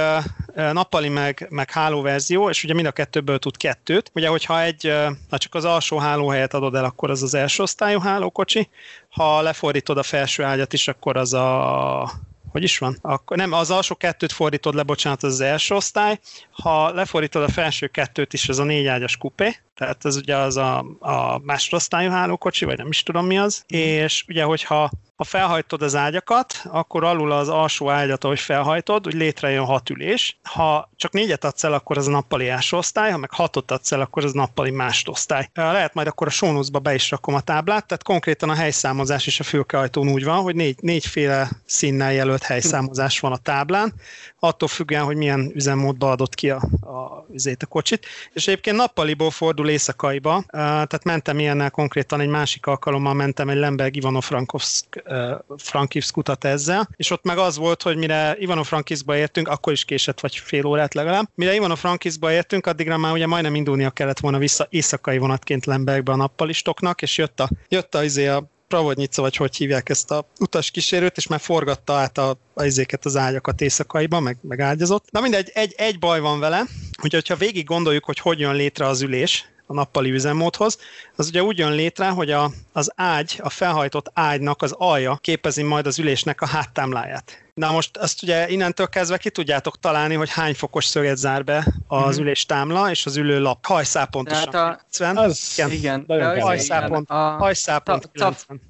nappali 0.55 1.09
meg, 1.09 1.47
meg 1.51 1.71
háló 1.71 2.03
verzió, 2.03 2.51
és 2.51 2.65
ugye 2.65 2.75
mind 2.75 2.87
a 2.87 2.91
kettőből 2.91 3.39
tud 3.39 3.57
kettőt. 3.57 4.11
Ugye, 4.15 4.29
hogyha 4.29 4.63
egy, 4.63 4.93
ha 5.31 5.39
csak 5.39 5.55
az 5.55 5.65
alsó 5.65 5.99
hálóhelyet 5.99 6.55
adod 6.55 6.75
el, 6.75 6.85
akkor 6.85 7.11
az 7.11 7.23
az 7.23 7.35
első 7.35 7.63
osztályú 7.63 7.99
hálókocsi, 7.99 8.69
ha 9.11 9.43
lefordítod 9.43 9.99
a 9.99 10.03
felső 10.03 10.43
ágyat 10.43 10.73
is, 10.73 10.89
akkor 10.89 11.17
az 11.17 11.35
a 11.35 12.11
hogy 12.51 12.63
is 12.63 12.79
van? 12.79 12.99
Akkor 13.01 13.37
nem, 13.37 13.53
az 13.53 13.71
alsó 13.71 13.95
kettőt 13.95 14.33
fordítod 14.33 14.75
le, 14.75 14.83
bocsánat, 14.83 15.23
az 15.23 15.33
az 15.33 15.41
első 15.41 15.75
osztály. 15.75 16.19
Ha 16.51 16.93
lefordítod 16.93 17.43
a 17.43 17.49
felső 17.49 17.87
kettőt 17.87 18.33
is, 18.33 18.49
az 18.49 18.59
a 18.59 18.65
négy 18.65 18.87
ágyas 18.87 19.17
kupé, 19.17 19.57
tehát 19.75 20.05
ez 20.05 20.17
ugye 20.17 20.37
az 20.37 20.57
a, 20.57 20.79
a 20.99 21.39
másodosztályú 21.39 22.11
hálókocsi, 22.11 22.65
vagy 22.65 22.77
nem 22.77 22.89
is 22.89 23.03
tudom 23.03 23.27
mi 23.27 23.39
az. 23.39 23.65
És 23.67 24.25
ugye, 24.29 24.43
hogyha 24.43 24.91
ha 25.19 25.25
felhajtod 25.25 25.83
az 25.83 25.97
ágyakat, 25.97 26.63
akkor 26.65 27.05
alul 27.05 27.33
az 27.33 27.49
alsó 27.49 27.91
ágyat, 27.91 28.25
ahogy 28.25 28.41
felhajtod, 28.41 29.07
úgy 29.07 29.15
létrejön 29.15 29.65
hat 29.65 29.91
ülés. 29.91 30.39
Ha 30.43 30.91
csak 30.97 31.13
négyet 31.13 31.45
adsz 31.45 31.65
el, 31.65 31.73
akkor 31.73 31.99
az 31.99 32.07
a 32.07 32.11
nappali 32.11 32.49
első 32.49 32.77
osztály, 32.77 33.11
ha 33.11 33.17
meg 33.17 33.31
hatot 33.31 33.71
adsz 33.71 33.93
el, 33.93 34.01
akkor 34.01 34.25
az 34.25 34.33
nappali 34.33 34.71
másodosztály. 34.71 35.51
Lehet 35.55 35.95
majd 35.95 36.07
akkor 36.07 36.27
a 36.27 36.31
sónuszba 36.31 36.79
be 36.79 36.95
is 36.95 37.11
rakom 37.11 37.35
a 37.35 37.41
táblát, 37.41 37.87
tehát 37.87 38.03
konkrétan 38.03 38.49
a 38.49 38.55
helyszámozás 38.55 39.27
is 39.27 39.41
a 39.41 39.45
fülkehajtón 39.45 40.09
úgy 40.09 40.25
van, 40.25 40.43
hogy 40.43 40.55
négy, 40.55 40.77
négyféle 40.81 41.49
színnel 41.65 42.13
jelölt 42.13 42.43
helyszámozás 42.43 43.21
van 43.21 43.33
a 43.33 43.37
táblán, 43.37 43.95
attól 44.39 44.69
függően, 44.69 45.05
hogy 45.05 45.17
milyen 45.17 45.51
üzemmódba 45.55 46.11
adott 46.11 46.35
ki 46.35 46.51
a, 46.51 46.61
a, 46.81 47.27
üzét 47.33 47.63
a 47.63 47.67
kocsit. 47.67 48.07
És 48.33 48.47
egyébként 48.47 48.77
nappaliból 48.77 49.31
fordul 49.31 49.69
éjszakaiba, 49.69 50.45
tehát 50.51 51.05
mentem 51.05 51.39
ilyennel 51.39 51.71
konkrétan 51.71 52.21
egy 52.21 52.29
másik 52.29 52.67
alkalommal 52.67 53.15
mentem 53.15 53.49
egy 53.49 53.57
Lemberg 53.57 53.97
Ivano-Frankivsk 53.97 55.03
uh, 55.05 55.08
Frankivsk 55.57 56.17
utat 56.17 56.45
ezzel, 56.45 56.89
és 56.97 57.11
ott 57.11 57.25
meg 57.25 57.39
az 57.39 57.57
volt, 57.57 57.83
hogy 57.83 57.97
mire 57.97 58.37
Ivano-Frankivskba 58.39 59.17
értünk, 59.17 59.49
akkor 59.49 59.73
is 59.73 59.85
késett 59.85 60.21
vagy 60.21 60.37
fél 60.37 60.67
órát 60.67 60.95
legalább. 60.95 61.29
Mire 61.35 61.55
Ivano-Frankivskba 61.55 62.33
értünk, 62.33 62.67
addigra 62.67 62.97
már 62.97 63.13
ugye 63.13 63.27
majdnem 63.27 63.55
indulnia 63.55 63.91
kellett 63.91 64.19
volna 64.19 64.39
vissza 64.39 64.67
éjszakai 64.71 65.19
vonatként 65.19 65.67
Lembergbe 65.67 66.13
a 66.13 66.17
nappalistoknak, 66.17 67.03
és 67.03 67.19
jött 67.19 67.41
a, 67.41 67.49
jött 67.69 67.95
a, 67.95 68.05
izé 68.05 68.27
a 68.27 68.51
Pravodnyica, 68.69 69.23
vagy 69.23 69.37
hogy 69.37 69.57
hívják 69.57 69.89
ezt 69.89 70.11
a 70.11 70.29
utas 70.41 70.71
kísérőt, 70.71 71.17
és 71.17 71.27
már 71.27 71.41
forgatta 71.41 71.93
át 71.93 72.19
a, 72.19 72.37
a 72.55 72.65
izéket 72.65 73.05
az 73.05 73.17
ágyakat 73.17 73.61
éjszakaiba, 73.61 74.21
meg, 74.21 74.39
meg 74.43 74.61
ágyazott. 74.61 75.11
Na 75.11 75.21
mindegy, 75.21 75.51
egy, 75.55 75.75
egy 75.77 75.99
baj 75.99 76.21
van 76.21 76.41
vele, 76.41 76.65
hogy 77.01 77.13
hogyha 77.13 77.37
végig 77.37 77.65
gondoljuk, 77.65 78.05
hogy 78.05 78.19
hogy 78.19 78.39
jön 78.41 78.55
létre 78.55 78.87
az 78.87 79.03
ülés, 79.03 79.45
a 79.71 79.75
nappali 79.75 80.11
üzemmódhoz, 80.11 80.79
az 81.17 81.27
ugye 81.29 81.43
úgy 81.43 81.59
jön 81.59 81.73
létre, 81.73 82.09
hogy 82.09 82.31
a, 82.31 82.51
az 82.73 82.93
ágy, 82.97 83.39
a 83.43 83.49
felhajtott 83.51 84.11
ágynak 84.15 84.63
az 84.63 84.73
alja 84.73 85.17
képezi 85.17 85.63
majd 85.63 85.87
az 85.87 85.99
ülésnek 85.99 86.41
a 86.41 86.47
háttámláját. 86.47 87.43
Na 87.55 87.71
most 87.73 87.97
azt 87.97 88.23
ugye 88.23 88.49
innentől 88.49 88.87
kezdve 88.89 89.17
ki 89.19 89.31
tudjátok 89.31 89.79
találni, 89.81 90.15
hogy 90.15 90.31
hány 90.31 90.55
fokos 90.55 90.85
szöget 90.85 91.17
zár 91.17 91.45
be 91.45 91.67
az 91.87 92.15
Mhm. 92.17 92.25
üléstámla 92.25 92.91
és 92.91 93.07
az 93.07 93.17
ülőlap. 93.17 93.67
Hajszál 93.67 94.07
pontosan. 94.07 94.51
Tehát 94.51 94.79
a- 94.81 94.81
90. 94.91 95.17
Az 95.17 95.53
Igen. 95.57 95.71
Igen, 95.71 96.05
az- 96.07 96.19
kemény. 96.19 96.41
Hajszápont. 96.41 97.11
A 97.11 97.15
Hajszálpont 97.15 98.03
Ta- 98.03 98.11
taf- 98.13 98.47
90. 98.47 98.61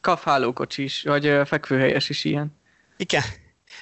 kafhálókocsi 0.00 0.82
is, 0.82 1.02
vagy 1.02 1.32
fekvőhelyes 1.44 2.08
is 2.08 2.24
ilyen. 2.24 2.56
Igen. 2.96 3.22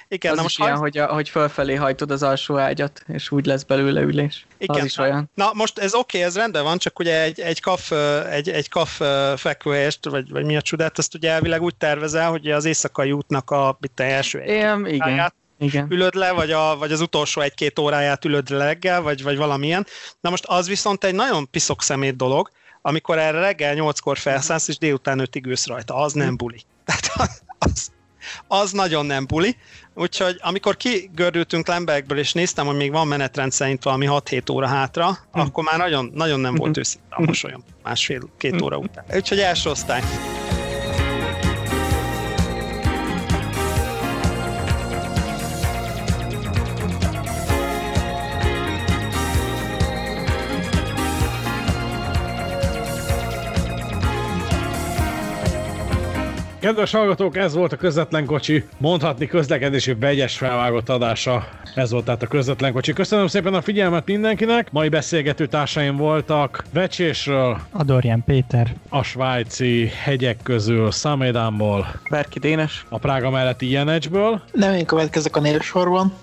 Igen, 0.07 0.31
az 0.31 0.37
na 0.37 0.45
is 0.45 0.57
ilyen, 0.57 0.69
hajsz- 0.69 0.81
hogy, 0.81 0.97
a, 0.97 1.13
hogy 1.13 1.29
fölfelé 1.29 1.75
hajtod 1.75 2.11
az 2.11 2.23
alsó 2.23 2.57
ágyat, 2.57 3.03
és 3.07 3.31
úgy 3.31 3.45
lesz 3.45 3.63
belőle 3.63 4.01
ülés. 4.01 4.45
Igen. 4.57 4.79
Az 4.79 4.85
is 4.85 4.97
olyan. 4.97 5.29
Na 5.33 5.51
most 5.53 5.77
ez 5.77 5.93
oké, 5.93 6.21
ez 6.23 6.35
rendben 6.35 6.63
van, 6.63 6.77
csak 6.77 6.99
ugye 6.99 7.21
egy, 7.21 7.39
egy 7.39 7.61
kaf, 7.61 7.91
egy, 8.29 8.49
egy 8.49 8.69
kaf 8.69 9.01
fekvőhelyest, 9.35 10.05
vagy, 10.05 10.29
vagy 10.29 10.45
mi 10.45 10.55
a 10.55 10.61
csodát, 10.61 10.97
azt 10.97 11.15
ugye 11.15 11.31
elvileg 11.31 11.61
úgy 11.61 11.75
tervezel, 11.75 12.29
hogy 12.29 12.51
az 12.51 12.65
éjszakai 12.65 13.11
útnak 13.11 13.51
a 13.51 13.77
mit 13.79 13.99
a 13.99 14.03
első 14.03 14.43
Igen, 14.43 14.85
igen, 14.87 15.33
igen. 15.59 15.87
ülöd 15.89 16.15
le, 16.15 16.31
vagy, 16.31 16.51
a, 16.51 16.77
vagy 16.77 16.91
az 16.91 17.01
utolsó 17.01 17.41
egy-két 17.41 17.79
óráját 17.79 18.25
ülöd 18.25 18.49
le 18.49 18.65
reggel, 18.65 19.01
vagy, 19.01 19.23
vagy 19.23 19.37
valamilyen. 19.37 19.85
Na 20.19 20.29
most 20.29 20.45
az 20.45 20.67
viszont 20.67 21.03
egy 21.03 21.15
nagyon 21.15 21.49
piszok 21.49 21.81
szemét 21.81 22.15
dolog, 22.15 22.49
amikor 22.81 23.17
erre 23.17 23.39
reggel 23.39 23.73
nyolckor 23.73 24.17
felszállsz, 24.17 24.67
és 24.67 24.77
délután 24.77 25.19
ötig 25.19 25.45
ülsz 25.45 25.67
rajta. 25.67 25.95
Az 25.95 26.13
nem 26.13 26.37
buli. 26.37 26.61
Tehát 26.85 27.11
az, 27.13 27.41
az, 27.57 27.91
az 28.47 28.71
nagyon 28.71 29.05
nem 29.05 29.25
buli. 29.27 29.55
Úgyhogy 29.93 30.39
amikor 30.41 30.77
kigördültünk 30.77 31.67
Lembergből, 31.67 32.17
és 32.17 32.33
néztem, 32.33 32.65
hogy 32.65 32.75
még 32.75 32.91
van 32.91 33.07
menetrend 33.07 33.51
szerint 33.51 33.83
valami 33.83 34.07
6-7 34.09 34.51
óra 34.51 34.67
hátra, 34.67 35.17
akkor 35.31 35.63
már 35.63 35.77
nagyon, 35.77 36.11
nagyon 36.13 36.39
nem 36.39 36.55
volt 36.55 36.77
őszinte 36.77 37.05
a 37.09 37.21
mosolyom 37.21 37.63
másfél-két 37.83 38.61
óra 38.61 38.77
után. 38.77 39.05
Úgyhogy 39.13 39.39
első 39.39 39.69
osztály. 39.69 40.01
Kedves 56.65 56.91
hallgatók, 56.91 57.37
ez 57.37 57.53
volt 57.53 57.73
a 57.73 57.75
Közvetlen 57.75 58.25
Kocsi, 58.25 58.63
mondhatni 58.77 59.27
közlekedési 59.27 59.93
vegyes 59.93 60.37
felvágott 60.37 60.89
adása. 60.89 61.47
Ez 61.75 61.91
volt 61.91 62.05
tehát 62.05 62.23
a 62.23 62.27
Közvetlen 62.27 62.73
Kocsi. 62.73 62.93
Köszönöm 62.93 63.27
szépen 63.27 63.53
a 63.53 63.61
figyelmet 63.61 64.05
mindenkinek. 64.05 64.71
Mai 64.71 64.89
beszélgető 64.89 65.45
társaim 65.47 65.95
voltak 65.97 66.63
Vecsésről, 66.73 67.59
Adorján 67.71 68.23
Péter, 68.23 68.73
a 68.89 69.03
svájci 69.03 69.91
hegyek 70.03 70.37
közül 70.43 70.91
Szamédánból, 70.91 71.87
Berki 72.09 72.39
Dénes. 72.39 72.85
a 72.89 72.97
Prága 72.97 73.29
melletti 73.29 73.69
Jenecsből. 73.69 74.41
Nem 74.51 74.73
én 74.73 74.85
következek 74.85 75.35
a 75.35 75.39
névsorban. 75.39 76.13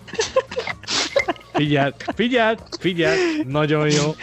Figyelt, 1.53 2.05
figyelt, 2.15 2.63
figyelt, 2.81 3.19
nagyon 3.49 3.91
jó. 3.91 4.15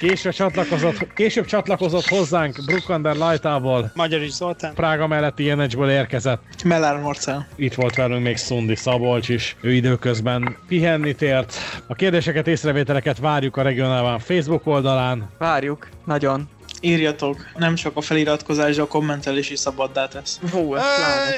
Később 0.00 0.32
csatlakozott, 0.32 1.12
később 1.14 1.44
csatlakozott 1.44 2.08
hozzánk 2.08 2.56
Brukander 2.66 3.16
Lajtából, 3.16 3.90
Magyar 3.94 4.22
is 4.22 4.32
Zoltán. 4.32 4.74
Prága 4.74 5.06
melletti 5.06 5.44
Jenecsből 5.44 5.90
érkezett. 5.90 6.42
Mellár 6.64 7.00
Marcel. 7.00 7.48
Itt 7.56 7.74
volt 7.74 7.94
velünk 7.94 8.22
még 8.22 8.36
Szundi 8.36 8.74
Szabolcs 8.74 9.28
is. 9.28 9.56
Ő 9.60 9.72
időközben 9.72 10.56
pihenni 10.68 11.14
tért. 11.14 11.54
A 11.86 11.94
kérdéseket, 11.94 12.46
észrevételeket 12.46 13.18
várjuk 13.18 13.56
a 13.56 13.62
regionálban 13.62 14.18
Facebook 14.18 14.66
oldalán. 14.66 15.28
Várjuk, 15.38 15.88
nagyon. 16.04 16.48
Írjatok, 16.84 17.50
nem 17.56 17.74
csak 17.74 17.96
a 17.96 18.00
feliratkozás, 18.00 18.76
de 18.76 18.82
a 18.82 18.86
kommentelés 18.86 19.50
is 19.50 19.58
szabaddá 19.58 20.08
tesz. 20.08 20.40
Hú, 20.50 20.68
pláne. 20.68 21.34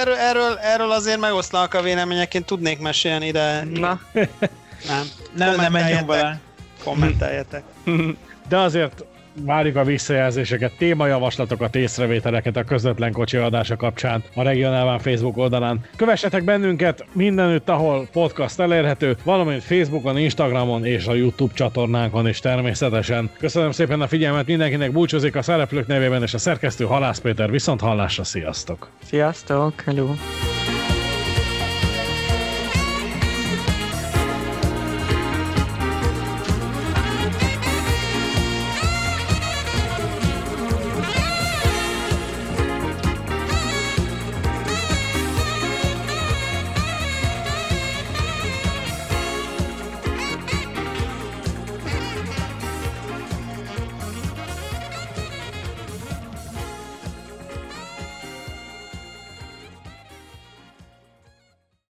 Erről, 0.00 0.14
erről, 0.14 0.56
erről 0.56 0.90
azért 0.90 1.20
megoszlanak 1.20 1.74
a 1.74 1.82
vélemények, 1.82 2.34
én 2.34 2.44
tudnék 2.44 2.78
mesélni, 2.78 3.30
de 3.30 3.64
Na, 3.74 4.00
nem. 4.12 5.04
Nem, 5.34 5.56
nem 5.56 5.72
menjünk 5.72 6.06
bele. 6.06 6.40
Kommenteljetek. 6.84 7.62
De 8.48 8.58
azért 8.58 9.04
várjuk 9.44 9.76
a 9.76 9.84
visszajelzéseket, 9.84 10.72
témajavaslatokat, 10.78 11.76
észrevételeket 11.76 12.56
a 12.56 12.64
közvetlen 12.64 13.12
kocsi 13.12 13.36
adása 13.36 13.76
kapcsán 13.76 14.22
a 14.34 14.42
regionálban 14.42 14.98
Facebook 14.98 15.36
oldalán. 15.36 15.80
Kövessetek 15.96 16.44
bennünket 16.44 17.04
mindenütt, 17.12 17.68
ahol 17.68 18.08
podcast 18.12 18.60
elérhető, 18.60 19.16
valamint 19.24 19.62
Facebookon, 19.62 20.18
Instagramon 20.18 20.84
és 20.84 21.06
a 21.06 21.14
YouTube 21.14 21.54
csatornánkon 21.54 22.28
is 22.28 22.40
természetesen. 22.40 23.30
Köszönöm 23.38 23.70
szépen 23.70 24.00
a 24.00 24.06
figyelmet 24.06 24.46
mindenkinek, 24.46 24.92
búcsúzik 24.92 25.36
a 25.36 25.42
szereplők 25.42 25.86
nevében 25.86 26.22
és 26.22 26.34
a 26.34 26.38
szerkesztő 26.38 26.84
Halász 26.84 27.18
Péter 27.18 27.50
viszont 27.50 27.80
hallásra, 27.80 28.24
sziasztok! 28.24 28.90
sziasztok, 29.02 29.80
hello. 29.80 30.14